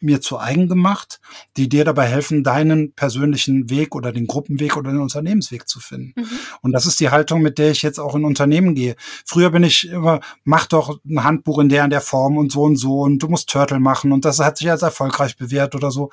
mir 0.05 0.20
zu 0.20 0.38
eigen 0.38 0.68
gemacht, 0.68 1.20
die 1.57 1.68
dir 1.68 1.84
dabei 1.84 2.07
helfen, 2.07 2.44
deinen 2.44 2.92
persönlichen 2.92 3.70
Weg 3.70 3.94
oder 3.94 4.12
den 4.12 4.26
Gruppenweg 4.26 4.76
oder 4.76 4.90
den 4.90 5.00
Unternehmensweg 5.00 5.68
zu 5.68 5.80
finden. 5.80 6.20
Mhm. 6.20 6.38
Und 6.62 6.72
das 6.72 6.86
ist 6.86 7.00
die 7.00 7.11
Haltung, 7.11 7.42
mit 7.42 7.59
der 7.59 7.70
ich 7.70 7.82
jetzt 7.82 7.98
auch 7.98 8.14
in 8.14 8.24
Unternehmen 8.24 8.74
gehe. 8.74 8.96
Früher 9.24 9.50
bin 9.50 9.64
ich 9.64 9.88
immer, 9.88 10.20
mach 10.44 10.66
doch 10.66 11.00
ein 11.05 11.24
Handbuch 11.24 11.59
in 11.59 11.68
der 11.68 11.84
in 11.84 11.90
der 11.90 12.00
Form 12.00 12.36
und 12.36 12.52
so 12.52 12.62
und 12.62 12.76
so 12.76 13.00
und 13.00 13.18
du 13.18 13.28
musst 13.28 13.48
Turtle 13.48 13.80
machen 13.80 14.12
und 14.12 14.24
das 14.24 14.38
hat 14.38 14.59
sich 14.59 14.70
als 14.70 14.82
erfolgreich 14.82 15.36
bewährt 15.36 15.74
oder 15.74 15.90
so. 15.90 16.11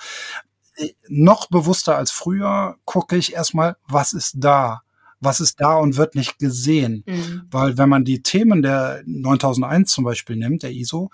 Noch 1.07 1.49
bewusster 1.49 1.97
als 1.97 2.11
früher 2.11 2.77
gucke 2.85 3.17
ich 3.17 3.33
erstmal, 3.33 3.75
was 3.87 4.13
ist 4.13 4.35
da? 4.37 4.81
was 5.21 5.39
ist 5.39 5.61
da 5.61 5.75
und 5.75 5.95
wird 5.95 6.15
nicht 6.15 6.39
gesehen. 6.39 7.03
Mhm. 7.07 7.43
Weil 7.49 7.77
wenn 7.77 7.87
man 7.87 8.03
die 8.03 8.23
Themen 8.23 8.61
der 8.61 9.03
9001 9.05 9.91
zum 9.91 10.03
Beispiel 10.03 10.35
nimmt, 10.35 10.63
der 10.63 10.71
ISO, 10.71 11.11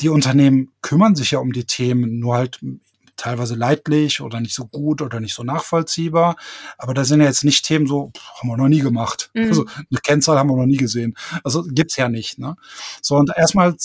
die 0.00 0.08
Unternehmen 0.08 0.70
kümmern 0.80 1.14
sich 1.14 1.32
ja 1.32 1.38
um 1.38 1.52
die 1.52 1.64
Themen, 1.64 2.18
nur 2.18 2.36
halt 2.36 2.60
teilweise 3.16 3.54
leidlich 3.54 4.20
oder 4.20 4.40
nicht 4.40 4.54
so 4.54 4.66
gut 4.66 5.02
oder 5.02 5.20
nicht 5.20 5.34
so 5.34 5.44
nachvollziehbar. 5.44 6.36
Aber 6.78 6.94
da 6.94 7.04
sind 7.04 7.20
ja 7.20 7.26
jetzt 7.26 7.44
nicht 7.44 7.64
Themen 7.64 7.86
so, 7.86 8.10
haben 8.38 8.48
wir 8.48 8.56
noch 8.56 8.68
nie 8.68 8.80
gemacht. 8.80 9.30
Mhm. 9.34 9.48
Also 9.48 9.66
eine 9.76 10.00
Kennzahl 10.02 10.38
haben 10.38 10.48
wir 10.50 10.56
noch 10.56 10.66
nie 10.66 10.76
gesehen. 10.76 11.14
Also 11.44 11.62
gibt's 11.62 11.96
ja 11.96 12.08
nicht. 12.08 12.38
Ne? 12.38 12.56
So, 13.00 13.16
und 13.16 13.30
erstmal 13.36 13.76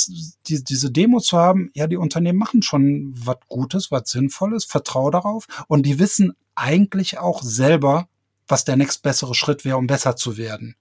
die, 0.47 0.63
diese 0.63 0.91
Demo 0.91 1.19
zu 1.19 1.37
haben, 1.37 1.69
ja, 1.73 1.87
die 1.87 1.97
Unternehmen 1.97 2.39
machen 2.39 2.63
schon 2.63 3.13
was 3.15 3.37
Gutes, 3.47 3.91
was 3.91 4.09
Sinnvolles, 4.09 4.65
vertraue 4.65 5.11
darauf. 5.11 5.45
Und 5.67 5.85
die 5.85 5.99
wissen 5.99 6.33
eigentlich 6.55 7.19
auch 7.19 7.43
selber, 7.43 8.07
was 8.47 8.63
der 8.63 8.77
nächstbessere 8.77 9.35
Schritt 9.35 9.65
wäre, 9.65 9.77
um 9.77 9.87
besser 9.87 10.15
zu 10.15 10.37
werden. 10.37 10.75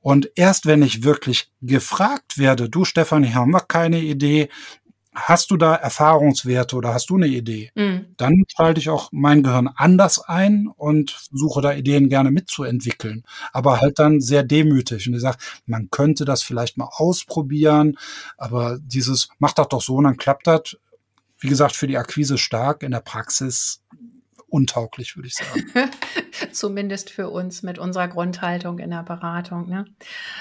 Und 0.00 0.30
erst 0.36 0.66
wenn 0.66 0.82
ich 0.82 1.04
wirklich 1.04 1.50
gefragt 1.60 2.38
werde, 2.38 2.68
du 2.68 2.84
Stefanie, 2.84 3.34
haben 3.34 3.52
wir 3.52 3.60
keine 3.60 4.00
Idee, 4.00 4.48
hast 5.26 5.50
du 5.50 5.56
da 5.56 5.74
Erfahrungswerte 5.74 6.76
oder 6.76 6.94
hast 6.94 7.10
du 7.10 7.16
eine 7.16 7.26
Idee? 7.26 7.70
Mhm. 7.74 8.06
Dann 8.16 8.44
schalte 8.48 8.80
ich 8.80 8.88
auch 8.88 9.08
mein 9.12 9.42
Gehirn 9.42 9.68
anders 9.74 10.20
ein 10.20 10.68
und 10.68 11.18
suche 11.32 11.60
da 11.60 11.72
Ideen 11.72 12.08
gerne 12.08 12.30
mitzuentwickeln. 12.30 13.24
Aber 13.52 13.80
halt 13.80 13.98
dann 13.98 14.20
sehr 14.20 14.42
demütig. 14.42 15.08
Und 15.08 15.14
ich 15.14 15.20
sage, 15.20 15.38
man 15.66 15.90
könnte 15.90 16.24
das 16.24 16.42
vielleicht 16.42 16.76
mal 16.76 16.88
ausprobieren, 16.90 17.98
aber 18.36 18.78
dieses, 18.80 19.28
mach 19.38 19.52
das 19.52 19.68
doch 19.68 19.82
so 19.82 19.96
und 19.96 20.04
dann 20.04 20.16
klappt 20.16 20.46
das. 20.46 20.76
Wie 21.40 21.48
gesagt, 21.48 21.76
für 21.76 21.86
die 21.86 21.98
Akquise 21.98 22.38
stark, 22.38 22.82
in 22.82 22.90
der 22.90 23.00
Praxis 23.00 23.80
untauglich, 24.48 25.16
würde 25.16 25.28
ich 25.28 25.34
sagen. 25.34 25.64
Zumindest 26.52 27.10
für 27.10 27.28
uns 27.28 27.62
mit 27.62 27.78
unserer 27.78 28.08
Grundhaltung 28.08 28.78
in 28.78 28.90
der 28.90 29.02
Beratung. 29.02 29.68
Ne? 29.68 29.84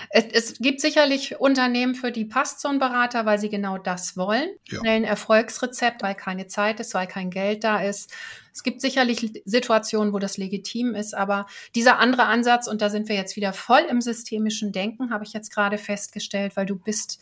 Es, 0.09 0.25
es, 0.31 0.57
gibt 0.59 0.81
sicherlich 0.81 1.39
Unternehmen, 1.39 1.95
für 1.95 2.11
die 2.11 2.25
passt 2.25 2.61
so 2.61 2.69
ein 2.69 2.79
Berater, 2.79 3.25
weil 3.25 3.39
sie 3.39 3.49
genau 3.49 3.77
das 3.77 4.15
wollen. 4.15 4.49
Ja. 4.69 4.81
Ein 4.81 5.03
Erfolgsrezept, 5.03 6.03
weil 6.03 6.15
keine 6.15 6.47
Zeit 6.47 6.79
ist, 6.79 6.93
weil 6.93 7.07
kein 7.07 7.29
Geld 7.29 7.63
da 7.63 7.79
ist. 7.79 8.13
Es 8.53 8.63
gibt 8.63 8.81
sicherlich 8.81 9.41
Situationen, 9.45 10.13
wo 10.13 10.19
das 10.19 10.37
legitim 10.37 10.95
ist, 10.95 11.13
aber 11.13 11.45
dieser 11.75 11.99
andere 11.99 12.23
Ansatz, 12.23 12.67
und 12.67 12.81
da 12.81 12.89
sind 12.89 13.09
wir 13.09 13.15
jetzt 13.15 13.35
wieder 13.35 13.53
voll 13.53 13.85
im 13.89 14.01
systemischen 14.01 14.71
Denken, 14.71 15.11
habe 15.11 15.25
ich 15.25 15.33
jetzt 15.33 15.53
gerade 15.53 15.77
festgestellt, 15.77 16.55
weil 16.55 16.65
du 16.65 16.75
bist 16.75 17.19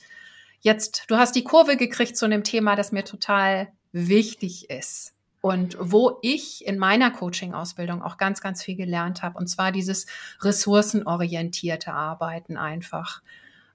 jetzt, 0.62 1.06
du 1.08 1.18
hast 1.18 1.36
die 1.36 1.44
Kurve 1.44 1.76
gekriegt 1.78 2.16
zu 2.16 2.26
einem 2.26 2.44
Thema, 2.44 2.76
das 2.76 2.92
mir 2.92 3.04
total 3.04 3.68
wichtig 3.92 4.70
ist 4.70 5.15
und 5.46 5.78
wo 5.80 6.18
ich 6.24 6.66
in 6.66 6.80
meiner 6.80 7.12
Coaching-Ausbildung 7.12 8.02
auch 8.02 8.18
ganz, 8.18 8.42
ganz 8.42 8.64
viel 8.64 8.76
gelernt 8.76 9.22
habe. 9.22 9.38
Und 9.38 9.46
zwar 9.46 9.72
dieses 9.72 10.08
ressourcenorientierte 10.42 11.94
Arbeiten 11.94 12.58
einfach. 12.58 13.22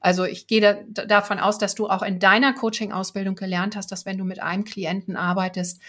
Also 0.00 0.24
ich 0.24 0.48
gehe 0.48 0.84
da, 0.88 1.04
davon 1.04 1.38
aus, 1.38 1.58
dass 1.58 1.76
du 1.76 1.88
auch 1.88 2.02
in 2.02 2.18
deiner 2.18 2.54
Coaching-Ausbildung 2.54 3.36
gelernt 3.36 3.76
hast, 3.76 3.92
dass 3.92 4.04
wenn 4.04 4.18
du 4.18 4.24
mit 4.24 4.42
einem 4.42 4.64
Klienten 4.64 5.14
arbeitest, 5.14 5.80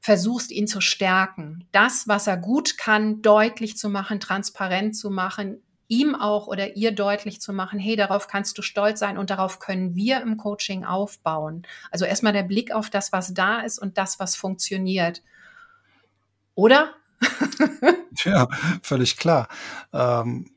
versuchst 0.00 0.50
ihn 0.50 0.66
zu 0.66 0.80
stärken. 0.80 1.68
Das, 1.70 2.08
was 2.08 2.26
er 2.26 2.36
gut 2.36 2.76
kann, 2.76 3.22
deutlich 3.22 3.76
zu 3.76 3.88
machen, 3.88 4.18
transparent 4.18 4.96
zu 4.96 5.08
machen, 5.08 5.62
ihm 5.88 6.14
auch 6.14 6.46
oder 6.46 6.76
ihr 6.76 6.92
deutlich 6.92 7.40
zu 7.40 7.52
machen, 7.52 7.78
hey, 7.78 7.96
darauf 7.96 8.28
kannst 8.28 8.56
du 8.58 8.62
stolz 8.62 9.00
sein 9.00 9.18
und 9.18 9.30
darauf 9.30 9.58
können 9.58 9.96
wir 9.96 10.20
im 10.20 10.36
Coaching 10.36 10.84
aufbauen. 10.84 11.66
Also 11.90 12.04
erstmal 12.04 12.34
der 12.34 12.42
Blick 12.42 12.72
auf 12.72 12.90
das, 12.90 13.12
was 13.12 13.34
da 13.34 13.60
ist 13.60 13.78
und 13.78 13.98
das, 13.98 14.20
was 14.20 14.36
funktioniert. 14.36 15.22
Oder? 16.54 16.94
ja, 18.24 18.48
völlig 18.82 19.16
klar. 19.16 19.48
Ähm, 19.92 20.50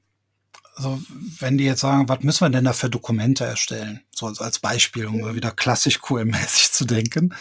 also 0.76 0.99
wenn 1.39 1.57
die 1.57 1.65
jetzt 1.65 1.82
sagen, 1.82 2.07
was 2.07 2.22
müssen 2.22 2.45
wir 2.45 2.49
denn 2.49 2.63
da 2.63 2.74
für 2.74 2.89
Dokumente 2.89 3.43
erstellen? 3.43 4.01
So 4.11 4.28
als 4.28 4.59
Beispiel, 4.59 5.05
um 5.05 5.36
wieder 5.36 5.51
klassisch 5.51 5.99
QM-mäßig 5.99 6.72
zu 6.72 6.86
denken, 6.86 7.34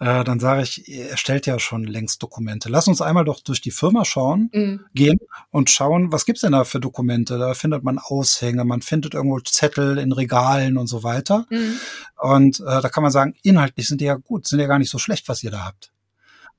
äh, 0.00 0.24
dann 0.24 0.40
sage 0.40 0.62
ich, 0.62 0.88
ihr 0.88 1.10
erstellt 1.10 1.46
ja 1.46 1.58
schon 1.58 1.84
längst 1.84 2.22
Dokumente. 2.22 2.68
Lass 2.68 2.88
uns 2.88 3.00
einmal 3.00 3.24
doch 3.24 3.40
durch 3.40 3.60
die 3.60 3.70
Firma 3.70 4.04
schauen, 4.04 4.50
mhm. 4.52 4.80
gehen 4.94 5.18
und 5.50 5.70
schauen, 5.70 6.12
was 6.12 6.26
gibt's 6.26 6.42
denn 6.42 6.52
da 6.52 6.64
für 6.64 6.80
Dokumente? 6.80 7.38
Da 7.38 7.54
findet 7.54 7.84
man 7.84 7.98
Aushänge, 7.98 8.64
man 8.64 8.82
findet 8.82 9.14
irgendwo 9.14 9.40
Zettel 9.40 9.98
in 9.98 10.12
Regalen 10.12 10.76
und 10.76 10.88
so 10.88 11.02
weiter. 11.02 11.46
Mhm. 11.50 11.76
Und 12.16 12.60
äh, 12.60 12.80
da 12.80 12.88
kann 12.88 13.02
man 13.02 13.12
sagen, 13.12 13.34
inhaltlich 13.42 13.88
sind 13.88 14.00
die 14.00 14.06
ja 14.06 14.14
gut, 14.14 14.48
sind 14.48 14.60
ja 14.60 14.66
gar 14.66 14.78
nicht 14.78 14.90
so 14.90 14.98
schlecht, 14.98 15.28
was 15.28 15.42
ihr 15.42 15.50
da 15.50 15.64
habt 15.64 15.92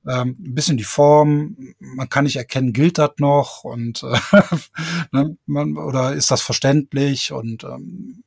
ähm, 0.08 0.36
ein 0.38 0.54
bisschen 0.54 0.76
die 0.76 0.84
Form, 0.84 1.56
man 1.78 2.08
kann 2.08 2.24
nicht 2.24 2.36
erkennen, 2.36 2.72
gilt 2.72 2.98
das 2.98 3.12
noch 3.18 3.64
und 3.64 4.02
äh, 4.02 4.18
ne, 5.12 5.36
man, 5.46 5.76
oder 5.76 6.12
ist 6.12 6.30
das 6.30 6.42
verständlich 6.42 7.32
und 7.32 7.64
ähm, 7.64 8.24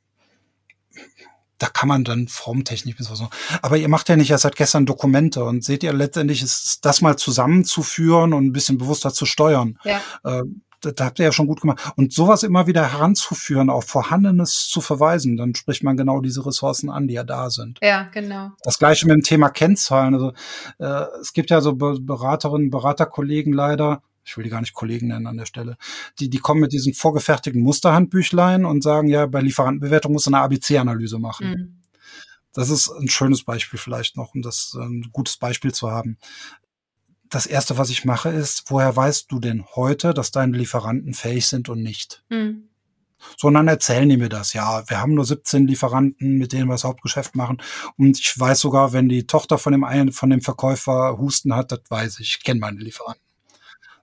da 1.57 1.67
kann 1.67 1.88
man 1.88 2.03
dann 2.03 2.28
formtechnisch 2.28 2.95
bis 2.95 3.09
was 3.09 3.17
so. 3.17 3.30
Aber 3.61 3.78
ihr 3.78 3.89
macht 3.89 4.09
ja 4.09 4.15
nicht 4.15 4.30
erst 4.30 4.43
seit 4.43 4.55
gestern 4.55 4.86
Dokumente 4.86 5.43
und 5.43 5.63
seht 5.63 5.84
ihr 5.84 5.93
letztendlich 5.93 6.43
ist 6.43 6.86
das 6.86 7.01
mal 7.01 7.17
zusammenzuführen 7.17 8.34
und 8.34 8.45
ein 8.45 8.53
bisschen 8.53 8.78
bewusster 8.78 9.11
zu 9.11 9.25
steuern. 9.25 9.80
Ja. 9.84 10.01
Äh, 10.23 10.43
das 10.82 10.93
habt 10.99 11.19
ihr 11.19 11.25
ja 11.25 11.32
schon 11.32 11.47
gut 11.47 11.61
gemacht. 11.61 11.93
Und 11.95 12.13
sowas 12.13 12.43
immer 12.43 12.67
wieder 12.67 12.91
heranzuführen, 12.91 13.69
auf 13.69 13.86
Vorhandenes 13.86 14.67
zu 14.69 14.82
verweisen, 14.82 15.38
dann 15.38 15.55
spricht 15.55 15.84
man 15.84 15.97
genau 15.97 16.21
diese 16.21 16.45
Ressourcen 16.45 16.89
an, 16.89 17.07
die 17.07 17.15
ja 17.15 17.23
da 17.23 17.49
sind. 17.49 17.80
Ja, 17.82 18.03
genau. 18.13 18.51
Das 18.63 18.78
gleiche 18.80 19.07
mit 19.07 19.15
dem 19.15 19.23
Thema 19.23 19.49
Kennzahlen. 19.49 20.13
Also 20.13 20.34
äh, 20.80 21.05
es 21.21 21.34
gibt 21.34 21.49
ja 21.49 21.61
so 21.61 21.75
Beraterinnen, 21.75 22.69
Beraterkollegen 22.69 23.53
leider, 23.53 24.01
ich 24.25 24.36
will 24.36 24.43
die 24.43 24.49
gar 24.49 24.61
nicht 24.61 24.73
Kollegen 24.73 25.07
nennen 25.07 25.25
an 25.25 25.38
der 25.38 25.45
Stelle, 25.45 25.78
die, 26.19 26.30
die 26.30 26.39
kommen 26.39 26.59
mit 26.59 26.73
diesen 26.73 26.93
vorgefertigten 26.93 27.61
Musterhandbüchlein 27.63 28.65
und 28.65 28.84
sagen, 28.84 29.07
ja, 29.07 29.25
bei 29.25 29.39
Lieferantenbewertung 29.41 30.11
muss 30.11 30.25
du 30.25 30.32
eine 30.32 30.39
ABC-Analyse 30.39 31.17
machen. 31.17 31.49
Mhm. 31.49 31.82
Das 32.53 32.69
ist 32.69 32.89
ein 32.89 33.07
schönes 33.07 33.43
Beispiel 33.43 33.80
vielleicht 33.80 34.17
noch, 34.17 34.34
um 34.34 34.41
das 34.41 34.75
ein 34.78 35.09
gutes 35.13 35.38
Beispiel 35.38 35.73
zu 35.73 35.91
haben. 35.91 36.17
Das 37.30 37.45
erste, 37.45 37.78
was 37.78 37.89
ich 37.89 38.05
mache, 38.05 38.30
ist, 38.30 38.63
woher 38.67 38.95
weißt 38.95 39.32
du 39.32 39.39
denn 39.39 39.65
heute, 39.75 40.13
dass 40.13 40.32
deine 40.32 40.57
Lieferanten 40.57 41.13
fähig 41.13 41.47
sind 41.47 41.69
und 41.69 41.82
nicht? 41.82 42.23
Mhm. 42.30 42.69
Sondern 43.36 43.67
erzählen 43.67 44.07
die 44.07 44.17
mir 44.17 44.30
das. 44.30 44.53
Ja, 44.53 44.88
wir 44.88 45.01
haben 45.01 45.15
nur 45.15 45.25
17 45.25 45.67
Lieferanten, 45.67 46.38
mit 46.38 46.53
denen 46.53 46.67
wir 46.67 46.75
das 46.75 46.84
Hauptgeschäft 46.84 47.36
machen. 47.36 47.61
Und 47.97 48.19
ich 48.19 48.39
weiß 48.39 48.59
sogar, 48.59 48.93
wenn 48.93 49.09
die 49.09 49.25
Tochter 49.25 49.57
von 49.57 49.71
dem 49.71 49.84
einen, 49.84 50.11
von 50.11 50.30
dem 50.30 50.41
Verkäufer 50.41 51.17
Husten 51.17 51.55
hat, 51.55 51.71
das 51.71 51.82
weiß 51.89 52.19
ich. 52.19 52.38
Ich 52.38 52.43
kenne 52.43 52.59
meine 52.59 52.80
Lieferanten. 52.80 53.26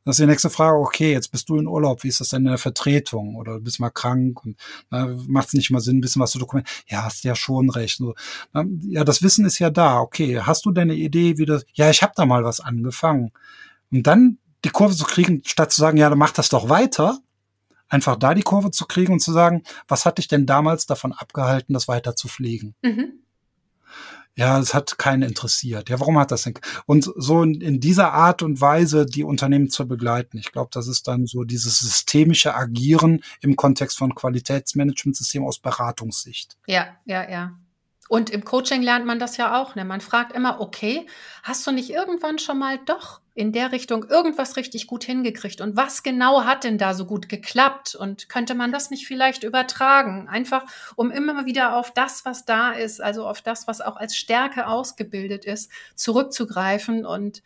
Das 0.04 0.18
ist 0.18 0.22
die 0.22 0.26
nächste 0.26 0.50
Frage, 0.50 0.76
okay, 0.76 1.12
jetzt 1.12 1.32
bist 1.32 1.48
du 1.48 1.56
in 1.56 1.66
Urlaub, 1.66 2.04
wie 2.04 2.08
ist 2.08 2.20
das 2.20 2.28
denn 2.28 2.42
in 2.42 2.48
der 2.48 2.58
Vertretung? 2.58 3.36
Oder 3.36 3.54
du 3.54 3.60
bist 3.60 3.80
mal 3.80 3.90
krank 3.90 4.44
und 4.44 4.56
macht 4.90 5.48
es 5.48 5.54
nicht 5.54 5.70
mal 5.70 5.80
Sinn, 5.80 5.98
ein 5.98 6.00
bisschen 6.02 6.20
was 6.20 6.32
zu 6.32 6.38
dokumentieren? 6.38 6.84
Ja, 6.88 7.04
hast 7.04 7.24
ja 7.24 7.34
schon 7.34 7.70
recht. 7.70 7.96
So, 7.96 8.14
na, 8.52 8.64
ja, 8.82 9.04
das 9.04 9.22
Wissen 9.22 9.46
ist 9.46 9.58
ja 9.58 9.70
da. 9.70 10.00
Okay, 10.00 10.40
hast 10.40 10.66
du 10.66 10.72
denn 10.72 10.90
eine 10.90 10.94
Idee, 10.94 11.38
wie 11.38 11.46
das? 11.46 11.64
Ja, 11.72 11.88
ich 11.88 12.02
habe 12.02 12.12
da 12.16 12.26
mal 12.26 12.44
was 12.44 12.60
angefangen. 12.60 13.32
Und 13.90 14.06
dann 14.06 14.38
die 14.64 14.70
Kurve 14.70 14.94
zu 14.94 15.04
kriegen, 15.04 15.42
statt 15.46 15.72
zu 15.72 15.80
sagen, 15.80 15.96
ja, 15.96 16.10
dann 16.10 16.18
mach 16.18 16.32
das 16.32 16.50
doch 16.50 16.68
weiter, 16.68 17.18
einfach 17.88 18.16
da 18.16 18.34
die 18.34 18.42
Kurve 18.42 18.70
zu 18.70 18.84
kriegen 18.86 19.12
und 19.14 19.20
zu 19.20 19.32
sagen, 19.32 19.62
was 19.88 20.04
hat 20.04 20.18
dich 20.18 20.28
denn 20.28 20.44
damals 20.44 20.86
davon 20.86 21.12
abgehalten, 21.12 21.72
das 21.72 21.88
weiter 21.88 22.14
zu 22.14 22.28
pflegen? 22.28 22.74
Mhm 22.82 23.20
ja, 24.36 24.58
es 24.58 24.74
hat 24.74 24.98
keinen 24.98 25.22
interessiert. 25.22 25.88
Ja, 25.88 26.00
warum 26.00 26.18
hat 26.18 26.30
das 26.30 26.42
denn? 26.42 26.54
Und 26.86 27.10
so 27.16 27.42
in, 27.42 27.60
in 27.60 27.80
dieser 27.80 28.12
Art 28.12 28.42
und 28.42 28.60
Weise 28.60 29.06
die 29.06 29.24
Unternehmen 29.24 29.70
zu 29.70 29.86
begleiten. 29.86 30.38
Ich 30.38 30.50
glaube, 30.50 30.70
das 30.72 30.88
ist 30.88 31.06
dann 31.06 31.26
so 31.26 31.44
dieses 31.44 31.78
systemische 31.78 32.54
Agieren 32.54 33.22
im 33.40 33.54
Kontext 33.56 33.96
von 33.98 34.14
Qualitätsmanagementsystem 34.14 35.44
aus 35.44 35.58
Beratungssicht. 35.58 36.56
Ja, 36.66 36.88
ja, 37.04 37.28
ja. 37.30 37.52
Und 38.08 38.30
im 38.30 38.44
Coaching 38.44 38.82
lernt 38.82 39.06
man 39.06 39.18
das 39.18 39.36
ja 39.36 39.60
auch. 39.60 39.76
Ne? 39.76 39.84
Man 39.84 40.00
fragt 40.00 40.32
immer, 40.32 40.60
okay, 40.60 41.06
hast 41.42 41.66
du 41.66 41.72
nicht 41.72 41.90
irgendwann 41.90 42.38
schon 42.38 42.58
mal 42.58 42.78
doch 42.84 43.20
in 43.34 43.50
der 43.50 43.72
Richtung 43.72 44.04
irgendwas 44.04 44.56
richtig 44.56 44.86
gut 44.86 45.04
hingekriegt? 45.04 45.60
Und 45.60 45.76
was 45.76 46.02
genau 46.02 46.44
hat 46.44 46.64
denn 46.64 46.78
da 46.78 46.94
so 46.94 47.04
gut 47.04 47.28
geklappt? 47.28 47.94
Und 47.94 48.28
könnte 48.28 48.54
man 48.54 48.72
das 48.72 48.90
nicht 48.90 49.06
vielleicht 49.06 49.42
übertragen? 49.42 50.28
Einfach, 50.28 50.64
um 50.96 51.10
immer 51.10 51.44
wieder 51.44 51.76
auf 51.76 51.92
das, 51.92 52.24
was 52.24 52.44
da 52.44 52.72
ist, 52.72 53.00
also 53.00 53.26
auf 53.26 53.42
das, 53.42 53.66
was 53.66 53.80
auch 53.80 53.96
als 53.96 54.16
Stärke 54.16 54.66
ausgebildet 54.68 55.44
ist, 55.44 55.70
zurückzugreifen 55.96 57.04
und 57.04 57.42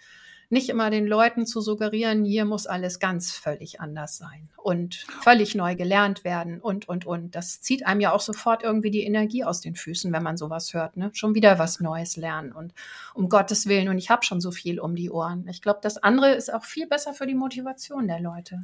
nicht 0.51 0.70
immer 0.70 0.90
den 0.90 1.07
Leuten 1.07 1.46
zu 1.46 1.61
suggerieren, 1.61 2.24
hier 2.24 2.44
muss 2.44 2.66
alles 2.66 2.99
ganz 2.99 3.32
völlig 3.32 3.80
anders 3.80 4.16
sein 4.16 4.49
und 4.57 5.07
völlig 5.22 5.55
neu 5.55 5.76
gelernt 5.76 6.24
werden 6.24 6.61
und, 6.61 6.88
und, 6.88 7.05
und. 7.05 7.34
Das 7.34 7.61
zieht 7.61 7.86
einem 7.86 8.01
ja 8.01 8.12
auch 8.12 8.20
sofort 8.20 8.62
irgendwie 8.62 8.90
die 8.90 9.03
Energie 9.03 9.44
aus 9.44 9.61
den 9.61 9.74
Füßen, 9.74 10.12
wenn 10.12 10.22
man 10.22 10.38
sowas 10.38 10.72
hört. 10.72 10.96
Ne? 10.96 11.11
Schon 11.12 11.34
wieder 11.34 11.59
was 11.59 11.80
Neues 11.80 12.16
lernen 12.16 12.53
und 12.53 12.72
um 13.14 13.28
Gottes 13.28 13.66
Willen. 13.66 13.88
Und 13.88 13.99
ich 13.99 14.09
habe 14.09 14.24
schon 14.24 14.40
so 14.40 14.51
viel 14.51 14.80
um 14.80 14.96
die 14.96 15.11
Ohren. 15.11 15.46
Ich 15.49 15.61
glaube, 15.61 15.80
das 15.82 15.99
andere 15.99 16.34
ist 16.34 16.53
auch 16.53 16.64
viel 16.64 16.86
besser 16.86 17.12
für 17.12 17.26
die 17.26 17.34
Motivation 17.34 18.09
der 18.09 18.20
Leute. 18.20 18.61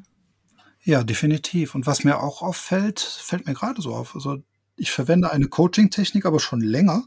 Ja, 0.82 1.02
definitiv. 1.02 1.74
Und 1.74 1.86
was 1.86 2.04
mir 2.04 2.20
auch 2.20 2.42
auffällt, 2.42 3.00
fällt 3.00 3.46
mir 3.46 3.54
gerade 3.54 3.80
so 3.82 3.94
auf. 3.94 4.14
Also 4.14 4.42
ich 4.76 4.90
verwende 4.90 5.30
eine 5.30 5.48
Coaching-Technik, 5.48 6.26
aber 6.26 6.40
schon 6.40 6.60
länger 6.60 7.04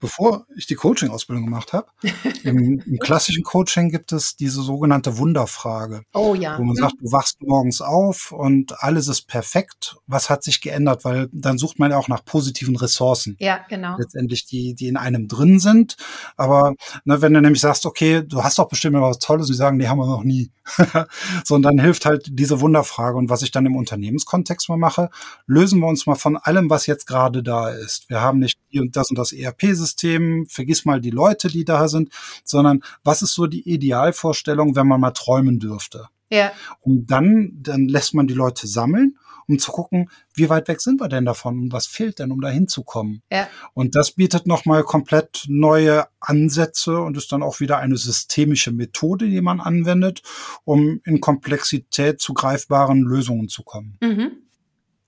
bevor 0.00 0.46
ich 0.56 0.66
die 0.66 0.74
Coaching-Ausbildung 0.74 1.44
gemacht 1.44 1.72
habe. 1.72 1.88
Im, 2.44 2.80
Im, 2.80 2.98
klassischen 2.98 3.42
Coaching 3.42 3.90
gibt 3.90 4.12
es 4.12 4.36
diese 4.36 4.62
sogenannte 4.62 5.18
Wunderfrage. 5.18 6.02
Oh 6.14 6.34
ja. 6.34 6.58
Wo 6.58 6.64
man 6.64 6.76
sagt, 6.76 6.94
du 7.00 7.10
wachst 7.10 7.42
morgens 7.42 7.80
auf 7.80 8.32
und 8.32 8.82
alles 8.82 9.08
ist 9.08 9.22
perfekt. 9.22 9.96
Was 10.06 10.30
hat 10.30 10.44
sich 10.44 10.60
geändert? 10.60 11.04
Weil 11.04 11.28
dann 11.32 11.58
sucht 11.58 11.78
man 11.78 11.90
ja 11.90 11.98
auch 11.98 12.08
nach 12.08 12.24
positiven 12.24 12.76
Ressourcen. 12.76 13.36
Ja, 13.40 13.60
genau. 13.68 13.96
Letztendlich, 13.98 14.46
die, 14.46 14.74
die 14.74 14.88
in 14.88 14.96
einem 14.96 15.28
drin 15.28 15.58
sind. 15.58 15.96
Aber 16.36 16.74
ne, 17.04 17.20
wenn 17.20 17.34
du 17.34 17.40
nämlich 17.40 17.60
sagst, 17.60 17.86
okay, 17.86 18.22
du 18.24 18.44
hast 18.44 18.58
doch 18.58 18.68
bestimmt 18.68 18.96
was 19.00 19.18
Tolles, 19.18 19.48
und 19.48 19.54
die 19.54 19.58
sagen, 19.58 19.78
die 19.78 19.88
haben 19.88 19.98
wir 19.98 20.06
noch 20.06 20.24
nie. 20.24 20.50
Sondern 21.44 21.78
hilft 21.78 22.04
halt 22.04 22.28
diese 22.30 22.60
Wunderfrage. 22.60 23.16
Und 23.16 23.30
was 23.30 23.42
ich 23.42 23.50
dann 23.50 23.66
im 23.66 23.76
Unternehmenskontext 23.76 24.68
mal 24.68 24.76
mache, 24.76 25.10
lösen 25.46 25.80
wir 25.80 25.86
uns 25.86 26.06
mal 26.06 26.14
von 26.14 26.36
allem, 26.36 26.70
was 26.70 26.86
jetzt 26.86 27.06
gerade 27.06 27.42
da 27.42 27.70
ist. 27.70 28.08
Wir 28.08 28.20
haben 28.20 28.38
nicht 28.38 28.58
hier 28.68 28.82
und 28.82 28.94
das 28.96 29.10
und 29.10 29.18
das 29.18 29.32
ERP-System 29.32 29.87
System, 29.88 30.46
vergiss 30.48 30.84
mal 30.84 31.00
die 31.00 31.10
Leute, 31.10 31.48
die 31.48 31.64
da 31.64 31.88
sind, 31.88 32.10
sondern 32.44 32.82
was 33.04 33.22
ist 33.22 33.34
so 33.34 33.46
die 33.46 33.68
Idealvorstellung, 33.68 34.76
wenn 34.76 34.86
man 34.86 35.00
mal 35.00 35.12
träumen 35.12 35.58
dürfte? 35.58 36.08
Ja. 36.30 36.52
Und 36.80 37.10
dann, 37.10 37.58
dann 37.60 37.88
lässt 37.88 38.14
man 38.14 38.26
die 38.26 38.34
Leute 38.34 38.66
sammeln, 38.66 39.18
um 39.48 39.58
zu 39.58 39.72
gucken, 39.72 40.10
wie 40.34 40.50
weit 40.50 40.68
weg 40.68 40.82
sind 40.82 41.00
wir 41.00 41.08
denn 41.08 41.24
davon 41.24 41.58
und 41.58 41.72
was 41.72 41.86
fehlt 41.86 42.18
denn, 42.18 42.30
um 42.30 42.40
da 42.42 42.50
hinzukommen. 42.50 43.22
Ja. 43.32 43.48
Und 43.72 43.94
das 43.94 44.12
bietet 44.12 44.46
nochmal 44.46 44.82
komplett 44.82 45.46
neue 45.48 46.06
Ansätze 46.20 47.00
und 47.00 47.16
ist 47.16 47.32
dann 47.32 47.42
auch 47.42 47.58
wieder 47.60 47.78
eine 47.78 47.96
systemische 47.96 48.72
Methode, 48.72 49.26
die 49.26 49.40
man 49.40 49.60
anwendet, 49.60 50.22
um 50.64 51.00
in 51.04 51.20
Komplexität 51.20 52.20
zu 52.20 52.34
greifbaren 52.34 53.00
Lösungen 53.02 53.48
zu 53.48 53.62
kommen. 53.62 53.96
Mhm. 54.02 54.32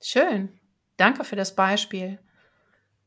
Schön. 0.03 0.49
Danke 0.97 1.25
für 1.25 1.37
das 1.37 1.55
Beispiel. 1.55 2.19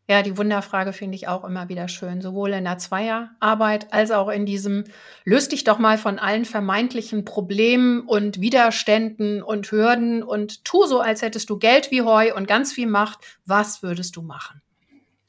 Ja, 0.10 0.22
die 0.22 0.38
Wunderfrage 0.38 0.92
finde 0.92 1.16
ich 1.16 1.30
auch 1.30 1.46
immer 1.46 1.70
wieder 1.70 1.88
schön, 1.88 2.22
sowohl 2.22 2.52
in 2.52 2.66
der 2.66 2.78
Zweierarbeit 2.78 3.94
als 3.94 4.12
auch 4.12 4.28
in 4.28 4.46
diesem, 4.46 4.84
löst 5.24 5.54
dich 5.54 5.64
doch 5.64 5.80
mal 5.80 5.98
von 5.98 6.20
allen 6.20 6.44
vermeintlichen 6.44 7.24
Problemen 7.24 8.02
und 8.02 8.42
Widerständen 8.42 9.42
und 9.42 9.72
Hürden 9.72 10.22
und 10.22 10.66
tu 10.66 10.86
so, 10.86 11.00
als 11.00 11.22
hättest 11.22 11.50
du 11.50 11.58
Geld 11.58 11.90
wie 11.92 12.02
Heu 12.02 12.36
und 12.36 12.50
ganz 12.50 12.74
viel 12.74 12.88
Macht. 12.88 13.20
Was 13.46 13.82
würdest 13.82 14.18
du 14.18 14.22
machen? 14.22 14.62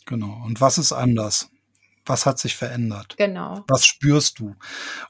Genau. 0.07 0.43
Und 0.45 0.61
was 0.61 0.79
ist 0.79 0.93
anders? 0.93 1.49
Was 2.05 2.27
hat 2.27 2.41
sich 2.41 2.57
verändert? 2.57 3.14
Genau. 3.16 3.64
Was 3.68 3.87
spürst 3.87 4.41
du? 4.41 4.57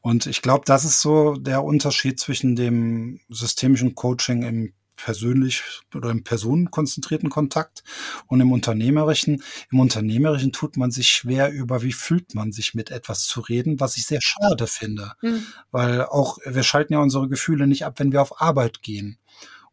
Und 0.02 0.26
ich 0.26 0.42
glaube, 0.42 0.64
das 0.66 0.84
ist 0.84 1.00
so 1.00 1.36
der 1.36 1.64
Unterschied 1.64 2.20
zwischen 2.20 2.54
dem 2.54 3.18
systemischen 3.30 3.94
Coaching 3.94 4.42
im 4.42 4.74
persönlich 4.96 5.62
oder 5.94 6.10
im 6.10 6.24
personenkonzentrierten 6.24 7.30
Kontakt 7.30 7.82
und 8.26 8.40
im 8.40 8.52
Unternehmerischen. 8.52 9.42
Im 9.70 9.80
Unternehmerischen 9.80 10.52
tut 10.52 10.76
man 10.76 10.90
sich 10.90 11.08
schwer 11.08 11.50
über, 11.50 11.82
wie 11.82 11.92
fühlt 11.92 12.34
man 12.34 12.52
sich 12.52 12.74
mit 12.74 12.90
etwas 12.90 13.24
zu 13.24 13.40
reden, 13.40 13.80
was 13.80 13.96
ich 13.96 14.06
sehr 14.06 14.20
schade 14.20 14.66
finde, 14.66 15.12
mhm. 15.22 15.44
weil 15.70 16.02
auch 16.02 16.38
wir 16.44 16.62
schalten 16.62 16.92
ja 16.92 17.00
unsere 17.00 17.28
Gefühle 17.28 17.66
nicht 17.66 17.84
ab, 17.84 17.98
wenn 17.98 18.12
wir 18.12 18.22
auf 18.22 18.40
Arbeit 18.40 18.82
gehen. 18.82 19.18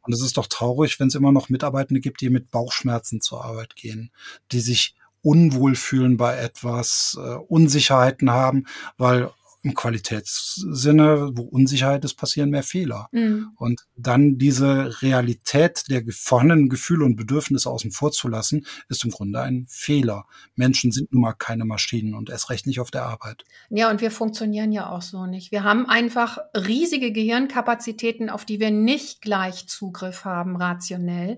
Und 0.02 0.14
es 0.14 0.22
ist 0.22 0.38
doch 0.38 0.48
traurig, 0.48 1.00
wenn 1.00 1.08
es 1.08 1.16
immer 1.16 1.32
noch 1.32 1.50
Mitarbeitende 1.50 2.02
gibt, 2.02 2.22
die 2.22 2.30
mit 2.30 2.50
Bauchschmerzen 2.50 3.22
zur 3.22 3.46
Arbeit 3.46 3.76
gehen, 3.76 4.12
die 4.52 4.60
sich 4.60 4.96
unwohl 5.22 5.76
fühlen 5.76 6.18
bei 6.18 6.38
etwas, 6.38 7.18
äh, 7.20 7.36
Unsicherheiten 7.36 8.32
haben, 8.32 8.66
weil 8.98 9.30
im 9.64 9.76
Qualitätssinne, 9.76 11.32
wo 11.34 11.44
Unsicherheit 11.44 12.04
ist, 12.04 12.16
passieren 12.16 12.50
mehr 12.50 12.64
Fehler. 12.64 13.08
Mhm. 13.12 13.52
Und 13.56 13.82
dann 13.96 14.38
diese 14.38 15.02
Realität 15.02 15.84
der 15.90 16.04
vorhandenen 16.10 16.70
Gefühle 16.70 17.06
und 17.06 17.16
Bedürfnisse 17.16 17.70
außen 17.70 17.92
vor 17.92 18.12
zu 18.12 18.28
lassen, 18.28 18.66
ist 18.90 19.06
im 19.06 19.12
Grunde 19.12 19.40
ein 19.42 19.68
Fehler. 19.70 20.26
Menschen 20.56 20.92
sind 20.92 21.14
nun 21.14 21.22
mal 21.22 21.34
keine 21.34 21.66
Maschinen 21.66 22.16
und 22.16 22.30
erst 22.30 22.50
recht 22.50 22.66
nicht 22.66 22.80
auf 22.80 22.90
der 22.90 23.04
Arbeit. 23.04 23.44
Ja, 23.70 23.92
und 23.92 24.02
wir 24.02 24.10
funktionieren 24.10 24.72
ja 24.72 24.90
auch 24.90 25.04
so 25.04 25.28
nicht. 25.28 25.52
Wir 25.52 25.64
haben 25.64 25.86
einfach 25.86 26.40
riesige 26.56 27.12
Gehirnkapazitäten, 27.12 28.30
auf 28.30 28.46
die 28.46 28.60
wir 28.60 28.72
nicht 28.72 29.22
gleich 29.22 29.68
Zugriff 29.68 30.26
haben, 30.26 30.56
rationell 30.56 31.38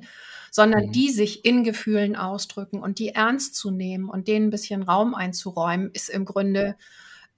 sondern 0.56 0.86
mhm. 0.86 0.92
die 0.92 1.10
sich 1.10 1.46
in 1.46 1.64
Gefühlen 1.64 2.16
ausdrücken 2.16 2.80
und 2.80 3.00
die 3.00 3.10
ernst 3.10 3.56
zu 3.56 3.72
nehmen 3.72 4.08
und 4.08 4.28
denen 4.28 4.48
ein 4.48 4.52
bisschen 4.52 4.84
Raum 4.84 5.16
einzuräumen, 5.16 5.90
ist 5.94 6.10
im 6.10 6.26
Grunde 6.26 6.76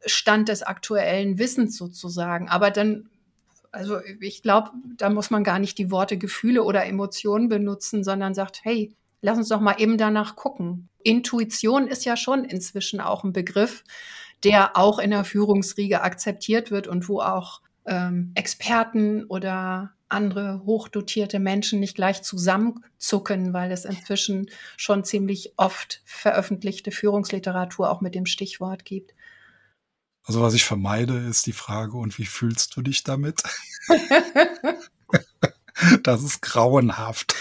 Stand 0.06 0.50
des 0.50 0.64
aktuellen 0.64 1.38
Wissens 1.38 1.78
sozusagen. 1.78 2.50
Aber 2.50 2.72
dann, 2.72 3.10
also 3.72 4.00
ich 4.20 4.42
glaube, 4.42 4.72
da 4.98 5.10
muss 5.10 5.32
man 5.32 5.44
gar 5.44 5.60
nicht 5.60 5.78
die 5.78 5.92
Worte 5.92 6.18
Gefühle 6.18 6.64
oder 6.64 6.86
Emotionen 6.86 7.50
benutzen, 7.50 8.04
sondern 8.04 8.34
sagt, 8.34 8.62
hey, 8.64 8.94
lass 9.22 9.38
uns 9.38 9.50
doch 9.50 9.62
mal 9.62 9.76
eben 9.80 9.98
danach 9.98 10.36
gucken. 10.36 10.90
Intuition 11.04 11.88
ist 11.88 12.06
ja 12.06 12.18
schon 12.18 12.46
inzwischen 12.46 13.00
auch 13.00 13.24
ein 13.24 13.34
Begriff, 13.34 13.84
der 14.44 14.78
auch 14.78 15.00
in 15.00 15.12
der 15.12 15.24
Führungsriege 15.24 16.02
akzeptiert 16.02 16.72
wird 16.72 16.88
und 16.88 17.10
wo 17.10 17.22
auch 17.22 17.62
ähm, 17.86 18.32
Experten 18.36 19.26
oder 19.26 19.92
andere 20.08 20.64
hochdotierte 20.66 21.40
Menschen 21.40 21.80
nicht 21.80 21.96
gleich 21.96 22.22
zusammenzucken, 22.22 23.54
weil 23.54 23.72
es 23.72 23.86
inzwischen 23.86 24.50
schon 24.78 25.04
ziemlich 25.04 25.54
oft 25.58 26.02
veröffentlichte 26.06 26.92
Führungsliteratur 26.92 27.90
auch 27.90 28.02
mit 28.02 28.16
dem 28.16 28.26
Stichwort 28.26 28.86
gibt. 28.86 29.14
Also 30.26 30.42
was 30.42 30.54
ich 30.54 30.66
vermeide, 30.66 31.18
ist 31.18 31.46
die 31.46 31.54
Frage, 31.54 31.98
und 31.98 32.18
wie 32.18 32.26
fühlst 32.26 32.76
du 32.76 32.82
dich 32.82 33.04
damit? 33.04 33.44
Das 36.04 36.24
ist 36.24 36.42
grauenhaft. 36.42 37.36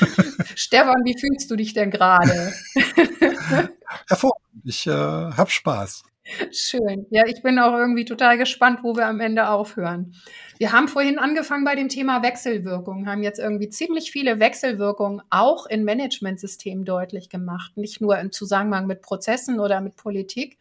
Stefan, 0.57 1.05
wie 1.05 1.17
fühlst 1.17 1.49
du 1.53 1.57
dich 1.57 1.73
denn 1.73 1.93
gerade? 1.93 2.53
Hervorragend. 4.09 4.45
Ich 4.65 4.89
äh, 4.89 4.91
habe 4.91 5.51
Spaß. 5.51 6.03
Schön. 6.51 7.07
Ja, 7.11 7.27
ich 7.27 7.43
bin 7.43 7.59
auch 7.59 7.75
irgendwie 7.75 8.07
total 8.07 8.39
gespannt, 8.39 8.81
wo 8.83 8.97
wir 8.97 9.07
am 9.07 9.21
Ende 9.21 9.49
aufhören. 9.49 10.15
Wir 10.59 10.73
haben 10.73 10.89
vorhin 10.89 11.19
angefangen 11.19 11.65
bei 11.65 11.75
dem 11.75 11.91
Thema 11.91 12.23
Wechselwirkung, 12.23 13.07
haben 13.07 13.23
jetzt 13.23 13.39
irgendwie 13.39 13.69
ziemlich 13.69 14.11
viele 14.11 14.41
Wechselwirkungen 14.41 15.21
auch 15.29 15.67
in 15.67 15.85
Managementsystemen 15.85 16.85
deutlich 16.85 17.29
gemacht. 17.29 17.77
Nicht 17.77 18.01
nur 18.01 18.19
im 18.19 18.33
Zusammenhang 18.33 18.87
mit 18.87 19.03
Prozessen 19.03 19.61
oder 19.61 19.81
mit 19.83 19.97
Politik, 19.97 20.59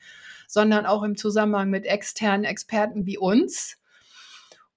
sondern 0.54 0.86
auch 0.86 1.04
im 1.04 1.18
Zusammenhang 1.18 1.70
mit 1.70 1.86
externen 1.86 2.46
Experten 2.46 3.06
wie 3.06 3.18
uns. 3.18 3.78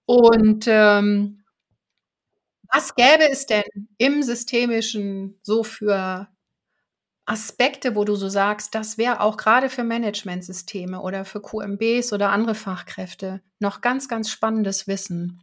Und 0.07 0.65
ähm, 0.69 1.45
was 2.73 2.95
gäbe 2.95 3.31
es 3.31 3.47
denn 3.47 3.65
im 3.99 4.23
Systemischen 4.23 5.39
so 5.43 5.63
für 5.63 6.29
Aspekte, 7.27 7.97
wo 7.97 8.05
du 8.05 8.15
so 8.15 8.29
sagst, 8.29 8.75
das 8.75 8.99
wäre 8.99 9.21
auch 9.21 9.37
gerade 9.37 9.69
für 9.69 9.85
Managementsysteme 9.85 11.01
oder 11.01 11.25
für 11.25 11.43
QMBs 11.43 12.13
oder 12.13 12.31
andere 12.31 12.55
Fachkräfte 12.55 13.43
noch 13.59 13.81
ganz, 13.81 14.09
ganz 14.09 14.31
spannendes 14.31 14.87
Wissen? 14.87 15.43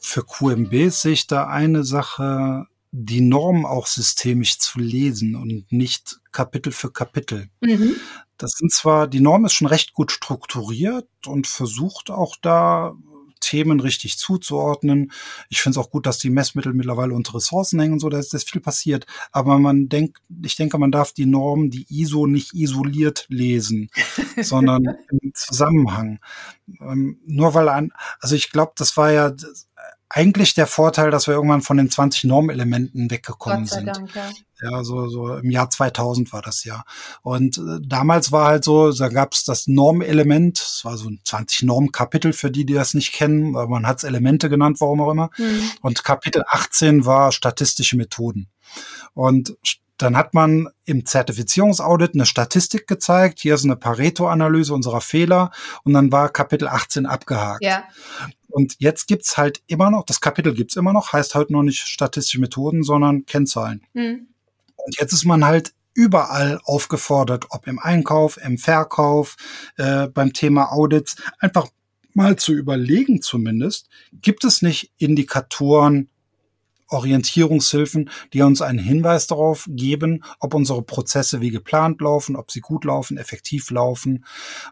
Für 0.00 0.24
QMBs 0.24 1.02
sehe 1.02 1.12
ich 1.12 1.26
da 1.26 1.46
eine 1.46 1.84
Sache, 1.84 2.66
die 2.92 3.20
Norm 3.20 3.66
auch 3.66 3.86
systemisch 3.86 4.58
zu 4.58 4.80
lesen 4.80 5.36
und 5.36 5.70
nicht 5.70 6.20
Kapitel 6.32 6.72
für 6.72 6.92
Kapitel. 6.92 7.48
Mhm. 7.60 7.96
Das 8.36 8.52
sind 8.52 8.72
zwar, 8.72 9.06
die 9.06 9.20
Norm 9.20 9.44
ist 9.44 9.52
schon 9.52 9.68
recht 9.68 9.92
gut 9.92 10.10
strukturiert 10.10 11.08
und 11.26 11.46
versucht 11.46 12.10
auch 12.10 12.36
da 12.40 12.96
Themen 13.40 13.80
richtig 13.80 14.18
zuzuordnen. 14.18 15.12
Ich 15.48 15.60
finde 15.60 15.78
es 15.78 15.84
auch 15.84 15.90
gut, 15.90 16.06
dass 16.06 16.18
die 16.18 16.30
Messmittel 16.30 16.72
mittlerweile 16.74 17.14
unter 17.14 17.34
Ressourcen 17.34 17.80
hängen 17.80 17.94
und 17.94 18.00
so, 18.00 18.08
da 18.08 18.18
ist, 18.18 18.32
da 18.32 18.36
ist 18.36 18.48
viel 18.48 18.60
passiert. 18.60 19.06
Aber 19.32 19.58
man 19.58 19.88
denkt, 19.88 20.18
ich 20.44 20.56
denke, 20.56 20.78
man 20.78 20.92
darf 20.92 21.12
die 21.12 21.26
Norm, 21.26 21.70
die 21.70 21.86
ISO 21.88 22.26
nicht 22.26 22.54
isoliert 22.54 23.26
lesen, 23.28 23.90
sondern 24.40 24.84
im 25.10 25.32
Zusammenhang. 25.34 26.20
Ähm, 26.80 27.18
nur 27.26 27.54
weil 27.54 27.68
ein, 27.68 27.92
also 28.20 28.36
ich 28.36 28.50
glaube, 28.52 28.72
das 28.76 28.96
war 28.96 29.10
ja 29.10 29.32
eigentlich 30.10 30.54
der 30.54 30.66
Vorteil, 30.66 31.12
dass 31.12 31.28
wir 31.28 31.34
irgendwann 31.34 31.62
von 31.62 31.76
den 31.76 31.88
20 31.88 32.24
Normelementen 32.24 33.10
weggekommen 33.10 33.66
sind. 33.66 33.86
Dank, 33.86 34.12
ja. 34.14 34.30
ja, 34.60 34.84
so, 34.84 35.08
so 35.08 35.36
im 35.36 35.50
Jahr 35.50 35.70
2000 35.70 36.32
war 36.32 36.42
das 36.42 36.64
ja. 36.64 36.82
Und 37.22 37.58
äh, 37.58 37.78
damals 37.80 38.32
war 38.32 38.48
halt 38.48 38.64
so, 38.64 38.90
da 38.92 39.08
gab 39.08 39.32
es 39.32 39.44
das 39.44 39.68
Normelement, 39.68 40.58
es 40.58 40.84
war 40.84 40.96
so 40.96 41.08
ein 41.08 41.20
20 41.24 41.62
Normkapitel 41.62 42.32
für 42.32 42.50
die, 42.50 42.66
die 42.66 42.74
das 42.74 42.92
nicht 42.94 43.12
kennen, 43.12 43.54
aber 43.54 43.68
man 43.68 43.86
hat 43.86 43.98
es 43.98 44.04
Elemente 44.04 44.50
genannt, 44.50 44.80
warum 44.80 45.00
auch 45.00 45.12
immer. 45.12 45.30
Mhm. 45.38 45.62
Und 45.80 46.02
Kapitel 46.02 46.42
18 46.48 47.06
war 47.06 47.30
statistische 47.30 47.96
Methoden. 47.96 48.48
Und 49.14 49.56
dann 49.96 50.16
hat 50.16 50.34
man 50.34 50.68
im 50.86 51.04
Zertifizierungsaudit 51.04 52.14
eine 52.14 52.24
Statistik 52.24 52.86
gezeigt. 52.86 53.38
Hier 53.38 53.54
ist 53.54 53.64
eine 53.64 53.76
Pareto-Analyse 53.76 54.72
unserer 54.72 55.02
Fehler 55.02 55.50
und 55.84 55.92
dann 55.92 56.10
war 56.10 56.30
Kapitel 56.30 56.68
18 56.68 57.04
abgehakt. 57.04 57.62
Ja. 57.62 57.84
Und 58.50 58.76
jetzt 58.78 59.06
gibt's 59.06 59.36
halt 59.36 59.62
immer 59.66 59.90
noch, 59.90 60.04
das 60.04 60.20
Kapitel 60.20 60.54
gibt's 60.54 60.76
immer 60.76 60.92
noch, 60.92 61.12
heißt 61.12 61.34
halt 61.34 61.50
nur 61.50 61.62
nicht 61.62 61.80
statistische 61.80 62.40
Methoden, 62.40 62.82
sondern 62.82 63.26
Kennzahlen. 63.26 63.82
Mhm. 63.92 64.28
Und 64.76 64.98
jetzt 64.98 65.12
ist 65.12 65.24
man 65.24 65.44
halt 65.44 65.72
überall 65.94 66.60
aufgefordert, 66.64 67.46
ob 67.50 67.66
im 67.66 67.78
Einkauf, 67.78 68.38
im 68.42 68.58
Verkauf, 68.58 69.36
äh, 69.76 70.08
beim 70.08 70.32
Thema 70.32 70.72
Audits, 70.72 71.16
einfach 71.38 71.68
mal 72.14 72.36
zu 72.36 72.52
überlegen 72.52 73.22
zumindest, 73.22 73.88
gibt 74.12 74.44
es 74.44 74.62
nicht 74.62 74.92
Indikatoren, 74.98 76.09
Orientierungshilfen, 76.90 78.10
die 78.32 78.42
uns 78.42 78.62
einen 78.62 78.78
Hinweis 78.78 79.26
darauf 79.26 79.66
geben, 79.68 80.24
ob 80.38 80.54
unsere 80.54 80.82
Prozesse 80.82 81.40
wie 81.40 81.50
geplant 81.50 82.00
laufen, 82.00 82.36
ob 82.36 82.50
sie 82.50 82.60
gut 82.60 82.84
laufen, 82.84 83.16
effektiv 83.16 83.70
laufen. 83.70 84.24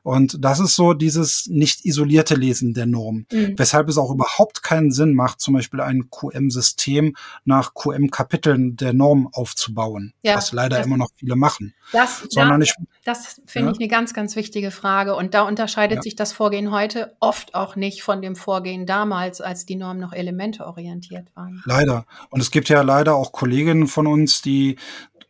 Und 0.03 0.45
das 0.45 0.61
ist 0.61 0.75
so 0.75 0.95
dieses 0.95 1.47
nicht 1.47 1.85
isolierte 1.85 2.35
Lesen 2.35 2.75
der 2.75 2.87
Norm, 2.87 3.27
mhm. 3.33 3.55
weshalb 3.57 3.89
es 3.89 3.99
auch 3.99 4.11
überhaupt 4.11 4.63
keinen 4.63 4.91
Sinn 4.91 5.15
macht, 5.15 5.41
zum 5.41 5.55
Beispiel 5.55 5.81
ein 5.81 6.11
QM-System 6.11 7.17
nach 7.45 7.75
QM-Kapiteln 7.75 8.77
der 8.77 8.93
Norm 8.93 9.29
aufzubauen, 9.33 10.13
ja, 10.23 10.37
was 10.37 10.53
leider 10.53 10.83
immer 10.83 10.97
noch 10.97 11.11
viele 11.17 11.37
machen. 11.37 11.75
Das, 11.93 12.27
Sondern 12.29 12.61
ja, 12.61 12.73
das 13.05 13.41
finde 13.47 13.69
ja. 13.69 13.73
ich 13.73 13.81
eine 13.81 13.89
ganz, 13.89 14.13
ganz 14.13 14.37
wichtige 14.37 14.71
Frage. 14.71 15.17
Und 15.17 15.35
da 15.35 15.43
unterscheidet 15.43 15.97
ja. 15.97 16.03
sich 16.03 16.17
das 16.17 16.33
Vorgehen 16.33 16.71
heute 16.71 17.17
oft 17.21 17.55
auch 17.55 17.77
nicht 17.77 18.03
von 18.03 18.21
dem 18.21 18.37
Vorgehen 18.37 18.85
damals, 18.85 19.41
als 19.41 19.65
die 19.65 19.77
Norm 19.77 19.99
noch 19.99 20.13
elementeorientiert 20.13 21.29
waren. 21.35 21.63
Leider. 21.65 22.05
Und 22.31 22.41
es 22.41 22.51
gibt 22.51 22.69
ja 22.69 22.83
leider 22.83 23.15
auch 23.15 23.33
Kolleginnen 23.33 23.87
von 23.87 24.07
uns, 24.07 24.43
die 24.43 24.77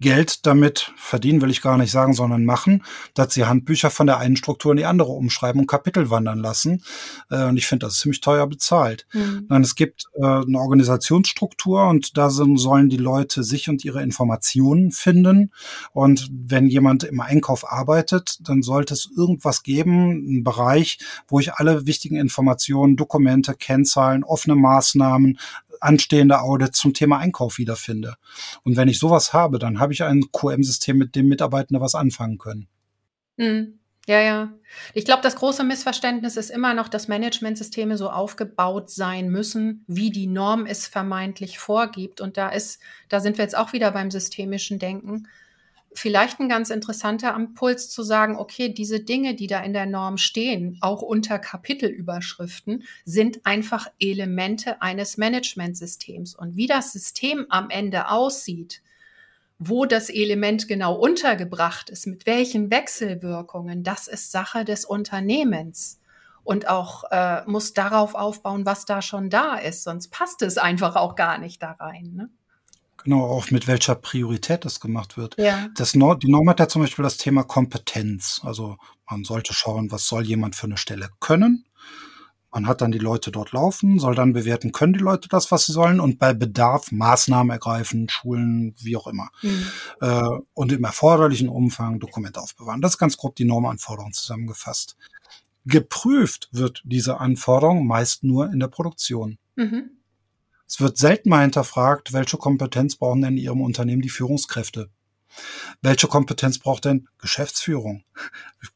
Geld 0.01 0.47
damit 0.47 0.93
verdienen, 0.97 1.43
will 1.43 1.51
ich 1.51 1.61
gar 1.61 1.77
nicht 1.77 1.91
sagen, 1.91 2.13
sondern 2.13 2.45
machen, 2.45 2.85
dass 3.15 3.35
sie 3.35 3.47
Handbücher 3.47 3.91
von 3.91 4.07
der 4.07 4.19
einen 4.19 4.37
Struktur 4.37 4.71
in 4.71 4.77
die 4.77 4.85
andere 4.85 5.11
umschreiben 5.11 5.61
und 5.61 5.67
Kapitel 5.67 6.09
wandern 6.09 6.39
lassen. 6.39 6.85
Äh, 7.31 7.47
und 7.47 7.57
ich 7.57 7.67
finde, 7.67 7.87
das 7.87 7.95
ist 7.95 8.01
ziemlich 8.01 8.21
teuer 8.21 8.47
bezahlt. 8.47 9.07
Mhm. 9.13 9.47
Dann 9.49 9.63
es 9.63 9.75
gibt 9.75 10.05
äh, 10.15 10.25
eine 10.25 10.59
Organisationsstruktur 10.59 11.89
und 11.89 12.17
da 12.17 12.31
sollen 12.31 12.89
die 12.89 12.97
Leute 12.97 13.43
sich 13.43 13.69
und 13.69 13.85
ihre 13.85 14.03
Informationen 14.03 14.93
finden. 14.93 15.53
Und 15.93 16.31
wenn 16.33 16.69
jemand 16.69 17.03
im 17.03 17.21
Einkauf 17.21 17.71
arbeitet, 17.71 18.39
dann 18.41 18.63
sollte 18.63 18.95
es 18.95 19.11
irgendwas 19.17 19.65
geben, 19.65 20.11
einen 20.11 20.45
Bereich, 20.45 20.99
wo 21.27 21.41
ich 21.41 21.55
alle 21.55 21.87
wichtigen 21.87 22.17
Informationen, 22.17 22.97
Dokumente, 22.97 23.55
Kennzahlen, 23.55 24.23
offene 24.23 24.55
Maßnahmen, 24.55 25.39
anstehende 25.81 26.41
Audits 26.41 26.79
zum 26.79 26.95
Thema 26.95 27.19
Einkauf 27.19 27.59
wiederfinde. 27.59 28.17
Und 28.63 28.77
wenn 28.77 28.89
ich 28.89 28.99
sowas 28.99 29.33
habe, 29.33 29.59
dann 29.59 29.81
habe 29.81 29.93
ich 29.93 30.03
ein 30.03 30.31
QM-System, 30.33 30.99
mit 30.99 31.15
dem 31.15 31.29
Mitarbeitende 31.29 31.81
was 31.81 31.95
anfangen 31.95 32.39
können. 32.39 32.69
Mhm. 33.37 33.79
Ja, 34.07 34.21
ja. 34.21 34.53
Ich 34.95 35.05
glaube, 35.05 35.21
das 35.23 35.37
große 35.37 35.65
Missverständnis 35.65 36.39
ist 36.39 36.49
immer 36.49 36.73
noch, 36.73 36.89
dass 36.89 37.09
Managementsysteme 37.09 37.99
so 37.99 38.09
aufgebaut 38.09 38.89
sein 38.91 39.29
müssen, 39.29 39.85
wie 39.87 40.11
die 40.11 40.27
Norm 40.27 40.65
es 40.65 40.87
vermeintlich 40.87 41.59
vorgibt. 41.59 42.23
Und 42.23 42.39
da 42.39 42.49
ist, 42.49 42.81
da 43.11 43.21
sind 43.21 43.37
wir 43.37 43.45
jetzt 43.45 43.57
auch 43.57 43.75
wieder 43.75 43.91
beim 43.91 44.11
systemischen 44.11 44.79
Denken 44.79 45.29
vielleicht 45.99 46.41
ein 46.41 46.49
ganz 46.49 46.71
interessanter 46.71 47.35
Impuls 47.35 47.91
zu 47.91 48.03
sagen, 48.03 48.37
okay, 48.37 48.69
diese 48.69 49.01
Dinge, 49.01 49.35
die 49.35 49.47
da 49.47 49.61
in 49.61 49.73
der 49.73 49.87
Norm 49.87 50.17
stehen, 50.17 50.79
auch 50.81 51.03
unter 51.03 51.39
Kapitelüberschriften, 51.39 52.85
sind 53.05 53.45
einfach 53.45 53.89
Elemente 53.99 54.81
eines 54.81 55.17
Managementsystems. 55.17 56.35
Und 56.35 56.57
wie 56.57 56.67
das 56.67 56.93
System 56.93 57.47
am 57.51 57.71
Ende 57.71 58.11
aussieht, 58.11 58.83
wo 59.59 59.87
das 59.87 60.09
Element 60.09 60.69
genau 60.69 60.95
untergebracht 60.95 61.91
ist, 61.91 62.07
mit 62.07 62.27
welchen 62.27 62.71
Wechselwirkungen, 62.71 63.83
das 63.83 64.07
ist 64.07 64.31
Sache 64.31 64.65
des 64.65 64.85
Unternehmens 64.85 66.01
und 66.45 66.69
auch 66.69 67.05
äh, 67.11 67.43
muss 67.47 67.75
darauf 67.75 68.15
aufbauen, 68.15 68.65
was 68.65 68.85
da 68.85 69.03
schon 69.03 69.31
da 69.31 69.57
ist. 69.57 69.83
Sonst 69.83 70.09
passt 70.09 70.43
es 70.43 70.59
einfach 70.59 70.97
auch 70.97 71.17
gar 71.17 71.39
nicht 71.39 71.63
da 71.63 71.73
rein. 71.73 72.13
Ne? 72.15 72.31
Genau, 73.09 73.25
auch 73.25 73.51
mit 73.51 73.67
welcher 73.67 73.95
Priorität 73.95 74.67
das 74.67 74.81
gemacht 74.81 75.17
wird. 75.17 75.39
Ja. 75.39 75.69
Das 75.75 75.95
Nord, 75.95 76.23
die 76.23 76.31
Norm 76.31 76.47
hat 76.51 76.61
ja 76.61 76.69
zum 76.69 76.83
Beispiel 76.83 77.05
das 77.05 77.17
Thema 77.17 77.43
Kompetenz. 77.43 78.43
Also 78.45 78.77
man 79.09 79.25
sollte 79.25 79.55
schauen, 79.55 79.91
was 79.91 80.07
soll 80.07 80.27
jemand 80.27 80.57
für 80.57 80.67
eine 80.67 80.77
Stelle 80.77 81.09
können. 81.19 81.65
Man 82.53 82.67
hat 82.67 82.83
dann 82.83 82.93
die 82.93 82.99
Leute 82.99 83.33
dort 83.33 83.53
laufen, 83.53 83.99
soll 83.99 84.15
dann 84.15 84.35
bewerten, 84.35 84.73
können 84.73 84.93
die 84.93 84.99
Leute 84.99 85.31
das, 85.31 85.51
was 85.51 85.65
sie 85.65 85.73
sollen 85.73 86.01
und 86.01 86.19
bei 86.19 86.35
Bedarf 86.35 86.93
Maßnahmen 86.93 87.51
ergreifen, 87.51 88.11
Schulen, 88.11 88.75
wie 88.79 88.99
auch 88.99 89.07
immer. 89.07 89.31
Mhm. 89.41 89.67
Äh, 90.03 90.29
und 90.53 90.73
im 90.73 90.85
erforderlichen 90.85 91.49
Umfang 91.49 92.01
Dokumente 92.01 92.43
aufbewahren. 92.43 92.83
Das 92.83 92.93
ist 92.93 92.99
ganz 92.99 93.17
grob 93.17 93.37
die 93.37 93.47
Normanforderung 93.47 94.13
zusammengefasst. 94.13 94.99
Geprüft 95.65 96.51
wird 96.53 96.83
diese 96.85 97.21
Anforderung 97.21 97.87
meist 97.87 98.23
nur 98.23 98.53
in 98.53 98.61
der 98.61 98.69
Produktion. 98.69 99.39
Mhm. 99.57 99.98
Es 100.69 100.81
wird 100.81 100.99
selten 100.99 101.31
mal 101.31 101.41
hinterfragt, 101.41 102.13
welche 102.13 102.37
Kompetenz 102.37 102.97
brauchen 102.97 103.23
denn 103.23 103.39
in 103.39 103.43
Ihrem 103.43 103.63
Unternehmen 103.63 104.03
die 104.03 104.11
Führungskräfte? 104.11 104.91
Welche 105.83 106.09
Kompetenz 106.09 106.59
braucht 106.59 106.85
denn 106.85 107.09
Geschäftsführung? 107.19 108.03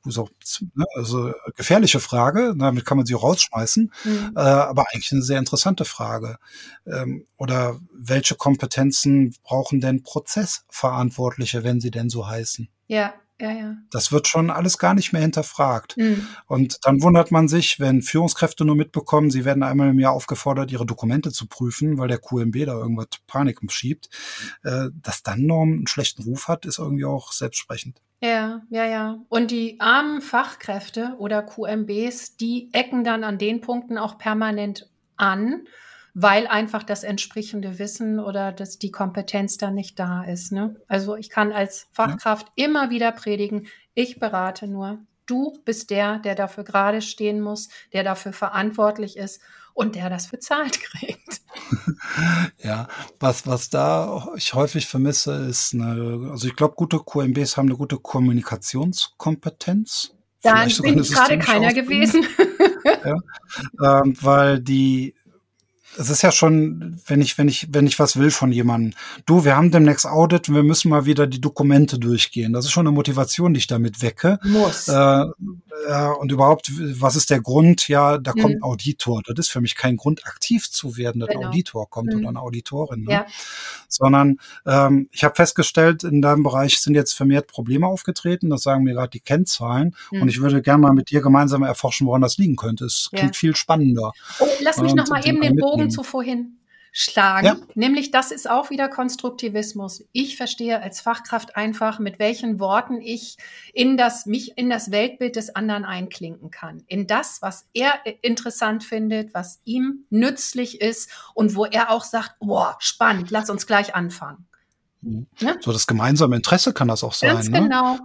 Ne, 0.05 0.85
also 0.95 1.33
gefährliche 1.57 2.01
Frage, 2.01 2.55
damit 2.57 2.85
kann 2.85 2.97
man 2.97 3.07
sie 3.07 3.15
rausschmeißen, 3.15 3.93
mhm. 4.05 4.33
äh, 4.37 4.41
aber 4.41 4.87
eigentlich 4.93 5.13
eine 5.13 5.23
sehr 5.23 5.39
interessante 5.39 5.85
Frage. 5.85 6.39
Ähm, 6.87 7.27
oder 7.37 7.81
welche 7.93 8.37
Kompetenzen 8.37 9.35
brauchen 9.43 9.81
denn 9.81 10.03
Prozessverantwortliche, 10.03 11.65
wenn 11.65 11.81
sie 11.81 11.91
denn 11.91 12.11
so 12.11 12.29
heißen? 12.29 12.69
Ja. 12.87 13.15
Ja, 13.41 13.51
ja. 13.51 13.77
Das 13.91 14.13
wird 14.13 14.29
schon 14.29 14.51
alles 14.51 14.79
gar 14.79 14.95
nicht 14.95 15.13
mehr 15.13 15.23
hinterfragt. 15.23 15.97
Mhm. 15.97 16.27
Und 16.47 16.79
dann 16.83 17.03
wundert 17.03 17.33
man 17.33 17.49
sich, 17.49 17.81
wenn 17.81 18.03
Führungskräfte 18.03 18.65
nur 18.65 18.77
mitbekommen, 18.77 19.31
sie 19.31 19.45
werden 19.45 19.63
einmal 19.63 19.91
im 19.91 19.99
Jahr 19.99 20.13
aufgefordert, 20.13 20.71
ihre 20.71 20.87
Dokumente 20.87 21.33
zu 21.33 21.47
prüfen, 21.47 21.99
weil 21.99 22.09
der 22.09 22.19
QMB 22.19 22.67
da 22.67 22.75
irgendwas 22.75 23.09
Panik 23.27 23.61
schiebt. 23.69 24.09
Äh, 24.63 24.91
dass 24.95 25.23
dann 25.23 25.47
Norm 25.47 25.73
einen 25.73 25.87
schlechten 25.87 26.23
Ruf 26.23 26.49
hat, 26.49 26.67
ist 26.67 26.79
irgendwie 26.79 27.05
auch 27.05 27.33
selbstsprechend. 27.33 28.01
Ja, 28.21 28.63
ja, 28.71 28.85
ja. 28.85 29.19
Und 29.29 29.51
die 29.51 29.81
armen 29.81 30.21
Fachkräfte 30.23 31.17
oder 31.19 31.43
QMBs, 31.43 32.37
die 32.37 32.69
ecken 32.73 33.03
dann 33.03 33.25
an 33.25 33.39
den 33.39 33.61
Punkten 33.61 33.99
auch 33.99 34.19
permanent 34.19 34.89
an 35.17 35.65
weil 36.15 36.47
einfach 36.47 36.83
das 36.83 37.05
entsprechende 37.05 37.79
Wissen 37.79 38.21
oder 38.21 38.53
das, 38.53 38.79
die 38.79 38.91
Kompetenz 38.91 39.57
da 39.57 39.71
nicht 39.71 39.99
da 39.99 40.25
ist. 40.25 40.53
Ne? 40.53 40.77
Also 40.89 41.17
ich 41.17 41.31
kann 41.31 41.53
als 41.53 41.89
Fachkraft 41.93 42.49
ja. 42.57 42.67
immer 42.67 42.91
wieder 42.91 43.13
predigen, 43.13 43.67
ich 43.95 44.19
berate 44.19 44.67
nur. 44.67 44.99
Du 45.27 45.59
bist 45.65 45.91
der, 45.91 46.19
der 46.19 46.35
dafür 46.35 46.65
gerade 46.65 47.01
stehen 47.01 47.41
muss, 47.41 47.69
der 47.93 48.05
dafür 48.05 48.33
verantwortlich 48.33 49.17
ist 49.17 49.41
und 49.75 49.95
der 49.95 50.11
das 50.11 50.29
bezahlt 50.29 50.81
kriegt. 50.81 51.41
Ja, 52.63 52.89
was, 53.21 53.47
was 53.47 53.71
da 53.71 54.29
ich 54.37 54.53
häufig 54.55 54.87
vermisse, 54.87 55.47
ist 55.49 55.75
eine, 55.75 56.31
also 56.31 56.47
ich 56.47 56.57
glaube, 56.57 56.75
gute 56.77 56.99
QMBs 56.99 57.57
haben 57.57 57.69
eine 57.69 57.77
gute 57.77 57.99
Kommunikationskompetenz. 57.99 60.13
Da 60.43 60.65
bin 60.65 61.03
gerade 61.03 61.39
keiner 61.39 61.73
gewesen. 61.73 62.27
ja, 63.05 63.17
ähm, 64.01 64.17
weil 64.21 64.61
die 64.61 65.15
es 65.99 66.11
ist 66.11 66.23
ja 66.23 66.33
schon, 66.33 67.01
wenn 67.07 67.21
ich, 67.21 67.37
wenn 67.39 67.49
ich, 67.49 67.69
wenn 67.71 67.87
ich 67.87 67.99
was 67.99 68.17
will 68.17 68.31
von 68.31 68.51
jemandem. 68.51 68.95
Du, 69.27 69.45
wir 69.45 69.57
haben 69.57 69.71
demnächst 69.71 70.07
Audit 70.07 70.49
und 70.49 70.55
wir 70.55 70.63
müssen 70.63 70.89
mal 70.89 71.05
wieder 71.05 71.27
die 71.27 71.41
Dokumente 71.41 71.99
durchgehen. 71.99 72.53
Das 72.53 72.65
ist 72.65 72.71
schon 72.71 72.87
eine 72.87 72.95
Motivation, 72.95 73.53
die 73.53 73.59
ich 73.59 73.67
damit 73.67 74.01
wecke. 74.01 74.39
Muss. 74.43 74.89
Äh, 74.89 74.93
ja, 75.89 76.13
und 76.13 76.33
überhaupt, 76.33 76.71
was 77.01 77.17
ist 77.17 77.31
der 77.31 77.41
Grund? 77.41 77.89
Ja, 77.89 78.19
da 78.19 78.33
kommt 78.33 78.57
ein 78.57 78.63
Auditor. 78.63 79.23
Das 79.27 79.47
ist 79.47 79.53
für 79.53 79.61
mich 79.61 79.75
kein 79.75 79.97
Grund, 79.97 80.27
aktiv 80.27 80.71
zu 80.71 80.97
werden, 80.97 81.21
dass 81.21 81.29
genau. 81.29 81.43
ein 81.43 81.47
Auditor 81.49 81.91
kommt 81.91 82.13
mhm. 82.13 82.21
oder 82.21 82.29
eine 82.31 82.41
Auditorin. 82.41 83.05
Ne? 83.05 83.13
Ja. 83.13 83.27
Sondern 83.89 84.39
ähm, 84.67 85.09
ich 85.13 85.25
habe 85.25 85.35
festgestellt, 85.35 86.05
in 86.05 86.23
deinem 86.23 86.43
Bereich 86.43 86.81
sind 86.81 86.95
jetzt 86.95 87.13
vermehrt 87.13 87.49
Probleme 87.49 87.87
aufgetreten. 87.87 88.49
Das 88.49 88.63
sagen 88.63 88.85
mir 88.85 88.95
gerade 88.95 89.11
die 89.11 89.21
Kennzahlen. 89.21 89.95
Mhm. 90.11 90.23
Und 90.23 90.29
ich 90.29 90.41
würde 90.41 90.63
gerne 90.63 90.81
mal 90.81 90.93
mit 90.93 91.11
dir 91.11 91.21
gemeinsam 91.21 91.63
erforschen, 91.63 92.07
woran 92.07 92.23
das 92.23 92.39
liegen 92.39 92.57
könnte. 92.57 92.87
Es 92.87 93.11
ja. 93.13 93.19
klingt 93.19 93.37
viel 93.37 93.57
spannender. 93.57 94.13
Oh, 94.39 94.47
lass 94.63 94.79
mich 94.79 94.95
noch 94.95 95.09
mal 95.09 95.27
eben 95.27 95.41
den 95.41 95.57
Bogen 95.57 95.82
zu 95.91 96.03
vorhin 96.03 96.59
schlagen. 96.93 97.47
Ja. 97.47 97.57
Nämlich, 97.75 98.11
das 98.11 98.31
ist 98.31 98.49
auch 98.49 98.69
wieder 98.69 98.89
Konstruktivismus. 98.89 100.05
Ich 100.13 100.37
verstehe 100.37 100.81
als 100.83 101.01
Fachkraft 101.01 101.57
einfach, 101.57 101.99
mit 101.99 102.19
welchen 102.19 102.61
Worten 102.61 103.01
ich 103.01 103.39
in 103.73 103.97
das, 103.97 104.27
mich 104.27 104.59
in 104.59 104.69
das 104.69 104.91
Weltbild 104.91 105.37
des 105.37 105.57
anderen 105.57 105.87
einklinken 105.87 106.51
kann. 106.51 106.85
In 106.87 107.07
das, 107.07 107.41
was 107.41 107.67
er 107.73 107.95
interessant 108.21 108.85
findet, 108.85 109.33
was 109.33 109.61
ihm 109.65 110.05
nützlich 110.11 110.83
ist 110.83 111.11
und 111.35 111.57
wo 111.57 111.65
er 111.65 111.91
auch 111.91 112.05
sagt, 112.05 112.39
boah, 112.41 112.77
spannend, 112.79 113.31
lass 113.31 113.49
uns 113.49 113.67
gleich 113.67 113.95
anfangen. 113.95 114.47
Mhm. 115.01 115.27
Ja? 115.39 115.57
So 115.61 115.73
das 115.73 115.87
gemeinsame 115.87 116.37
Interesse 116.37 116.75
kann 116.75 116.89
das 116.89 117.03
auch 117.03 117.15
sein. 117.15 117.35
Ganz 117.35 117.49
ne? 117.49 118.01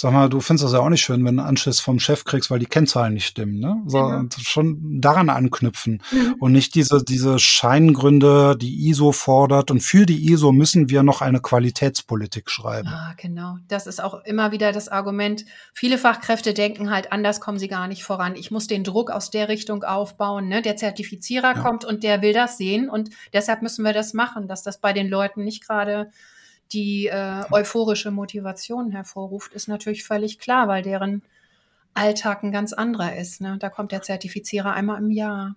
Genau. 0.00 0.12
Sag 0.12 0.12
mal, 0.12 0.28
du 0.28 0.40
findest 0.40 0.64
das 0.64 0.72
ja 0.72 0.80
auch 0.80 0.88
nicht 0.88 1.02
schön, 1.02 1.24
wenn 1.24 1.36
du 1.36 1.42
einen 1.42 1.48
Anschiss 1.48 1.80
vom 1.80 2.00
Chef 2.00 2.24
kriegst, 2.24 2.50
weil 2.50 2.58
die 2.58 2.66
Kennzahlen 2.66 3.14
nicht 3.14 3.26
stimmen, 3.26 3.58
ne? 3.58 3.82
So, 3.86 4.02
mhm. 4.02 4.28
Schon 4.38 5.00
daran 5.00 5.30
anknüpfen 5.30 6.02
mhm. 6.12 6.36
und 6.40 6.52
nicht 6.52 6.74
diese, 6.74 7.02
diese 7.02 7.38
Scheingründe, 7.38 8.56
die 8.56 8.88
ISO 8.88 9.12
fordert 9.12 9.70
und 9.70 9.80
für 9.80 10.06
die 10.06 10.32
ISO 10.32 10.52
müssen 10.52 10.90
wir 10.90 11.02
noch 11.02 11.22
eine 11.22 11.40
Qualitätspolitik 11.40 12.50
schreiben. 12.50 12.88
Ah, 12.88 13.14
genau. 13.16 13.56
Das 13.68 13.86
ist 13.86 14.02
auch 14.02 14.22
immer 14.24 14.52
wieder 14.52 14.72
das 14.72 14.88
Argument. 14.88 15.44
Viele 15.72 15.98
Fachkräfte 15.98 16.54
denken 16.54 16.90
halt, 16.90 17.12
anders 17.12 17.40
kommen 17.40 17.58
sie 17.58 17.68
gar 17.68 17.88
nicht 17.88 18.04
voran. 18.04 18.34
Ich 18.36 18.50
muss 18.50 18.66
den 18.66 18.84
Druck 18.84 19.10
aus 19.10 19.30
der 19.30 19.48
Richtung 19.48 19.84
aufbauen, 19.84 20.48
ne? 20.48 20.62
Der 20.62 20.76
Zertifizierer 20.76 21.54
ja. 21.54 21.60
kommt 21.60 21.84
und 21.84 22.02
der 22.02 22.22
will 22.22 22.32
das 22.32 22.58
sehen 22.58 22.88
und 22.88 23.10
deshalb 23.32 23.62
müssen 23.62 23.84
wir 23.84 23.92
das 23.92 24.14
machen, 24.14 24.48
dass 24.48 24.62
das 24.62 24.78
bei 24.78 24.92
den 24.92 25.08
Leuten 25.08 25.44
nicht 25.44 25.66
gerade 25.66 26.10
die 26.72 27.06
äh, 27.06 27.44
euphorische 27.50 28.10
Motivation 28.10 28.90
hervorruft, 28.90 29.52
ist 29.52 29.68
natürlich 29.68 30.04
völlig 30.04 30.38
klar, 30.38 30.68
weil 30.68 30.82
deren 30.82 31.22
Alltag 31.94 32.42
ein 32.42 32.52
ganz 32.52 32.72
anderer 32.72 33.16
ist. 33.16 33.40
Ne? 33.40 33.56
Da 33.58 33.68
kommt 33.70 33.92
der 33.92 34.02
Zertifizierer 34.02 34.72
einmal 34.72 35.00
im 35.00 35.10
Jahr. 35.10 35.56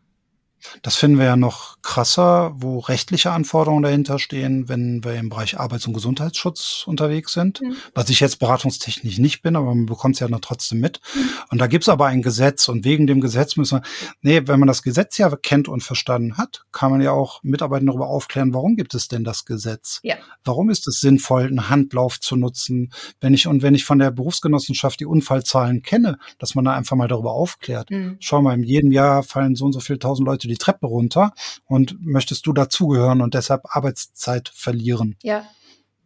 Das 0.81 0.95
finden 0.95 1.17
wir 1.17 1.25
ja 1.25 1.37
noch 1.37 1.77
krasser, 1.81 2.53
wo 2.55 2.79
rechtliche 2.79 3.31
Anforderungen 3.31 3.83
dahinter 3.83 4.19
stehen, 4.19 4.67
wenn 4.67 5.03
wir 5.03 5.15
im 5.15 5.29
Bereich 5.29 5.59
Arbeits- 5.59 5.87
und 5.87 5.93
Gesundheitsschutz 5.93 6.83
unterwegs 6.85 7.33
sind, 7.33 7.61
mhm. 7.61 7.75
was 7.93 8.09
ich 8.09 8.19
jetzt 8.19 8.39
beratungstechnisch 8.39 9.17
nicht 9.19 9.41
bin, 9.41 9.55
aber 9.55 9.67
man 9.67 9.85
bekommt 9.85 10.15
es 10.15 10.19
ja 10.19 10.27
noch 10.27 10.41
trotzdem 10.41 10.79
mit. 10.79 10.99
Mhm. 11.15 11.29
Und 11.51 11.57
da 11.59 11.67
gibt's 11.67 11.89
aber 11.89 12.07
ein 12.07 12.21
Gesetz 12.21 12.67
und 12.67 12.85
wegen 12.85 13.07
dem 13.07 13.21
Gesetz 13.21 13.55
müssen 13.55 13.79
wir, 13.79 13.83
nee, 14.21 14.41
wenn 14.45 14.59
man 14.59 14.67
das 14.67 14.81
Gesetz 14.81 15.17
ja 15.17 15.29
kennt 15.35 15.67
und 15.67 15.81
verstanden 15.81 16.37
hat, 16.37 16.63
kann 16.71 16.91
man 16.91 17.01
ja 17.01 17.11
auch 17.11 17.41
Mitarbeiter 17.43 17.85
darüber 17.85 18.07
aufklären, 18.07 18.53
warum 18.53 18.75
gibt 18.75 18.93
es 18.93 19.07
denn 19.07 19.23
das 19.23 19.45
Gesetz? 19.45 19.99
Ja. 20.03 20.15
Warum 20.43 20.69
ist 20.69 20.87
es 20.87 20.99
sinnvoll, 20.99 21.43
einen 21.43 21.69
Handlauf 21.69 22.19
zu 22.19 22.35
nutzen, 22.35 22.91
wenn 23.21 23.33
ich 23.33 23.47
und 23.47 23.61
wenn 23.61 23.75
ich 23.75 23.85
von 23.85 23.99
der 23.99 24.11
Berufsgenossenschaft 24.11 24.99
die 24.99 25.05
Unfallzahlen 25.05 25.81
kenne, 25.81 26.17
dass 26.39 26.55
man 26.55 26.65
da 26.65 26.73
einfach 26.73 26.95
mal 26.95 27.07
darüber 27.07 27.31
aufklärt. 27.31 27.89
Mhm. 27.89 28.17
Schau 28.19 28.41
mal, 28.41 28.55
in 28.55 28.63
jedem 28.63 28.91
Jahr 28.91 29.23
fallen 29.23 29.55
so 29.55 29.65
und 29.65 29.73
so 29.73 29.79
viele 29.79 29.99
tausend 29.99 30.27
Leute 30.27 30.46
die 30.47 30.57
Treppe 30.57 30.87
runter 30.87 31.33
und 31.65 31.97
möchtest 32.05 32.45
du 32.45 32.53
dazugehören 32.53 33.21
und 33.21 33.33
deshalb 33.33 33.63
Arbeitszeit 33.75 34.49
verlieren. 34.49 35.15
Ja. 35.21 35.45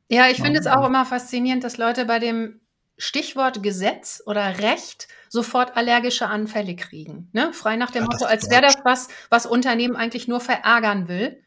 Ja, 0.10 0.28
ich 0.30 0.42
finde 0.42 0.60
es 0.60 0.68
auch 0.68 0.86
immer 0.86 1.06
faszinierend, 1.06 1.64
dass 1.64 1.78
Leute 1.78 2.04
bei 2.04 2.20
dem 2.20 2.60
Stichwort 2.98 3.64
Gesetz 3.64 4.22
oder 4.26 4.60
Recht 4.60 5.08
sofort 5.30 5.78
allergische 5.78 6.28
Anfälle 6.28 6.76
kriegen. 6.76 7.30
Ne? 7.32 7.54
Frei 7.54 7.78
nach 7.78 7.92
dem 7.92 8.04
ja, 8.04 8.10
Motto, 8.12 8.26
als 8.26 8.50
wäre 8.50 8.62
das 8.62 8.78
was, 8.84 9.08
was 9.30 9.46
Unternehmen 9.46 9.96
eigentlich 9.96 10.28
nur 10.28 10.42
verärgern 10.42 11.08
will 11.08 11.42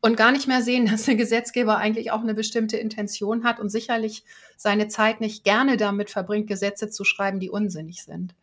und 0.00 0.16
gar 0.16 0.32
nicht 0.32 0.48
mehr 0.48 0.62
sehen, 0.62 0.86
dass 0.90 1.04
der 1.04 1.16
Gesetzgeber 1.16 1.76
eigentlich 1.76 2.10
auch 2.10 2.20
eine 2.20 2.34
bestimmte 2.34 2.76
Intention 2.76 3.44
hat 3.44 3.60
und 3.60 3.68
sicherlich 3.68 4.24
seine 4.56 4.88
Zeit 4.88 5.20
nicht 5.20 5.44
gerne 5.44 5.76
damit 5.76 6.08
verbringt, 6.10 6.46
Gesetze 6.46 6.88
zu 6.88 7.04
schreiben, 7.04 7.40
die 7.40 7.50
unsinnig 7.50 8.04
sind. 8.04 8.34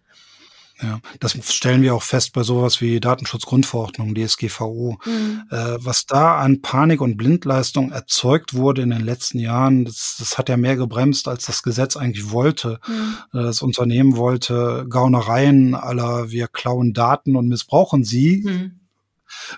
Ja, 0.82 1.00
das 1.22 1.38
stellen 1.54 1.82
wir 1.82 1.96
auch 1.96 2.04
fest 2.04 2.34
bei 2.34 2.44
sowas 2.44 2.82
wie 2.82 3.00
Datenschutzgrundverordnung, 3.00 4.14
DSGVO. 4.14 4.98
Mhm. 5.06 5.44
Äh, 5.50 5.78
was 5.80 6.06
da 6.06 6.38
an 6.38 6.62
Panik 6.62 7.00
und 7.00 7.16
Blindleistung 7.16 7.94
erzeugt 7.94 8.54
wurde 8.56 8.82
in 8.82 8.90
den 8.90 9.06
letzten 9.06 9.40
Jahren, 9.40 9.86
das, 9.86 10.18
das 10.20 10.38
hat 10.38 10.50
ja 10.50 10.58
mehr 10.58 10.76
gebremst, 10.76 11.30
als 11.30 11.46
das 11.46 11.64
Gesetz 11.64 11.96
eigentlich 11.96 12.30
wollte. 12.32 12.80
Mhm. 12.88 13.40
Äh, 13.40 13.44
das 13.44 13.62
Unternehmen 13.62 14.18
wollte 14.18 14.86
Gaunereien 14.90 15.76
aller 15.76 16.30
wir 16.30 16.50
klauen 16.50 16.94
Daten 16.94 17.38
und 17.38 17.48
missbrauchen 17.48 18.04
sie. 18.04 18.44
Mhm. 18.46 18.80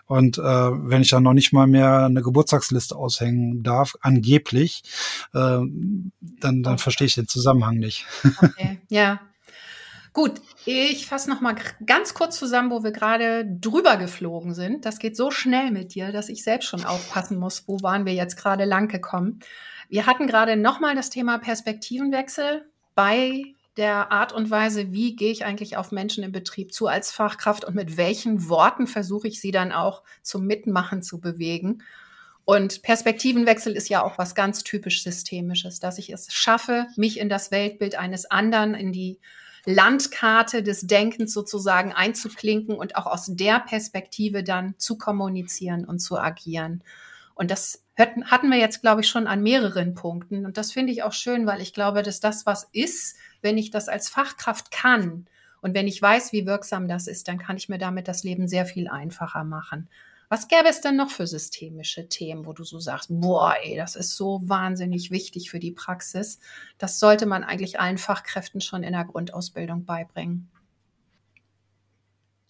Und 0.05 0.37
äh, 0.37 0.41
wenn 0.41 1.01
ich 1.01 1.09
dann 1.09 1.23
noch 1.23 1.33
nicht 1.33 1.51
mal 1.51 1.67
mehr 1.67 2.05
eine 2.05 2.21
Geburtstagsliste 2.21 2.95
aushängen 2.95 3.63
darf, 3.63 3.95
angeblich, 4.01 4.83
äh, 5.33 5.37
dann, 5.39 6.11
dann 6.41 6.65
okay. 6.65 6.77
verstehe 6.77 7.07
ich 7.07 7.15
den 7.15 7.27
Zusammenhang 7.27 7.77
nicht. 7.77 8.05
Okay, 8.39 8.79
ja. 8.89 9.19
Gut, 10.17 10.41
ich 10.65 11.05
fasse 11.05 11.29
noch 11.29 11.41
mal 11.41 11.55
ganz 11.85 12.15
kurz 12.15 12.39
zusammen, 12.39 12.71
wo 12.71 12.83
wir 12.83 12.89
gerade 12.89 13.45
drüber 13.45 13.97
geflogen 13.97 14.55
sind. 14.55 14.83
Das 14.83 14.97
geht 14.97 15.15
so 15.15 15.29
schnell 15.29 15.69
mit 15.69 15.93
dir, 15.93 16.11
dass 16.11 16.29
ich 16.29 16.43
selbst 16.43 16.65
schon 16.65 16.85
aufpassen 16.85 17.37
muss, 17.37 17.67
wo 17.67 17.83
waren 17.83 18.07
wir 18.07 18.15
jetzt 18.15 18.35
gerade 18.35 18.65
lang 18.65 18.87
gekommen. 18.87 19.41
Wir 19.89 20.07
hatten 20.07 20.25
gerade 20.25 20.55
noch 20.55 20.79
mal 20.79 20.95
das 20.95 21.11
Thema 21.11 21.37
Perspektivenwechsel 21.37 22.67
bei 22.95 23.43
der 23.77 24.11
Art 24.11 24.33
und 24.33 24.49
Weise, 24.49 24.91
wie 24.91 25.15
gehe 25.15 25.31
ich 25.31 25.45
eigentlich 25.45 25.77
auf 25.77 25.91
Menschen 25.91 26.23
im 26.23 26.31
Betrieb 26.31 26.73
zu 26.73 26.87
als 26.87 27.11
Fachkraft 27.11 27.63
und 27.63 27.75
mit 27.75 27.95
welchen 27.95 28.49
Worten 28.49 28.87
versuche 28.87 29.27
ich 29.27 29.39
sie 29.39 29.51
dann 29.51 29.71
auch 29.71 30.01
zum 30.23 30.47
Mitmachen 30.47 31.03
zu 31.03 31.19
bewegen. 31.19 31.83
Und 32.43 32.81
Perspektivenwechsel 32.81 33.73
ist 33.73 33.87
ja 33.87 34.01
auch 34.01 34.17
was 34.17 34.33
ganz 34.33 34.63
typisch 34.63 35.03
Systemisches, 35.03 35.79
dass 35.79 35.99
ich 35.99 36.09
es 36.09 36.33
schaffe, 36.33 36.87
mich 36.95 37.19
in 37.19 37.29
das 37.29 37.51
Weltbild 37.51 37.99
eines 37.99 38.25
anderen, 38.25 38.73
in 38.73 38.91
die 38.91 39.19
Landkarte 39.69 40.63
des 40.63 40.87
Denkens 40.87 41.33
sozusagen 41.33 41.91
einzuklinken 41.91 42.75
und 42.75 42.95
auch 42.95 43.05
aus 43.05 43.25
der 43.27 43.59
Perspektive 43.59 44.41
dann 44.41 44.75
zu 44.77 44.97
kommunizieren 44.97 45.83
und 45.83 45.99
zu 45.99 46.17
agieren. 46.17 46.83
Und 47.35 47.51
das 47.51 47.83
hatten 47.97 48.49
wir 48.49 48.57
jetzt, 48.57 48.81
glaube 48.81 49.01
ich, 49.01 49.09
schon 49.09 49.27
an 49.27 49.43
mehreren 49.43 49.93
Punkten. 49.93 50.45
Und 50.45 50.57
das 50.57 50.71
finde 50.71 50.93
ich 50.93 51.03
auch 51.03 51.11
schön, 51.11 51.45
weil 51.45 51.61
ich 51.61 51.73
glaube, 51.73 52.01
dass 52.01 52.21
das 52.21 52.45
was 52.45 52.69
ist, 52.71 53.17
wenn 53.41 53.57
ich 53.57 53.69
das 53.69 53.89
als 53.89 54.07
Fachkraft 54.07 54.71
kann 54.71 55.27
und 55.61 55.73
wenn 55.73 55.87
ich 55.87 56.01
weiß, 56.01 56.31
wie 56.31 56.45
wirksam 56.45 56.87
das 56.87 57.07
ist, 57.07 57.27
dann 57.27 57.37
kann 57.37 57.57
ich 57.57 57.67
mir 57.67 57.77
damit 57.77 58.07
das 58.07 58.23
Leben 58.23 58.47
sehr 58.47 58.65
viel 58.65 58.87
einfacher 58.87 59.43
machen. 59.43 59.89
Was 60.29 60.49
gäbe 60.49 60.67
es 60.67 60.81
denn 60.81 60.97
noch 60.97 61.09
für 61.09 61.25
systemische 61.25 62.09
Themen, 62.09 62.45
wo 62.45 62.51
du 62.51 62.65
so 62.65 62.79
sagst, 62.79 63.07
boah, 63.09 63.55
ey, 63.63 63.77
das 63.77 63.95
ist 63.95 64.15
so 64.15 64.41
wahnsinnig 64.43 65.09
wichtig 65.09 65.49
für 65.49 65.59
die 65.59 65.71
Praxis. 65.71 66.39
Das 66.77 66.99
sollte 66.99 67.25
man 67.25 67.43
eigentlich 67.43 67.79
allen 67.79 67.97
Fachkräften 67.97 68.59
schon 68.59 68.83
in 68.83 68.91
der 68.91 69.05
Grundausbildung 69.05 69.85
beibringen. 69.85 70.49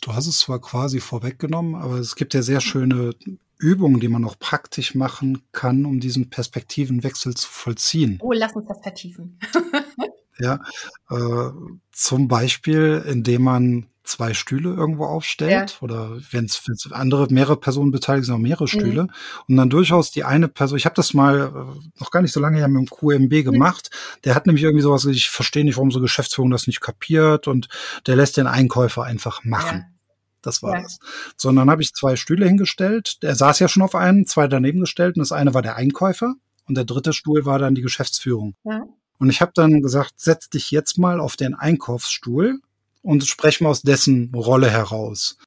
Du 0.01 0.13
hast 0.13 0.25
es 0.25 0.39
zwar 0.39 0.59
quasi 0.59 0.99
vorweggenommen, 0.99 1.75
aber 1.75 1.95
es 1.95 2.15
gibt 2.15 2.33
ja 2.33 2.41
sehr 2.41 2.61
schöne 2.61 3.13
Übungen, 3.59 3.99
die 3.99 4.07
man 4.07 4.25
auch 4.25 4.39
praktisch 4.39 4.95
machen 4.95 5.43
kann, 5.51 5.85
um 5.85 5.99
diesen 5.99 6.29
Perspektivenwechsel 6.29 7.35
zu 7.35 7.47
vollziehen. 7.49 8.17
Oh, 8.21 8.31
lass 8.31 8.55
uns 8.55 8.67
das 8.67 8.81
vertiefen. 8.81 9.39
ja, 10.39 10.61
äh, 11.09 11.49
zum 11.91 12.27
Beispiel, 12.27 13.03
indem 13.07 13.43
man 13.43 13.87
zwei 14.07 14.33
Stühle 14.33 14.73
irgendwo 14.73 15.05
aufstellt 15.05 15.71
ja. 15.71 15.77
oder 15.81 16.17
wenn 16.31 16.45
es 16.45 16.61
andere 16.91 17.27
mehrere 17.29 17.57
Personen 17.57 17.91
beteiligt 17.91 18.25
sind, 18.25 18.35
auch 18.35 18.39
mehrere 18.39 18.63
mhm. 18.63 18.67
Stühle 18.67 19.03
mhm. 19.03 19.09
und 19.47 19.57
dann 19.57 19.69
durchaus 19.69 20.11
die 20.11 20.23
eine 20.23 20.47
Person, 20.47 20.77
ich 20.77 20.85
habe 20.85 20.95
das 20.95 21.13
mal 21.13 21.39
äh, 21.39 21.99
noch 21.99 22.11
gar 22.11 22.21
nicht 22.21 22.33
so 22.33 22.39
lange 22.39 22.59
ja 22.59 22.67
mit 22.67 22.89
dem 22.89 22.89
QMB 22.89 23.31
mhm. 23.31 23.43
gemacht, 23.43 23.89
mhm. 23.91 24.21
der 24.25 24.35
hat 24.35 24.47
nämlich 24.47 24.63
irgendwie 24.63 24.83
sowas, 24.83 25.05
ich 25.05 25.29
verstehe 25.29 25.65
nicht, 25.65 25.77
warum 25.77 25.91
so 25.91 25.99
Geschäftsführung 25.99 26.51
das 26.51 26.67
nicht 26.67 26.81
kapiert 26.81 27.47
und 27.47 27.67
der 28.05 28.15
lässt 28.15 28.37
den 28.37 28.47
Einkäufer 28.47 29.03
einfach 29.03 29.43
machen. 29.43 29.79
Ja. 29.79 29.97
Das 30.41 30.63
war 30.63 30.75
ja. 30.75 30.83
das. 30.83 30.99
So, 31.35 31.49
und 31.49 31.57
dann 31.57 31.69
habe 31.69 31.81
ich 31.81 31.93
zwei 31.93 32.15
Stühle 32.15 32.45
hingestellt. 32.45 33.21
Der 33.21 33.35
saß 33.35 33.59
ja 33.59 33.67
schon 33.67 33.83
auf 33.83 33.95
einem, 33.95 34.25
zwei 34.27 34.47
daneben 34.47 34.79
gestellt. 34.79 35.17
Und 35.17 35.21
das 35.21 35.33
eine 35.33 35.53
war 35.53 35.61
der 35.61 35.75
Einkäufer 35.75 36.35
und 36.67 36.75
der 36.75 36.85
dritte 36.85 37.11
Stuhl 37.11 37.45
war 37.45 37.59
dann 37.59 37.75
die 37.75 37.81
Geschäftsführung. 37.81 38.55
Ja. 38.63 38.85
Und 39.19 39.29
ich 39.29 39.41
habe 39.41 39.51
dann 39.55 39.81
gesagt, 39.81 40.13
setz 40.17 40.49
dich 40.49 40.71
jetzt 40.71 40.97
mal 40.97 41.19
auf 41.19 41.35
den 41.35 41.55
Einkaufsstuhl 41.55 42.61
und 43.07 43.25
sprech 43.25 43.61
mal 43.61 43.69
aus 43.69 43.81
dessen 43.81 44.31
Rolle 44.33 44.69
heraus. 44.69 45.37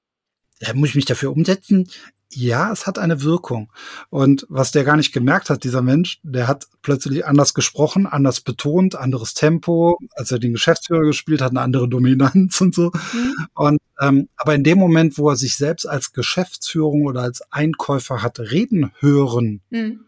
Ja, 0.61 0.75
muss 0.75 0.91
ich 0.91 0.95
mich 0.95 1.07
dafür 1.07 1.33
umsetzen? 1.33 1.89
ja, 2.33 2.71
es 2.71 2.87
hat 2.87 2.99
eine 2.99 3.23
Wirkung. 3.23 3.73
Und 4.09 4.47
was 4.49 4.71
der 4.71 4.85
gar 4.85 4.97
nicht 4.97 5.13
gemerkt 5.13 5.51
hat, 5.51 5.65
dieser 5.65 5.83
Mensch, 5.83 6.21
der 6.23 6.47
hat 6.47 6.69
plötzlich 6.83 7.27
anders 7.27 7.55
gesprochen, 7.55 8.07
anders 8.07 8.41
betont, 8.41 8.95
anderes 8.95 9.35
Tempo, 9.35 9.99
als 10.13 10.31
er 10.31 10.39
den 10.39 10.53
Geschäftsführer 10.53 11.03
gespielt 11.03 11.41
hat, 11.41 11.51
eine 11.51 11.61
andere 11.61 11.89
Dominanz 11.89 12.61
und 12.61 12.75
so. 12.75 12.93
Mhm. 13.13 13.35
Und 13.55 13.79
ähm, 14.01 14.29
aber 14.37 14.55
in 14.55 14.65
dem 14.65 14.79
Moment, 14.79 15.19
wo 15.19 15.29
er 15.29 15.37
sich 15.37 15.57
selbst 15.57 15.87
als 15.87 16.13
Geschäftsführung 16.13 17.05
oder 17.05 17.23
als 17.23 17.43
Einkäufer 17.51 18.23
hat 18.23 18.39
reden 18.39 18.93
hören, 19.01 19.61
mhm. 19.71 20.01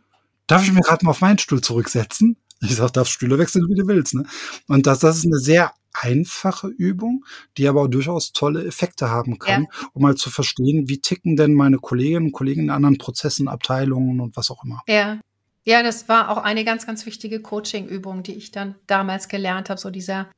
darf 0.47 0.63
ich 0.63 0.73
mir 0.73 0.81
gerade 0.81 1.05
mal 1.05 1.11
auf 1.11 1.21
meinen 1.21 1.39
Stuhl 1.39 1.61
zurücksetzen? 1.61 2.37
Ich 2.73 2.77
sag, 2.77 2.93
darfst 2.93 3.13
Stühle 3.13 3.39
wechseln, 3.39 3.69
wie 3.69 3.75
du 3.75 3.87
willst. 3.89 4.15
Ne? 4.15 4.25
Und 4.69 4.87
das, 4.87 5.01
das 5.01 5.19
ist 5.19 5.27
eine 5.27 5.39
sehr 5.39 5.73
einfache 5.93 6.69
Übung, 6.69 7.25
die 7.59 7.69
aber 7.69 7.83
auch 7.83 7.89
durchaus 7.89 8.33
tolle 8.33 8.65
Effekte 8.65 9.11
haben 9.11 9.39
kann, 9.39 9.65
ja. 9.65 9.89
um 9.93 10.03
mal 10.03 10.15
zu 10.15 10.31
verstehen, 10.31 10.89
wie 10.89 11.01
ticken 11.01 11.37
denn 11.37 11.55
meine 11.55 11.79
Kolleginnen 11.79 12.27
und 12.27 12.33
Kollegen 12.33 12.63
in 12.63 12.71
anderen 12.71 12.99
Prozessen, 12.99 13.49
Abteilungen 13.49 14.21
und 14.21 14.37
was 14.37 14.51
auch 14.51 14.65
immer. 14.65 14.83
Ja. 14.87 15.19
Ja, 15.65 15.85
das 15.85 16.09
war 16.09 16.29
auch 16.29 16.39
eine 16.39 16.65
ganz, 16.65 16.87
ganz 16.87 17.07
wichtige 17.07 17.41
Coaching-Übung, 17.41 18.25
die 18.25 18.35
ich 18.35 18.51
dann 18.51 18.75
damals 18.89 19.29
gelernt 19.29 19.71
habe, 19.71 19.81
so 19.81 19.91
dieser 19.91 20.29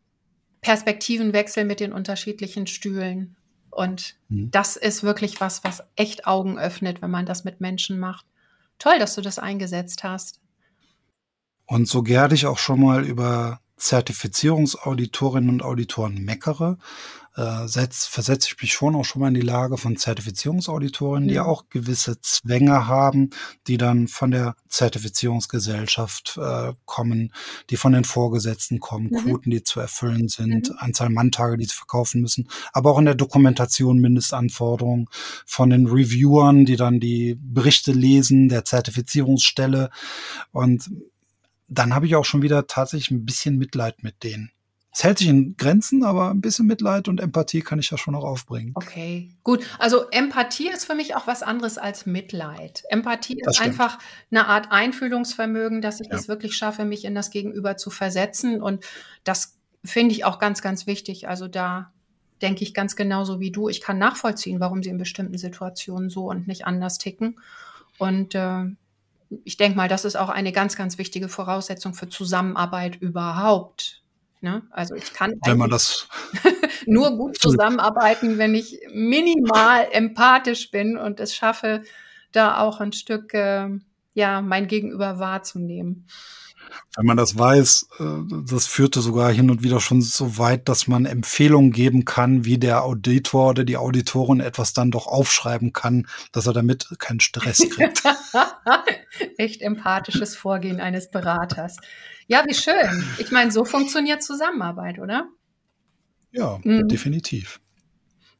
Perspektivenwechsel 0.60 1.64
mit 1.64 1.80
den 1.80 1.94
unterschiedlichen 1.94 2.66
Stühlen. 2.66 3.34
Und 3.70 4.16
mhm. 4.28 4.50
das 4.50 4.76
ist 4.76 5.02
wirklich 5.02 5.40
was, 5.40 5.64
was 5.64 5.82
echt 5.96 6.26
Augen 6.26 6.58
öffnet, 6.58 7.00
wenn 7.00 7.10
man 7.10 7.24
das 7.24 7.44
mit 7.44 7.60
Menschen 7.60 7.98
macht. 7.98 8.26
Toll, 8.78 8.98
dass 8.98 9.14
du 9.14 9.22
das 9.22 9.38
eingesetzt 9.38 10.04
hast. 10.04 10.40
Und 11.66 11.88
so 11.88 12.02
gerne 12.02 12.34
ich 12.34 12.46
auch 12.46 12.58
schon 12.58 12.80
mal 12.80 13.04
über 13.04 13.60
Zertifizierungsauditorinnen 13.76 15.50
und 15.50 15.62
Auditoren 15.62 16.24
meckere, 16.24 16.78
äh, 17.36 17.66
setz, 17.66 18.06
versetze 18.06 18.48
ich 18.48 18.62
mich 18.62 18.72
schon 18.72 18.94
auch 18.94 19.04
schon 19.04 19.20
mal 19.20 19.28
in 19.28 19.34
die 19.34 19.40
Lage 19.40 19.76
von 19.76 19.96
Zertifizierungsauditorinnen, 19.96 21.28
die 21.28 21.40
auch 21.40 21.68
gewisse 21.68 22.20
Zwänge 22.20 22.86
haben, 22.86 23.30
die 23.66 23.76
dann 23.76 24.06
von 24.06 24.30
der 24.30 24.54
Zertifizierungsgesellschaft 24.68 26.38
äh, 26.40 26.74
kommen, 26.84 27.32
die 27.70 27.76
von 27.76 27.92
den 27.92 28.04
Vorgesetzten 28.04 28.78
kommen, 28.78 29.10
mhm. 29.10 29.16
Quoten, 29.16 29.50
die 29.50 29.64
zu 29.64 29.80
erfüllen 29.80 30.28
sind, 30.28 30.70
mhm. 30.70 30.76
Anzahl 30.78 31.10
Manntage, 31.10 31.56
die 31.56 31.64
sie 31.64 31.74
verkaufen 31.74 32.20
müssen, 32.20 32.48
aber 32.72 32.92
auch 32.92 32.98
in 32.98 33.06
der 33.06 33.16
Dokumentation 33.16 33.98
Mindestanforderungen 33.98 35.06
von 35.44 35.70
den 35.70 35.86
Reviewern, 35.86 36.64
die 36.64 36.76
dann 36.76 37.00
die 37.00 37.36
Berichte 37.40 37.90
lesen, 37.92 38.48
der 38.48 38.64
Zertifizierungsstelle 38.64 39.90
und 40.52 40.88
dann 41.68 41.94
habe 41.94 42.06
ich 42.06 42.16
auch 42.16 42.24
schon 42.24 42.42
wieder 42.42 42.66
tatsächlich 42.66 43.10
ein 43.10 43.24
bisschen 43.24 43.56
Mitleid 43.58 44.02
mit 44.02 44.22
denen. 44.22 44.50
Es 44.96 45.02
hält 45.02 45.18
sich 45.18 45.26
in 45.26 45.56
Grenzen, 45.56 46.04
aber 46.04 46.30
ein 46.30 46.40
bisschen 46.40 46.66
Mitleid 46.66 47.08
und 47.08 47.20
Empathie 47.20 47.62
kann 47.62 47.80
ich 47.80 47.90
ja 47.90 47.98
schon 47.98 48.14
noch 48.14 48.22
aufbringen. 48.22 48.70
Okay, 48.74 49.34
gut. 49.42 49.66
Also 49.80 50.08
Empathie 50.10 50.68
ist 50.68 50.84
für 50.84 50.94
mich 50.94 51.16
auch 51.16 51.26
was 51.26 51.42
anderes 51.42 51.78
als 51.78 52.06
Mitleid. 52.06 52.84
Empathie 52.90 53.40
ist 53.44 53.60
einfach 53.60 53.98
eine 54.30 54.46
Art 54.46 54.70
Einfühlungsvermögen, 54.70 55.82
dass 55.82 56.00
ich 56.00 56.08
ja. 56.08 56.14
es 56.14 56.28
wirklich 56.28 56.56
schaffe, 56.56 56.84
mich 56.84 57.04
in 57.04 57.16
das 57.16 57.30
Gegenüber 57.30 57.76
zu 57.76 57.90
versetzen. 57.90 58.62
Und 58.62 58.84
das 59.24 59.58
finde 59.84 60.14
ich 60.14 60.24
auch 60.24 60.38
ganz, 60.38 60.62
ganz 60.62 60.86
wichtig. 60.86 61.26
Also 61.28 61.48
da 61.48 61.92
denke 62.40 62.62
ich 62.62 62.72
ganz 62.72 62.94
genauso 62.94 63.40
wie 63.40 63.50
du. 63.50 63.68
Ich 63.68 63.80
kann 63.80 63.98
nachvollziehen, 63.98 64.60
warum 64.60 64.84
sie 64.84 64.90
in 64.90 64.98
bestimmten 64.98 65.38
Situationen 65.38 66.08
so 66.08 66.30
und 66.30 66.46
nicht 66.46 66.66
anders 66.66 66.98
ticken. 66.98 67.40
Und 67.98 68.36
äh, 68.36 68.66
ich 69.45 69.57
denke 69.57 69.76
mal, 69.76 69.89
das 69.89 70.05
ist 70.05 70.16
auch 70.16 70.28
eine 70.28 70.53
ganz, 70.53 70.76
ganz 70.76 70.99
wichtige 70.99 71.28
Voraussetzung 71.28 71.95
für 71.95 72.09
Zusammenarbeit 72.09 72.97
überhaupt. 72.97 74.03
Ne? 74.41 74.62
Also 74.70 74.95
ich 74.95 75.12
kann 75.12 75.35
wenn 75.45 75.59
man 75.59 75.70
das 75.70 76.09
nur 76.87 77.16
gut 77.16 77.41
zusammenarbeiten, 77.41 78.37
wenn 78.39 78.55
ich 78.55 78.78
minimal 78.93 79.89
empathisch 79.91 80.70
bin 80.70 80.99
und 80.99 81.18
es 81.18 81.35
schaffe, 81.35 81.82
da 82.32 82.59
auch 82.61 82.80
ein 82.80 82.93
Stück 82.93 83.32
äh, 83.32 83.68
ja 84.12 84.43
mein 84.43 84.68
Gegenüber 84.68 85.18
wahrzunehmen 85.18 86.07
wenn 86.96 87.06
man 87.06 87.16
das 87.16 87.38
weiß, 87.38 87.88
äh, 87.98 88.04
das 88.46 88.66
führte 88.66 89.00
sogar 89.00 89.32
hin 89.32 89.50
und 89.50 89.62
wieder 89.62 89.80
schon 89.80 90.02
so 90.02 90.38
weit, 90.38 90.68
dass 90.68 90.86
man 90.86 91.06
Empfehlungen 91.06 91.72
geben 91.72 92.04
kann, 92.04 92.44
wie 92.44 92.58
der 92.58 92.84
Auditor 92.84 93.50
oder 93.50 93.64
die 93.64 93.76
Auditorin 93.76 94.40
etwas 94.40 94.72
dann 94.72 94.90
doch 94.90 95.06
aufschreiben 95.06 95.72
kann, 95.72 96.06
dass 96.32 96.46
er 96.46 96.52
damit 96.52 96.88
keinen 96.98 97.20
Stress 97.20 97.58
kriegt. 97.68 98.02
Echt 99.38 99.62
empathisches 99.62 100.36
Vorgehen 100.36 100.80
eines 100.80 101.10
Beraters. 101.10 101.76
Ja, 102.26 102.44
wie 102.46 102.54
schön. 102.54 103.04
Ich 103.18 103.30
meine, 103.30 103.52
so 103.52 103.64
funktioniert 103.64 104.22
Zusammenarbeit, 104.22 104.98
oder? 104.98 105.28
Ja, 106.32 106.58
mhm. 106.64 106.88
definitiv. 106.88 107.60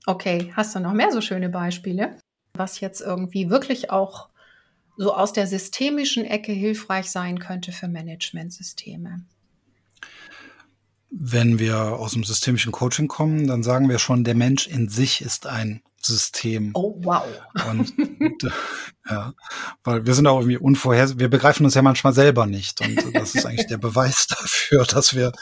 Okay, 0.07 0.53
hast 0.55 0.75
du 0.75 0.81
noch 0.81 0.93
mehr 0.93 1.13
so 1.13 1.21
schöne 1.21 1.49
Beispiele, 1.49 2.19
was 2.55 2.81
jetzt 2.81 3.01
irgendwie 3.01 3.51
wirklich 3.51 3.91
auch 3.91 4.29
so 4.97 5.15
aus 5.15 5.33
der 5.33 5.47
systemischen 5.47 6.25
Ecke 6.25 6.53
hilfreich 6.53 7.11
sein 7.11 7.39
könnte 7.39 7.73
für 7.73 7.89
Managementsysteme? 7.89 9.25
Wenn 11.11 11.59
wir 11.59 11.79
aus 11.79 12.13
dem 12.13 12.25
systemischen 12.25 12.73
Coaching 12.73 13.09
kommen, 13.09 13.47
dann 13.47 13.63
sagen 13.63 13.89
wir 13.89 13.99
schon, 13.99 14.25
der 14.25 14.35
Mensch 14.35 14.67
in 14.67 14.89
sich 14.89 15.21
ist 15.21 15.47
ein 15.47 15.83
System. 16.05 16.71
Oh, 16.75 16.97
wow. 17.03 17.25
Und, 17.71 17.93
ja, 19.09 19.33
weil 19.85 20.07
wir 20.07 20.15
sind 20.15 20.27
auch 20.27 20.41
irgendwie 20.41 20.59
unvorhersehbar, 20.59 21.21
wir 21.21 21.31
begreifen 21.31 21.65
uns 21.65 21.75
ja 21.75 21.83
manchmal 21.83 22.13
selber 22.13 22.47
nicht. 22.47 22.81
Und 22.81 23.15
das 23.15 23.35
ist 23.35 23.47
eigentlich 23.47 23.69
der 23.69 23.79
Beweis 23.79 24.27
dafür, 24.27 24.85
dass 24.85 25.15
wir 25.15 25.33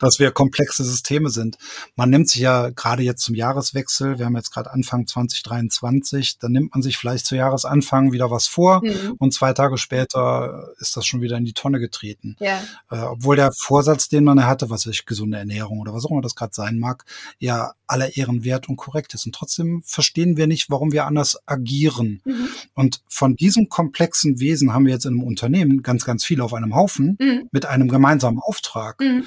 dass 0.00 0.18
wir 0.18 0.32
komplexe 0.32 0.84
Systeme 0.84 1.30
sind. 1.30 1.58
Man 1.94 2.10
nimmt 2.10 2.28
sich 2.28 2.40
ja 2.40 2.70
gerade 2.70 3.02
jetzt 3.02 3.22
zum 3.22 3.34
Jahreswechsel, 3.34 4.18
wir 4.18 4.26
haben 4.26 4.36
jetzt 4.36 4.50
gerade 4.50 4.72
Anfang 4.72 5.06
2023, 5.06 6.38
dann 6.38 6.52
nimmt 6.52 6.74
man 6.74 6.82
sich 6.82 6.96
vielleicht 6.96 7.26
zu 7.26 7.36
Jahresanfang 7.36 8.12
wieder 8.12 8.30
was 8.30 8.48
vor 8.48 8.80
mhm. 8.82 9.14
und 9.18 9.32
zwei 9.32 9.52
Tage 9.52 9.78
später 9.78 10.70
ist 10.78 10.96
das 10.96 11.06
schon 11.06 11.20
wieder 11.20 11.36
in 11.36 11.44
die 11.44 11.52
Tonne 11.52 11.78
getreten. 11.78 12.36
Ja. 12.40 12.62
Äh, 12.90 12.98
obwohl 13.00 13.36
der 13.36 13.52
Vorsatz, 13.52 14.08
den 14.08 14.24
man 14.24 14.44
hatte, 14.44 14.70
was 14.70 14.86
ich 14.86 15.06
gesunde 15.06 15.38
Ernährung 15.38 15.80
oder 15.80 15.94
was 15.94 16.04
auch 16.04 16.10
immer 16.10 16.22
das 16.22 16.34
gerade 16.34 16.54
sein 16.54 16.78
mag, 16.78 17.04
ja 17.38 17.72
aller 17.90 18.16
Ehren 18.16 18.44
wert 18.44 18.68
und 18.68 18.76
korrekt 18.76 19.14
ist. 19.14 19.26
Und 19.26 19.34
trotzdem 19.34 19.82
verstehen 19.84 20.36
wir 20.36 20.46
nicht, 20.46 20.70
warum 20.70 20.92
wir 20.92 21.06
anders 21.06 21.36
agieren. 21.46 22.20
Mhm. 22.24 22.48
Und 22.74 23.02
von 23.08 23.36
diesem 23.36 23.68
komplexen 23.68 24.38
Wesen 24.38 24.72
haben 24.72 24.86
wir 24.86 24.92
jetzt 24.92 25.06
in 25.06 25.14
einem 25.14 25.24
Unternehmen 25.24 25.82
ganz, 25.82 26.04
ganz 26.04 26.24
viele 26.24 26.44
auf 26.44 26.54
einem 26.54 26.74
Haufen 26.74 27.16
mhm. 27.20 27.48
mit 27.50 27.66
einem 27.66 27.88
gemeinsamen 27.88 28.38
Auftrag. 28.38 29.00
Mhm. 29.00 29.24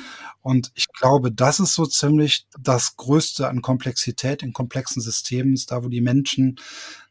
Und 0.64 0.72
ich 0.76 0.88
glaube, 0.94 1.32
das 1.32 1.60
ist 1.60 1.76
so 1.76 1.86
ziemlich 1.86 2.48
das 2.58 2.96
Größte 2.96 3.50
an 3.50 3.62
Komplexität 3.62 4.44
in 4.44 4.54
komplexen 4.54 5.02
Systemen, 5.02 5.54
ist 5.54 5.72
da, 5.72 5.84
wo 5.84 5.90
die 5.90 6.00
Menschen 6.00 6.58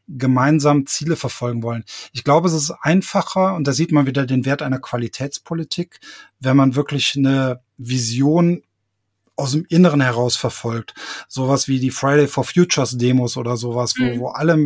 gemeinsam 0.07 0.87
Ziele 0.87 1.15
verfolgen 1.15 1.61
wollen. 1.61 1.83
Ich 2.13 2.23
glaube, 2.23 2.47
es 2.47 2.55
ist 2.55 2.71
einfacher, 2.81 3.53
und 3.55 3.67
da 3.67 3.73
sieht 3.73 3.91
man 3.91 4.07
wieder 4.07 4.25
den 4.25 4.45
Wert 4.45 4.63
einer 4.63 4.79
Qualitätspolitik, 4.79 5.99
wenn 6.39 6.57
man 6.57 6.75
wirklich 6.75 7.15
eine 7.15 7.61
Vision 7.77 8.63
aus 9.35 9.51
dem 9.51 9.65
Inneren 9.69 10.01
heraus 10.01 10.35
verfolgt. 10.35 10.95
Sowas 11.27 11.67
wie 11.67 11.79
die 11.79 11.91
Friday 11.91 12.27
for 12.27 12.43
Futures 12.43 12.97
Demos 12.97 13.37
oder 13.37 13.55
sowas, 13.55 13.93
wo, 13.99 14.03
mhm. 14.03 14.19
wo 14.19 14.27
alle 14.29 14.57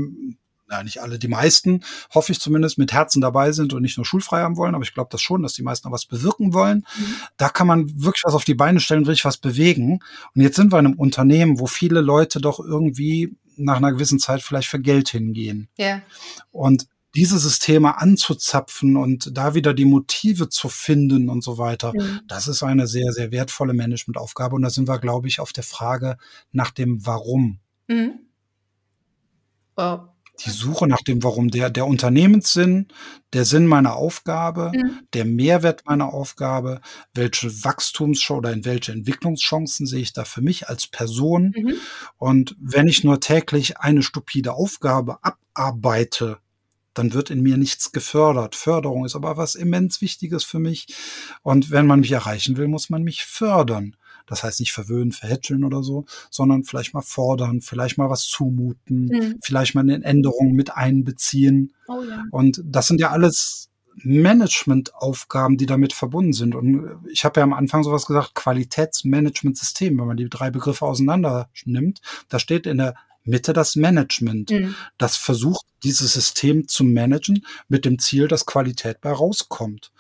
na, 0.68 0.84
nicht 0.84 1.02
alle, 1.02 1.18
die 1.18 1.28
meisten, 1.28 1.82
hoffe 2.14 2.32
ich 2.32 2.40
zumindest, 2.40 2.78
mit 2.78 2.92
Herzen 2.92 3.22
dabei 3.22 3.52
sind 3.52 3.74
und 3.74 3.82
nicht 3.82 3.98
nur 3.98 4.06
schulfrei 4.06 4.42
haben 4.42 4.58
wollen, 4.58 4.76
aber 4.76 4.84
ich 4.84 4.94
glaube 4.94 5.10
das 5.12 5.22
schon, 5.22 5.42
dass 5.42 5.54
die 5.54 5.64
meisten 5.64 5.92
was 5.92 6.06
bewirken 6.06 6.54
wollen. 6.54 6.86
Mhm. 6.98 7.16
Da 7.38 7.50
kann 7.50 7.68
man 7.68 8.04
wirklich 8.04 8.24
was 8.26 8.34
auf 8.34 8.44
die 8.44 8.54
Beine 8.54 8.80
stellen, 8.80 9.06
wirklich 9.06 9.26
was 9.26 9.38
bewegen. 9.38 10.00
Und 10.36 10.42
jetzt 10.42 10.56
sind 10.56 10.72
wir 10.72 10.80
in 10.80 10.88
einem 10.88 11.00
Unternehmen, 11.00 11.60
wo 11.60 11.68
viele 11.68 12.02
Leute 12.02 12.40
doch 12.40 12.60
irgendwie 12.60 13.36
nach 13.56 13.78
einer 13.78 13.92
gewissen 13.92 14.20
Zeit 14.20 14.42
vielleicht 14.42 14.68
für 14.68 14.80
Geld 14.80 15.10
hingehen. 15.10 15.70
Ja. 15.78 16.02
Und 16.52 16.88
diese 17.16 17.40
Systeme 17.40 17.98
anzuzapfen 17.98 18.98
und 18.98 19.36
da 19.36 19.56
wieder 19.56 19.74
die 19.74 19.86
Motive 19.86 20.50
zu 20.50 20.70
finden 20.70 21.30
und 21.30 21.44
so 21.44 21.58
weiter, 21.58 21.94
mhm. 21.96 22.20
das 22.28 22.48
ist 22.48 22.62
eine 22.62 22.86
sehr, 22.86 23.12
sehr 23.14 23.32
wertvolle 23.32 23.74
Managementaufgabe. 23.74 24.56
Und 24.56 24.62
da 24.62 24.70
sind 24.70 24.88
wir, 24.88 25.00
glaube 25.00 25.28
ich, 25.28 25.40
auf 25.40 25.54
der 25.54 25.64
Frage 25.64 26.18
nach 26.52 26.72
dem 26.72 27.06
Warum. 27.06 27.60
Mhm. 27.88 28.20
Wow 29.76 30.10
die 30.46 30.52
Suche 30.52 30.88
nach 30.88 31.02
dem 31.02 31.24
Warum, 31.24 31.50
der, 31.50 31.70
der 31.70 31.88
Unternehmenssinn, 31.88 32.88
der 33.34 33.46
Sinn 33.46 33.66
meiner 33.66 33.96
Aufgabe, 33.96 34.72
mhm. 34.74 35.00
der 35.14 35.26
Mehrwert 35.26 35.84
meiner 35.86 36.14
Aufgabe, 36.14 36.82
welche 37.14 37.64
Wachstumschance 37.64 38.34
oder 38.34 38.52
in 38.52 38.66
welche 38.66 38.92
Entwicklungschancen 38.92 39.88
sehe 39.88 40.02
ich 40.02 40.14
da 40.14 40.26
für 40.26 40.42
mich 40.42 40.70
als 40.70 40.88
Person. 40.88 41.54
Mhm. 41.56 41.74
Und 42.18 42.56
wenn 42.60 42.88
ich 42.88 43.04
nur 43.04 43.20
täglich 43.20 43.80
eine 43.80 44.04
stupide 44.04 44.54
Aufgabe 44.54 45.18
abarbeite, 45.24 46.38
dann 46.94 47.14
wird 47.14 47.30
in 47.30 47.42
mir 47.42 47.58
nichts 47.58 47.92
gefördert. 47.92 48.56
Förderung 48.56 49.06
ist 49.06 49.16
aber 49.16 49.38
was 49.38 49.56
immens 49.56 50.02
Wichtiges 50.02 50.44
für 50.44 50.60
mich. 50.60 50.88
Und 51.44 51.70
wenn 51.70 51.86
man 51.86 52.00
mich 52.00 52.12
erreichen 52.12 52.58
will, 52.58 52.68
muss 52.68 52.90
man 52.90 53.04
mich 53.04 53.24
fördern. 53.24 53.96
Das 54.28 54.44
heißt 54.44 54.60
nicht 54.60 54.74
verwöhnen, 54.74 55.12
verhätscheln 55.12 55.64
oder 55.64 55.82
so, 55.82 56.06
sondern 56.30 56.64
vielleicht 56.64 56.94
mal 56.94 57.02
fordern, 57.02 57.62
vielleicht 57.62 57.98
mal 57.98 58.10
was 58.10 58.28
zumuten, 58.28 59.06
mhm. 59.06 59.36
vielleicht 59.42 59.74
mal 59.74 59.82
eine 59.82 60.04
Änderung 60.04 60.52
mit 60.52 60.76
einbeziehen. 60.76 61.74
Oh 61.88 62.04
ja. 62.04 62.26
Und 62.32 62.62
das 62.64 62.88
sind 62.88 63.00
ja 63.00 63.10
alles 63.10 63.70
Managementaufgaben, 64.04 65.58
die 65.58 65.66
damit 65.66 65.94
verbunden 65.94 66.34
sind. 66.34 66.54
Und 66.54 67.00
ich 67.12 67.26
habe 67.26 67.40
ja 67.40 67.44
am 67.44 67.54
Anfang 67.54 67.84
sowas 67.84 68.06
gesagt, 68.06 68.36
Qualitätsmanagementsystem, 68.36 69.98
wenn 69.98 70.06
man 70.06 70.18
die 70.18 70.30
drei 70.30 70.52
Begriffe 70.52 70.86
auseinander 70.86 71.50
nimmt, 71.66 72.02
da 72.30 72.38
steht 72.38 72.68
in 72.68 72.78
der 72.78 72.96
Mitte 73.24 73.54
das 73.54 73.76
Management, 73.76 74.52
mhm. 74.52 74.76
das 74.98 75.18
versucht, 75.18 75.66
dieses 75.84 76.14
System 76.14 76.68
zu 76.68 76.84
managen 76.84 77.46
mit 77.68 77.86
dem 77.86 78.00
Ziel, 78.00 78.28
dass 78.28 78.46
Qualität 78.46 79.02
bei 79.02 79.12
rauskommt. 79.12 79.92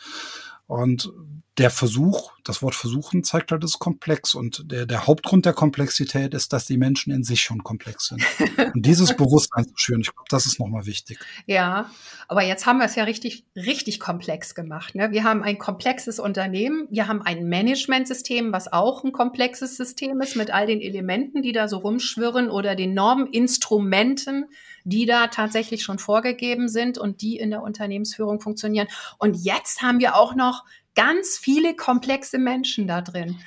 Und 0.65 1.11
der 1.57 1.71
Versuch, 1.71 2.33
das 2.43 2.61
Wort 2.61 2.75
versuchen 2.75 3.23
zeigt 3.23 3.51
halt, 3.51 3.63
es 3.63 3.71
ist 3.71 3.79
komplex. 3.79 4.35
Und 4.35 4.71
der, 4.71 4.85
der 4.85 5.07
Hauptgrund 5.07 5.45
der 5.45 5.53
Komplexität 5.53 6.33
ist, 6.35 6.53
dass 6.53 6.65
die 6.65 6.77
Menschen 6.77 7.11
in 7.11 7.23
sich 7.23 7.41
schon 7.41 7.63
komplex 7.63 8.09
sind. 8.09 8.23
Und 8.75 8.85
dieses 8.85 9.15
Bewusstsein 9.15 9.65
zu 9.65 9.73
schüren, 9.75 10.01
ich 10.01 10.13
glaube, 10.13 10.27
das 10.29 10.45
ist 10.45 10.59
nochmal 10.59 10.85
wichtig. 10.85 11.19
Ja, 11.47 11.89
aber 12.27 12.43
jetzt 12.43 12.65
haben 12.67 12.77
wir 12.77 12.85
es 12.85 12.95
ja 12.95 13.05
richtig, 13.05 13.45
richtig 13.55 13.99
komplex 13.99 14.53
gemacht. 14.53 14.93
Ne? 14.93 15.11
Wir 15.11 15.23
haben 15.23 15.41
ein 15.43 15.57
komplexes 15.57 16.19
Unternehmen, 16.19 16.87
wir 16.91 17.07
haben 17.07 17.23
ein 17.23 17.47
Managementsystem, 17.49 18.51
was 18.51 18.71
auch 18.71 19.03
ein 19.03 19.11
komplexes 19.11 19.77
System 19.77 20.21
ist, 20.21 20.35
mit 20.35 20.51
all 20.51 20.67
den 20.67 20.81
Elementen, 20.81 21.41
die 21.41 21.53
da 21.53 21.67
so 21.67 21.77
rumschwirren 21.77 22.49
oder 22.49 22.75
den 22.75 22.93
Norminstrumenten, 22.93 24.45
die 24.83 25.05
da 25.05 25.27
tatsächlich 25.27 25.83
schon 25.83 25.99
vorgegeben 25.99 26.69
sind 26.69 26.97
und 26.97 27.21
die 27.21 27.37
in 27.37 27.49
der 27.49 27.63
Unternehmensführung 27.63 28.39
funktionieren. 28.39 28.87
Und 29.17 29.35
jetzt 29.35 29.81
haben 29.81 29.99
wir 29.99 30.15
auch 30.15 30.35
noch 30.35 30.63
ganz 30.97 31.37
viele 31.37 31.75
komplexe 31.75 32.39
Menschen 32.39 32.87
da 32.87 33.01
drin. 33.01 33.37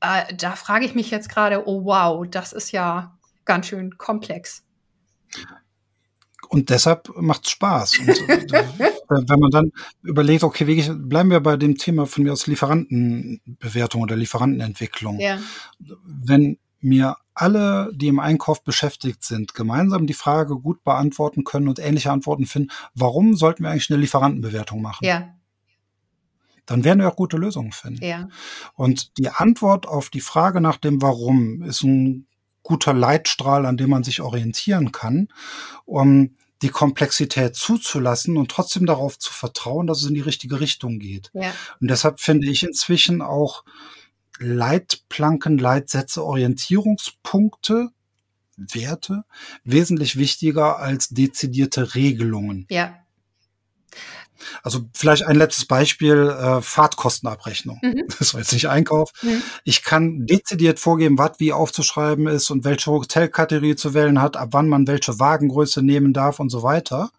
Äh, 0.00 0.34
da 0.34 0.56
frage 0.56 0.84
ich 0.84 0.94
mich 0.94 1.10
jetzt 1.10 1.28
gerade, 1.28 1.66
oh 1.66 1.84
wow, 1.84 2.26
das 2.28 2.52
ist 2.52 2.72
ja 2.72 3.16
ganz 3.44 3.66
schön 3.66 3.96
komplex. 3.96 4.64
Und 6.48 6.68
deshalb 6.68 7.08
macht 7.16 7.46
es 7.46 7.52
Spaß. 7.52 7.98
Und, 8.00 8.08
äh, 8.08 8.64
wenn 9.08 9.38
man 9.38 9.50
dann 9.50 9.72
überlegt, 10.02 10.42
okay, 10.42 10.66
wie, 10.66 10.82
bleiben 10.82 11.30
wir 11.30 11.40
bei 11.40 11.56
dem 11.56 11.78
Thema 11.78 12.06
von 12.06 12.24
mir 12.24 12.32
aus 12.32 12.48
Lieferantenbewertung 12.48 14.02
oder 14.02 14.16
Lieferantenentwicklung. 14.16 15.20
Ja. 15.20 15.38
Wenn 15.78 16.58
mir 16.80 17.16
alle, 17.34 17.92
die 17.94 18.08
im 18.08 18.18
Einkauf 18.18 18.64
beschäftigt 18.64 19.22
sind, 19.22 19.54
gemeinsam 19.54 20.08
die 20.08 20.14
Frage 20.14 20.56
gut 20.56 20.82
beantworten 20.82 21.44
können 21.44 21.68
und 21.68 21.78
ähnliche 21.78 22.10
Antworten 22.10 22.46
finden, 22.46 22.70
warum 22.94 23.36
sollten 23.36 23.62
wir 23.62 23.70
eigentlich 23.70 23.90
eine 23.90 24.00
Lieferantenbewertung 24.00 24.82
machen? 24.82 25.04
Ja 25.04 25.34
dann 26.70 26.84
werden 26.84 27.00
wir 27.00 27.08
auch 27.08 27.16
gute 27.16 27.36
Lösungen 27.36 27.72
finden. 27.72 28.04
Ja. 28.04 28.28
Und 28.74 29.18
die 29.18 29.28
Antwort 29.28 29.88
auf 29.88 30.08
die 30.08 30.20
Frage 30.20 30.60
nach 30.60 30.76
dem 30.76 31.02
Warum 31.02 31.62
ist 31.64 31.82
ein 31.82 32.28
guter 32.62 32.94
Leitstrahl, 32.94 33.66
an 33.66 33.76
dem 33.76 33.90
man 33.90 34.04
sich 34.04 34.20
orientieren 34.20 34.92
kann, 34.92 35.26
um 35.84 36.36
die 36.62 36.68
Komplexität 36.68 37.56
zuzulassen 37.56 38.36
und 38.36 38.52
trotzdem 38.52 38.86
darauf 38.86 39.18
zu 39.18 39.32
vertrauen, 39.32 39.88
dass 39.88 40.02
es 40.02 40.06
in 40.06 40.14
die 40.14 40.20
richtige 40.20 40.60
Richtung 40.60 41.00
geht. 41.00 41.32
Ja. 41.32 41.52
Und 41.80 41.90
deshalb 41.90 42.20
finde 42.20 42.48
ich 42.48 42.62
inzwischen 42.62 43.20
auch 43.20 43.64
Leitplanken, 44.38 45.58
Leitsätze, 45.58 46.24
Orientierungspunkte, 46.24 47.88
Werte 48.56 49.24
wesentlich 49.64 50.16
wichtiger 50.16 50.78
als 50.78 51.08
dezidierte 51.08 51.96
Regelungen. 51.96 52.66
Ja. 52.70 52.94
Also 54.62 54.80
vielleicht 54.94 55.24
ein 55.26 55.36
letztes 55.36 55.66
Beispiel, 55.66 56.28
äh, 56.28 56.60
Fahrtkostenabrechnung. 56.60 57.78
Mhm. 57.82 58.04
Das 58.18 58.34
war 58.34 58.40
jetzt 58.40 58.52
nicht 58.52 58.68
Einkauf. 58.68 59.12
Mhm. 59.22 59.42
Ich 59.64 59.82
kann 59.82 60.26
dezidiert 60.26 60.78
vorgeben, 60.78 61.18
was 61.18 61.38
wie 61.38 61.52
aufzuschreiben 61.52 62.26
ist 62.26 62.50
und 62.50 62.64
welche 62.64 62.90
Hotelkategorie 62.90 63.76
zu 63.76 63.94
wählen 63.94 64.20
hat, 64.20 64.36
ab 64.36 64.50
wann 64.52 64.68
man 64.68 64.86
welche 64.86 65.18
Wagengröße 65.18 65.82
nehmen 65.82 66.12
darf 66.12 66.40
und 66.40 66.50
so 66.50 66.62
weiter. 66.62 67.10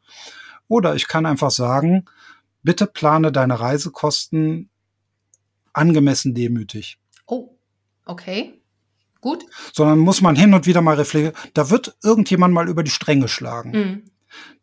Oder 0.68 0.96
ich 0.96 1.08
kann 1.08 1.26
einfach 1.26 1.52
sagen, 1.52 2.06
bitte 2.64 2.88
plane 2.88 3.32
deine 3.32 3.60
Reisekosten 3.60 4.70
angemessen 5.74 6.34
demütig. 6.34 6.98
Oh, 7.26 7.50
okay. 8.06 8.62
Gut. 9.22 9.46
Sondern 9.72 10.00
muss 10.00 10.22
man 10.22 10.36
hin 10.36 10.54
und 10.54 10.66
wieder 10.66 10.82
mal 10.82 10.96
reflektieren. 10.96 11.38
Da 11.54 11.70
wird 11.70 11.96
irgendjemand 12.04 12.54
mal 12.54 12.68
über 12.68 12.84
die 12.84 12.92
Stränge 12.92 13.28
schlagen. 13.28 13.72
Mhm. 13.72 14.11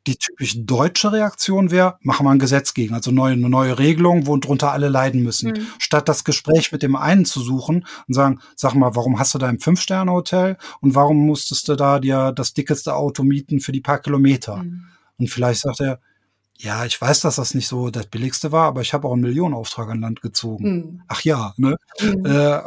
Die 0.06 0.16
typisch 0.16 0.54
deutsche 0.58 1.12
Reaktion 1.12 1.70
wäre, 1.70 1.98
machen 2.00 2.24
wir 2.24 2.30
ein 2.30 2.38
Gesetz 2.38 2.72
gegen, 2.72 2.94
also 2.94 3.10
neue, 3.10 3.34
eine 3.34 3.48
neue 3.48 3.78
Regelung, 3.78 4.26
wo 4.26 4.36
drunter 4.36 4.72
alle 4.72 4.88
leiden 4.88 5.22
müssen. 5.22 5.50
Mhm. 5.50 5.66
Statt 5.78 6.08
das 6.08 6.24
Gespräch 6.24 6.72
mit 6.72 6.82
dem 6.82 6.96
einen 6.96 7.24
zu 7.24 7.40
suchen 7.40 7.86
und 8.06 8.14
sagen, 8.14 8.40
sag 8.56 8.74
mal, 8.74 8.94
warum 8.94 9.18
hast 9.18 9.34
du 9.34 9.38
da 9.38 9.48
ein 9.48 9.60
Fünf-Sterne-Hotel 9.60 10.56
und 10.80 10.94
warum 10.94 11.26
musstest 11.26 11.68
du 11.68 11.76
da 11.76 11.98
dir 11.98 12.32
das 12.32 12.54
dickeste 12.54 12.94
Auto 12.94 13.22
mieten 13.22 13.60
für 13.60 13.72
die 13.72 13.80
paar 13.80 13.98
Kilometer? 13.98 14.56
Mhm. 14.56 14.84
Und 15.18 15.28
vielleicht 15.28 15.60
sagt 15.60 15.80
er, 15.80 16.00
ja, 16.56 16.84
ich 16.84 17.00
weiß, 17.00 17.20
dass 17.20 17.36
das 17.36 17.54
nicht 17.54 17.68
so 17.68 17.90
das 17.90 18.06
billigste 18.06 18.50
war, 18.50 18.66
aber 18.66 18.80
ich 18.80 18.92
habe 18.92 19.06
auch 19.06 19.12
einen 19.12 19.22
Millionenauftrag 19.22 19.90
an 19.90 20.00
Land 20.00 20.22
gezogen. 20.22 20.70
Mhm. 20.70 21.02
Ach 21.06 21.22
ja, 21.22 21.54
ne? 21.56 21.76
Mhm. 22.00 22.24
Äh, 22.24 22.60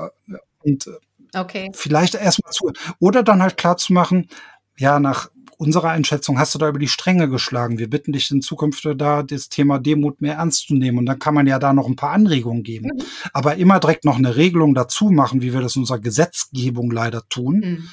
und 0.63 0.89
okay. 1.33 1.69
vielleicht 1.73 2.15
erstmal 2.15 2.53
zu. 2.53 2.71
Oder 2.99 3.23
dann 3.23 3.41
halt 3.41 3.57
klar 3.57 3.77
zu 3.77 3.93
machen, 3.93 4.29
ja, 4.77 4.99
nach 4.99 5.30
unserer 5.61 5.91
Einschätzung 5.91 6.39
hast 6.39 6.55
du 6.55 6.57
da 6.57 6.67
über 6.67 6.79
die 6.79 6.87
Stränge 6.87 7.29
geschlagen. 7.29 7.77
Wir 7.77 7.87
bitten 7.87 8.13
dich 8.13 8.31
in 8.31 8.41
Zukunft 8.41 8.83
da 8.95 9.21
das 9.21 9.47
Thema 9.47 9.77
Demut 9.77 10.19
mehr 10.19 10.37
ernst 10.37 10.67
zu 10.67 10.73
nehmen. 10.73 10.97
Und 10.97 11.05
dann 11.05 11.19
kann 11.19 11.35
man 11.35 11.45
ja 11.45 11.59
da 11.59 11.71
noch 11.71 11.85
ein 11.85 11.95
paar 11.95 12.13
Anregungen 12.13 12.63
geben. 12.63 12.89
Mhm. 12.95 13.03
Aber 13.31 13.57
immer 13.57 13.79
direkt 13.79 14.03
noch 14.03 14.17
eine 14.17 14.35
Regelung 14.35 14.73
dazu 14.73 15.11
machen, 15.11 15.43
wie 15.43 15.53
wir 15.53 15.61
das 15.61 15.75
in 15.75 15.83
unserer 15.83 15.99
Gesetzgebung 15.99 16.89
leider 16.89 17.21
tun. 17.29 17.59
Mhm. 17.59 17.87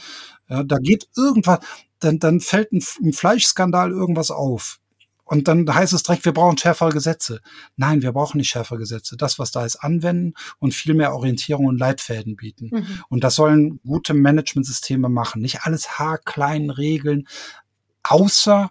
Ja, 0.49 0.63
da 0.63 0.79
geht 0.79 1.09
irgendwas, 1.15 1.59
dann, 2.01 2.19
dann 2.19 2.41
fällt 2.41 2.73
ein, 2.73 2.83
ein 3.03 3.13
Fleischskandal 3.13 3.91
irgendwas 3.91 4.31
auf. 4.31 4.79
Und 5.29 5.47
dann 5.47 5.73
heißt 5.73 5.93
es 5.93 6.03
direkt, 6.03 6.25
wir 6.25 6.33
brauchen 6.33 6.57
schärfere 6.57 6.89
Gesetze. 6.89 7.43
Nein, 7.77 8.01
wir 8.01 8.13
brauchen 8.13 8.39
nicht 8.39 8.49
schärfere 8.49 8.79
Gesetze. 8.79 9.15
Das, 9.19 9.39
was 9.39 9.51
da 9.51 9.67
ist, 9.67 9.77
anwenden 9.77 10.33
und 10.59 10.73
viel 10.73 10.95
mehr 10.95 11.15
Orientierung 11.15 11.67
und 11.67 11.79
Leitfäden 11.79 12.35
bieten. 12.35 12.71
Mhm. 12.73 12.87
Und 13.11 13.25
das 13.25 13.35
sollen 13.35 13.79
gute 13.87 14.15
Managementsysteme 14.15 15.11
machen. 15.11 15.43
Nicht 15.43 15.65
alles 15.65 15.99
haarklein 15.99 16.71
regeln, 16.71 17.29
außer 18.05 18.71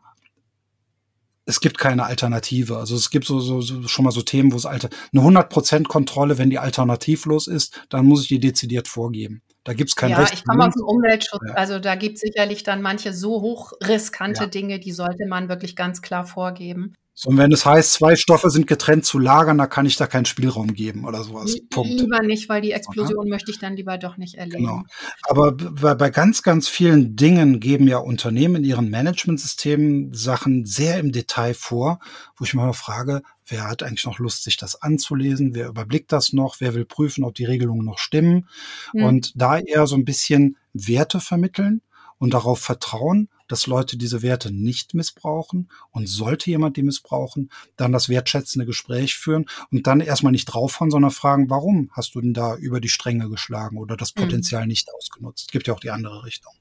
es 1.45 1.60
gibt 1.60 1.78
keine 1.78 2.05
Alternative. 2.05 2.78
Also 2.78 2.95
es 2.95 3.12
gibt 3.12 3.26
so, 3.26 3.39
so, 3.39 3.62
so 3.62 3.88
schon 3.88 4.05
mal 4.05 4.12
so 4.12 4.24
Themen, 4.24 4.51
wo 4.51 4.58
es 4.58 4.66
alte 4.66 4.89
eine 5.14 5.22
100% 5.22 5.84
Kontrolle, 5.84 6.39
wenn 6.39 6.49
die 6.49 6.58
alternativlos 6.58 7.45
ist, 7.45 7.86
dann 7.89 8.05
muss 8.08 8.24
ich 8.24 8.30
die 8.30 8.39
dezidiert 8.39 8.88
vorgeben. 8.88 9.43
Da 9.68 9.74
gibt 9.74 9.89
es 9.89 9.97
kein 9.97 10.11
Ja, 10.11 10.20
Recht 10.20 10.34
ich 10.34 10.45
komme 10.45 10.65
aus 10.65 10.74
dem 10.76 10.86
Umweltschutz. 10.86 11.41
Ja. 11.45 11.55
Also 11.55 11.80
da 11.80 11.95
gibt 11.95 12.15
es 12.15 12.22
sicherlich 12.22 12.63
dann 12.63 12.82
manche 12.82 13.11
so 13.11 13.41
hochriskante 13.41 14.43
ja. 14.43 14.47
Dinge, 14.49 14.80
die 14.80 14.93
sollte 14.93 15.28
man 15.28 15.49
wirklich 15.49 15.76
ganz 15.76 16.01
klar 16.01 16.26
vorgeben. 16.26 16.93
So, 17.20 17.32
und 17.32 17.38
wenn 17.38 17.51
es 17.51 17.65
heißt, 17.65 17.93
zwei 17.93 18.15
Stoffe 18.15 18.51
sind 18.51 18.68
getrennt 18.68 19.03
zu 19.03 19.18
lagern, 19.18 19.57
da 19.57 19.65
kann 19.65 19.88
ich 19.88 19.95
da 19.95 20.05
keinen 20.05 20.26
Spielraum 20.26 20.76
geben 20.76 21.03
oder 21.03 21.24
sowas. 21.24 21.57
Punkt. 21.72 21.99
Lieber 21.99 22.22
nicht, 22.22 22.47
weil 22.47 22.61
die 22.61 22.74
Explosion 22.74 23.26
Aha. 23.26 23.28
möchte 23.28 23.49
ich 23.49 23.57
dann 23.57 23.76
lieber 23.76 23.97
doch 23.97 24.18
nicht 24.18 24.36
erleben. 24.36 24.65
Genau. 24.65 24.84
Aber 25.24 25.51
bei, 25.53 25.95
bei 25.95 26.11
ganz, 26.11 26.43
ganz 26.43 26.70
vielen 26.70 27.15
Dingen 27.15 27.59
geben 27.59 27.88
ja 27.88 27.97
Unternehmen 27.97 28.57
in 28.57 28.65
ihren 28.65 28.91
Managementsystemen 28.91 30.13
Sachen 30.13 30.68
sehr 30.68 30.99
im 30.99 31.11
Detail 31.11 31.55
vor, 31.55 31.97
wo 32.38 32.45
ich 32.45 32.53
mal 32.53 32.72
frage, 32.74 33.24
wer 33.47 33.68
hat 33.68 33.82
eigentlich 33.82 34.05
noch 34.05 34.20
Lust, 34.20 34.43
sich 34.43 34.57
das 34.57 34.80
anzulesen? 34.84 35.55
Wer 35.55 35.70
überblickt 35.70 36.11
das 36.11 36.34
noch? 36.34 36.57
Wer 36.59 36.76
will 36.76 36.86
prüfen, 36.86 37.24
ob 37.24 37.34
die 37.34 37.45
Regelungen 37.45 37.84
noch 37.84 37.97
stimmen? 37.97 38.47
Mhm. 38.93 39.03
Und 39.03 39.41
da 39.41 39.57
eher 39.57 39.88
so 39.88 39.95
ein 39.95 40.05
bisschen 40.05 40.57
Werte 40.72 41.20
vermitteln 41.20 41.82
und 42.20 42.36
darauf 42.36 42.59
vertrauen, 42.59 43.30
dass 43.47 43.67
Leute 43.67 43.97
diese 43.97 44.21
Werte 44.21 44.51
nicht 44.51 44.93
missbrauchen 44.93 45.69
und 45.91 46.07
sollte 46.07 46.49
jemand 46.49 46.77
die 46.77 46.83
missbrauchen, 46.83 47.49
dann 47.75 47.91
das 47.91 48.09
wertschätzende 48.09 48.65
Gespräch 48.65 49.15
führen 49.15 49.45
und 49.71 49.87
dann 49.87 50.01
erstmal 50.01 50.31
nicht 50.31 50.45
draufhauen, 50.45 50.91
sondern 50.91 51.11
fragen, 51.11 51.49
warum 51.49 51.89
hast 51.93 52.15
du 52.15 52.21
denn 52.21 52.33
da 52.33 52.55
über 52.55 52.79
die 52.79 52.89
Stränge 52.89 53.29
geschlagen 53.29 53.77
oder 53.77 53.97
das 53.97 54.15
mhm. 54.15 54.21
Potenzial 54.21 54.63
mhm. 54.63 54.69
nicht 54.69 54.89
ausgenutzt? 54.93 55.51
Gibt 55.51 55.67
ja 55.67 55.73
auch 55.73 55.79
die 55.79 55.91
andere 55.91 56.23
Richtung. 56.23 56.53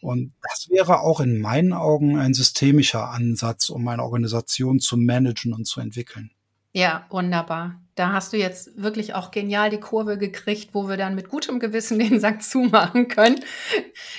Und 0.00 0.32
das 0.42 0.68
wäre 0.70 1.00
auch 1.00 1.20
in 1.20 1.40
meinen 1.40 1.72
Augen 1.72 2.18
ein 2.18 2.34
systemischer 2.34 3.10
Ansatz, 3.10 3.70
um 3.70 3.86
eine 3.88 4.02
Organisation 4.02 4.80
zu 4.80 4.96
managen 4.96 5.52
und 5.52 5.66
zu 5.66 5.80
entwickeln. 5.80 6.30
Ja, 6.72 7.06
wunderbar. 7.10 7.80
Da 7.96 8.12
hast 8.12 8.32
du 8.32 8.36
jetzt 8.36 8.80
wirklich 8.80 9.14
auch 9.14 9.32
genial 9.32 9.70
die 9.70 9.80
Kurve 9.80 10.18
gekriegt, 10.18 10.70
wo 10.72 10.88
wir 10.88 10.96
dann 10.96 11.16
mit 11.16 11.28
gutem 11.28 11.58
Gewissen 11.58 11.98
den 11.98 12.20
Sack 12.20 12.42
zumachen 12.42 13.08
können. 13.08 13.40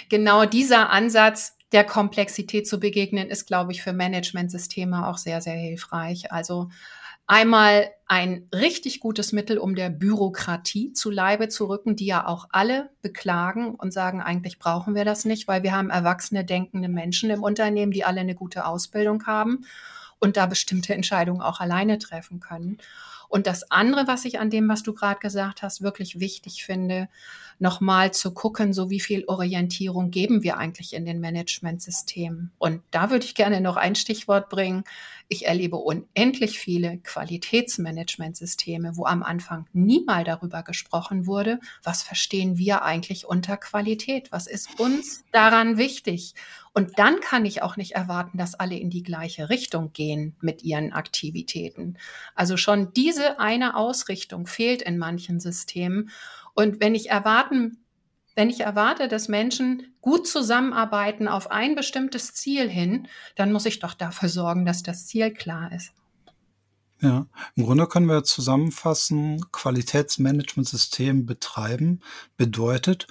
Genau 0.10 0.46
dieser 0.46 0.90
Ansatz, 0.90 1.58
der 1.72 1.84
Komplexität 1.84 2.68
zu 2.68 2.80
begegnen, 2.80 3.30
ist, 3.30 3.46
glaube 3.46 3.72
ich, 3.72 3.82
für 3.82 3.94
Managementsysteme 3.94 5.08
auch 5.08 5.18
sehr, 5.18 5.42
sehr 5.42 5.56
hilfreich. 5.56 6.32
Also 6.32 6.70
einmal 7.28 7.90
ein 8.08 8.48
richtig 8.54 9.00
gutes 9.00 9.32
Mittel, 9.32 9.58
um 9.58 9.74
der 9.74 9.90
Bürokratie 9.90 10.92
zu 10.92 11.10
Leibe 11.10 11.48
zu 11.48 11.70
rücken, 11.70 11.96
die 11.96 12.08
ja 12.08 12.28
auch 12.28 12.48
alle 12.52 12.90
beklagen 13.02 13.76
und 13.76 13.94
sagen, 13.94 14.22
eigentlich 14.22 14.60
brauchen 14.60 14.96
wir 14.96 15.06
das 15.06 15.24
nicht, 15.24 15.48
weil 15.48 15.64
wir 15.64 15.72
haben 15.72 15.90
erwachsene, 15.90 16.44
denkende 16.44 16.90
Menschen 16.90 17.30
im 17.30 17.44
Unternehmen, 17.44 17.94
die 17.94 18.04
alle 18.04 18.20
eine 18.20 18.36
gute 18.36 18.66
Ausbildung 18.66 19.26
haben 19.26 19.66
und 20.20 20.36
da 20.36 20.46
bestimmte 20.46 20.94
Entscheidungen 20.94 21.42
auch 21.42 21.62
alleine 21.62 22.00
treffen 22.00 22.42
können. 22.42 22.80
Und 23.30 23.48
das 23.48 23.72
andere, 23.72 24.08
was 24.08 24.26
ich 24.26 24.42
an 24.42 24.50
dem, 24.50 24.68
was 24.68 24.84
du 24.84 24.94
gerade 24.94 25.22
gesagt 25.22 25.64
hast, 25.64 25.82
wirklich 25.82 26.20
wichtig 26.20 26.66
finde, 26.66 27.08
nochmal 27.62 28.12
zu 28.12 28.34
gucken, 28.34 28.74
so 28.74 28.90
wie 28.90 29.00
viel 29.00 29.24
Orientierung 29.28 30.10
geben 30.10 30.42
wir 30.42 30.58
eigentlich 30.58 30.94
in 30.94 31.06
den 31.06 31.20
Managementsystemen. 31.20 32.52
Und 32.58 32.82
da 32.90 33.12
würde 33.12 33.26
ich 33.26 33.36
gerne 33.36 33.62
noch 33.62 33.78
ein 33.78 33.94
Stichwort 33.94 34.50
bringen. 34.50 34.84
Ich 35.28 35.46
erlebe 35.46 35.78
unendlich 35.78 36.60
viele 36.60 36.98
Qualitätsmanagementsysteme, 36.98 38.98
wo 38.98 39.06
am 39.06 39.22
Anfang 39.22 39.68
nie 39.74 40.04
mal 40.04 40.24
darüber 40.24 40.64
gesprochen 40.64 41.28
wurde, 41.28 41.60
was 41.84 42.02
verstehen 42.02 42.58
wir 42.58 42.82
eigentlich 42.82 43.28
unter 43.28 43.58
Qualität? 43.58 44.32
Was 44.32 44.48
ist 44.48 44.80
uns 44.80 45.24
daran 45.32 45.78
wichtig? 45.78 46.34
Und 46.74 47.00
dann 47.00 47.20
kann 47.20 47.46
ich 47.46 47.62
auch 47.62 47.78
nicht 47.78 47.92
erwarten, 47.92 48.38
dass 48.38 48.56
alle 48.56 48.78
in 48.78 48.90
die 48.90 49.04
gleiche 49.04 49.50
Richtung 49.50 49.94
gehen 49.94 50.36
mit 50.42 50.64
ihren 50.64 50.94
Aktivitäten. 50.94 51.98
Also 52.34 52.58
schon 52.58 52.94
diese 52.94 53.40
eine 53.40 53.76
Ausrichtung 53.76 54.48
fehlt 54.48 54.82
in 54.82 54.98
manchen 54.98 55.40
Systemen. 55.40 56.10
Und 56.54 56.80
wenn 56.80 56.96
ich 56.96 57.10
erwarten, 57.10 57.84
wenn 58.36 58.50
ich 58.50 58.62
erwarte, 58.62 59.08
dass 59.08 59.28
Menschen 59.28 59.94
gut 60.00 60.28
zusammenarbeiten 60.28 61.28
auf 61.28 61.52
ein 61.52 61.76
bestimmtes 61.76 62.34
Ziel 62.34 62.70
hin, 62.70 63.08
dann 63.36 63.52
muss 63.52 63.66
ich 63.66 63.80
doch 63.80 63.94
dafür 63.94 64.30
sorgen, 64.30 64.66
dass 64.66 64.84
das 64.84 65.08
Ziel 65.08 65.32
klar 65.34 65.72
ist. 65.72 65.92
Ja, 67.02 67.26
im 67.56 67.66
Grunde 67.66 67.88
können 67.88 68.06
wir 68.06 68.24
zusammenfassen, 68.24 69.44
Qualitätsmanagementsystem 69.52 71.26
betreiben 71.26 72.02
bedeutet, 72.38 73.08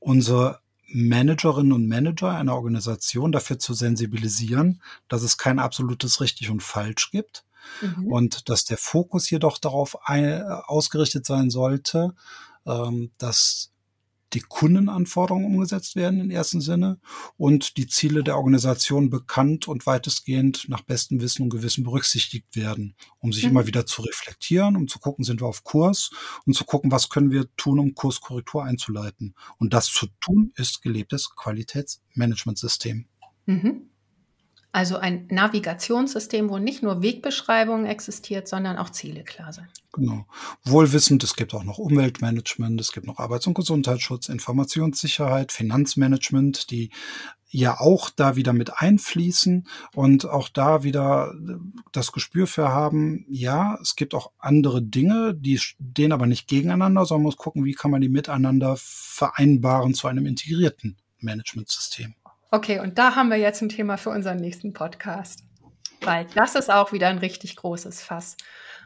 unsere 0.00 0.60
Managerinnen 0.92 1.72
und 1.72 1.86
Manager 1.86 2.30
einer 2.30 2.56
Organisation 2.56 3.30
dafür 3.30 3.60
zu 3.60 3.74
sensibilisieren, 3.74 4.82
dass 5.08 5.22
es 5.22 5.38
kein 5.38 5.60
absolutes 5.60 6.20
richtig 6.20 6.50
und 6.50 6.62
falsch 6.62 7.12
gibt 7.12 7.44
mhm. 7.80 8.06
und 8.06 8.48
dass 8.48 8.64
der 8.64 8.78
Fokus 8.78 9.30
jedoch 9.30 9.58
darauf 9.58 9.96
ausgerichtet 10.66 11.24
sein 11.24 11.50
sollte, 11.50 12.14
ähm, 12.66 13.10
dass 13.18 13.72
die 14.32 14.40
Kundenanforderungen 14.40 15.46
umgesetzt 15.46 15.96
werden 15.96 16.20
im 16.20 16.30
ersten 16.30 16.60
Sinne 16.60 16.98
und 17.36 17.76
die 17.76 17.86
Ziele 17.86 18.22
der 18.22 18.36
Organisation 18.36 19.10
bekannt 19.10 19.66
und 19.66 19.86
weitestgehend 19.86 20.68
nach 20.68 20.82
bestem 20.82 21.20
Wissen 21.20 21.42
und 21.42 21.50
Gewissen 21.50 21.84
berücksichtigt 21.84 22.54
werden, 22.54 22.94
um 23.18 23.32
sich 23.32 23.44
mhm. 23.44 23.50
immer 23.50 23.66
wieder 23.66 23.86
zu 23.86 24.02
reflektieren, 24.02 24.76
um 24.76 24.88
zu 24.88 24.98
gucken, 24.98 25.24
sind 25.24 25.40
wir 25.40 25.48
auf 25.48 25.64
Kurs 25.64 26.10
und 26.46 26.54
zu 26.54 26.64
gucken, 26.64 26.92
was 26.92 27.08
können 27.08 27.30
wir 27.30 27.46
tun, 27.56 27.78
um 27.78 27.94
Kurskorrektur 27.94 28.64
einzuleiten. 28.64 29.34
Und 29.58 29.74
das 29.74 29.86
zu 29.86 30.06
tun 30.20 30.52
ist 30.54 30.82
gelebtes 30.82 31.34
Qualitätsmanagementsystem. 31.34 33.06
Mhm. 33.46 33.89
Also 34.72 34.96
ein 34.96 35.26
Navigationssystem, 35.30 36.48
wo 36.48 36.58
nicht 36.58 36.82
nur 36.82 37.02
Wegbeschreibungen 37.02 37.86
existiert, 37.86 38.46
sondern 38.46 38.78
auch 38.78 38.90
Ziele 38.90 39.24
klar 39.24 39.52
sind. 39.52 39.66
Genau. 39.92 40.26
Wohlwissend, 40.64 41.24
es 41.24 41.34
gibt 41.34 41.54
auch 41.54 41.64
noch 41.64 41.78
Umweltmanagement, 41.78 42.80
es 42.80 42.92
gibt 42.92 43.06
noch 43.06 43.18
Arbeits- 43.18 43.48
und 43.48 43.54
Gesundheitsschutz, 43.54 44.28
Informationssicherheit, 44.28 45.50
Finanzmanagement, 45.50 46.70
die 46.70 46.90
ja 47.48 47.80
auch 47.80 48.10
da 48.10 48.36
wieder 48.36 48.52
mit 48.52 48.80
einfließen 48.80 49.66
und 49.94 50.24
auch 50.24 50.48
da 50.48 50.84
wieder 50.84 51.34
das 51.90 52.12
Gespür 52.12 52.46
für 52.46 52.68
haben, 52.68 53.26
ja, 53.28 53.76
es 53.82 53.96
gibt 53.96 54.14
auch 54.14 54.30
andere 54.38 54.82
Dinge, 54.82 55.34
die 55.34 55.58
stehen 55.58 56.12
aber 56.12 56.26
nicht 56.26 56.46
gegeneinander, 56.46 57.04
sondern 57.04 57.24
muss 57.24 57.36
gucken, 57.36 57.64
wie 57.64 57.74
kann 57.74 57.90
man 57.90 58.00
die 58.00 58.08
miteinander 58.08 58.76
vereinbaren 58.78 59.94
zu 59.94 60.06
einem 60.06 60.26
integrierten 60.26 60.96
Managementsystem. 61.18 62.14
Okay, 62.50 62.80
und 62.80 62.98
da 62.98 63.14
haben 63.14 63.28
wir 63.28 63.36
jetzt 63.36 63.62
ein 63.62 63.68
Thema 63.68 63.96
für 63.96 64.10
unseren 64.10 64.38
nächsten 64.38 64.72
Podcast. 64.72 65.44
Weil 66.00 66.26
das 66.34 66.54
ist 66.54 66.70
auch 66.70 66.92
wieder 66.92 67.08
ein 67.08 67.18
richtig 67.18 67.56
großes 67.56 68.02
Fass. 68.02 68.36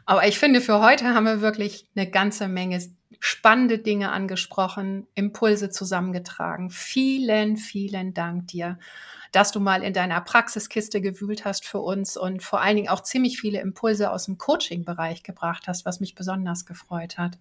Aber 0.05 0.27
ich 0.27 0.37
finde, 0.37 0.61
für 0.61 0.81
heute 0.81 1.15
haben 1.15 1.25
wir 1.25 1.41
wirklich 1.41 1.87
eine 1.95 2.09
ganze 2.09 2.47
Menge 2.47 2.79
spannende 3.19 3.79
Dinge 3.79 4.11
angesprochen, 4.11 5.07
Impulse 5.15 5.71
zusammengetragen. 5.71 6.69
Vielen, 6.69 7.57
vielen 7.57 8.13
Dank 8.13 8.47
dir, 8.47 8.77
dass 9.31 9.51
du 9.51 9.59
mal 9.59 9.81
in 9.81 9.93
deiner 9.93 10.21
Praxiskiste 10.21 11.01
gewühlt 11.01 11.43
hast 11.45 11.65
für 11.65 11.79
uns 11.79 12.17
und 12.17 12.43
vor 12.43 12.61
allen 12.61 12.75
Dingen 12.75 12.89
auch 12.89 13.01
ziemlich 13.01 13.39
viele 13.39 13.61
Impulse 13.61 14.11
aus 14.11 14.25
dem 14.25 14.37
Coaching-Bereich 14.37 15.23
gebracht 15.23 15.67
hast, 15.67 15.85
was 15.85 15.99
mich 15.99 16.13
besonders 16.13 16.65
gefreut 16.65 17.17
hat. 17.17 17.39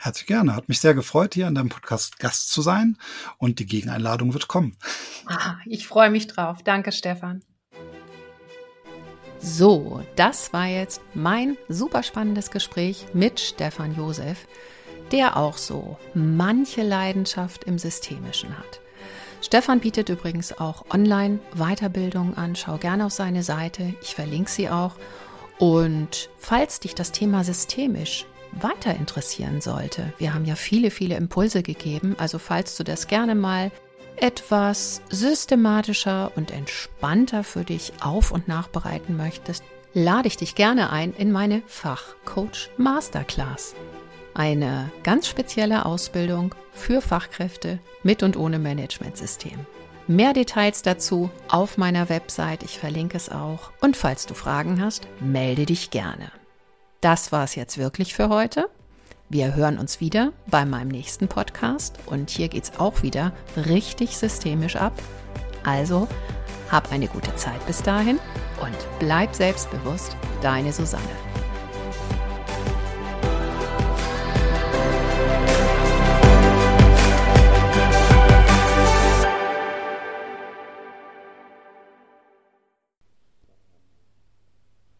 Herzlich 0.00 0.26
gerne. 0.26 0.54
Hat 0.54 0.68
mich 0.68 0.78
sehr 0.78 0.94
gefreut, 0.94 1.34
hier 1.34 1.48
an 1.48 1.56
deinem 1.56 1.70
Podcast 1.70 2.20
Gast 2.20 2.52
zu 2.52 2.62
sein. 2.62 2.96
Und 3.36 3.58
die 3.58 3.66
Gegeneinladung 3.66 4.32
wird 4.32 4.46
kommen. 4.46 4.76
Ah, 5.26 5.56
ich 5.66 5.88
freue 5.88 6.08
mich 6.08 6.28
drauf. 6.28 6.62
Danke, 6.62 6.92
Stefan. 6.92 7.42
So, 9.40 10.04
das 10.14 10.52
war 10.52 10.66
jetzt 10.66 11.00
mein 11.14 11.56
super 11.68 12.04
spannendes 12.04 12.52
Gespräch 12.52 13.06
mit 13.12 13.40
Stefan 13.40 13.96
Josef, 13.96 14.46
der 15.10 15.36
auch 15.36 15.56
so 15.56 15.98
manche 16.14 16.82
Leidenschaft 16.82 17.64
im 17.64 17.78
Systemischen 17.78 18.56
hat. 18.56 18.80
Stefan 19.42 19.80
bietet 19.80 20.08
übrigens 20.10 20.58
auch 20.58 20.84
Online-Weiterbildung 20.90 22.36
an. 22.36 22.54
Schau 22.54 22.76
gerne 22.78 23.06
auf 23.06 23.12
seine 23.12 23.42
Seite. 23.42 23.94
Ich 24.00 24.14
verlinke 24.14 24.50
sie 24.50 24.68
auch. 24.68 24.94
Und 25.58 26.30
falls 26.38 26.78
dich 26.78 26.94
das 26.94 27.10
Thema 27.10 27.42
systemisch 27.42 28.26
weiter 28.52 28.94
interessieren 28.94 29.60
sollte. 29.60 30.12
Wir 30.18 30.34
haben 30.34 30.44
ja 30.44 30.54
viele, 30.54 30.90
viele 30.90 31.16
Impulse 31.16 31.62
gegeben, 31.62 32.16
also 32.18 32.38
falls 32.38 32.76
du 32.76 32.84
das 32.84 33.06
gerne 33.06 33.34
mal 33.34 33.70
etwas 34.16 35.02
systematischer 35.10 36.32
und 36.34 36.50
entspannter 36.50 37.44
für 37.44 37.64
dich 37.64 37.92
auf 38.00 38.32
und 38.32 38.48
nachbereiten 38.48 39.16
möchtest, 39.16 39.62
lade 39.94 40.28
ich 40.28 40.36
dich 40.36 40.54
gerne 40.54 40.90
ein 40.90 41.12
in 41.12 41.32
meine 41.32 41.62
Fachcoach 41.66 42.70
Masterclass. 42.76 43.74
Eine 44.34 44.90
ganz 45.02 45.26
spezielle 45.26 45.86
Ausbildung 45.86 46.54
für 46.72 47.00
Fachkräfte 47.00 47.80
mit 48.02 48.22
und 48.22 48.36
ohne 48.36 48.58
Managementsystem. 48.58 49.66
Mehr 50.06 50.32
Details 50.32 50.82
dazu 50.82 51.30
auf 51.48 51.76
meiner 51.76 52.08
Website, 52.08 52.62
ich 52.62 52.78
verlinke 52.78 53.16
es 53.16 53.28
auch. 53.28 53.72
Und 53.80 53.96
falls 53.96 54.26
du 54.26 54.34
Fragen 54.34 54.82
hast, 54.82 55.06
melde 55.20 55.66
dich 55.66 55.90
gerne. 55.90 56.30
Das 57.00 57.30
war 57.30 57.44
es 57.44 57.54
jetzt 57.54 57.78
wirklich 57.78 58.14
für 58.14 58.28
heute. 58.28 58.68
Wir 59.28 59.54
hören 59.54 59.78
uns 59.78 60.00
wieder 60.00 60.32
bei 60.48 60.64
meinem 60.64 60.88
nächsten 60.88 61.28
Podcast 61.28 61.96
und 62.06 62.30
hier 62.30 62.48
geht 62.48 62.64
es 62.64 62.80
auch 62.80 63.02
wieder 63.02 63.32
richtig 63.56 64.16
systemisch 64.16 64.74
ab. 64.74 64.94
Also 65.64 66.08
hab 66.70 66.90
eine 66.90 67.06
gute 67.06 67.34
Zeit 67.36 67.64
bis 67.66 67.82
dahin 67.82 68.18
und 68.60 68.76
bleib 68.98 69.34
selbstbewusst, 69.34 70.16
deine 70.42 70.72
Susanne. 70.72 71.04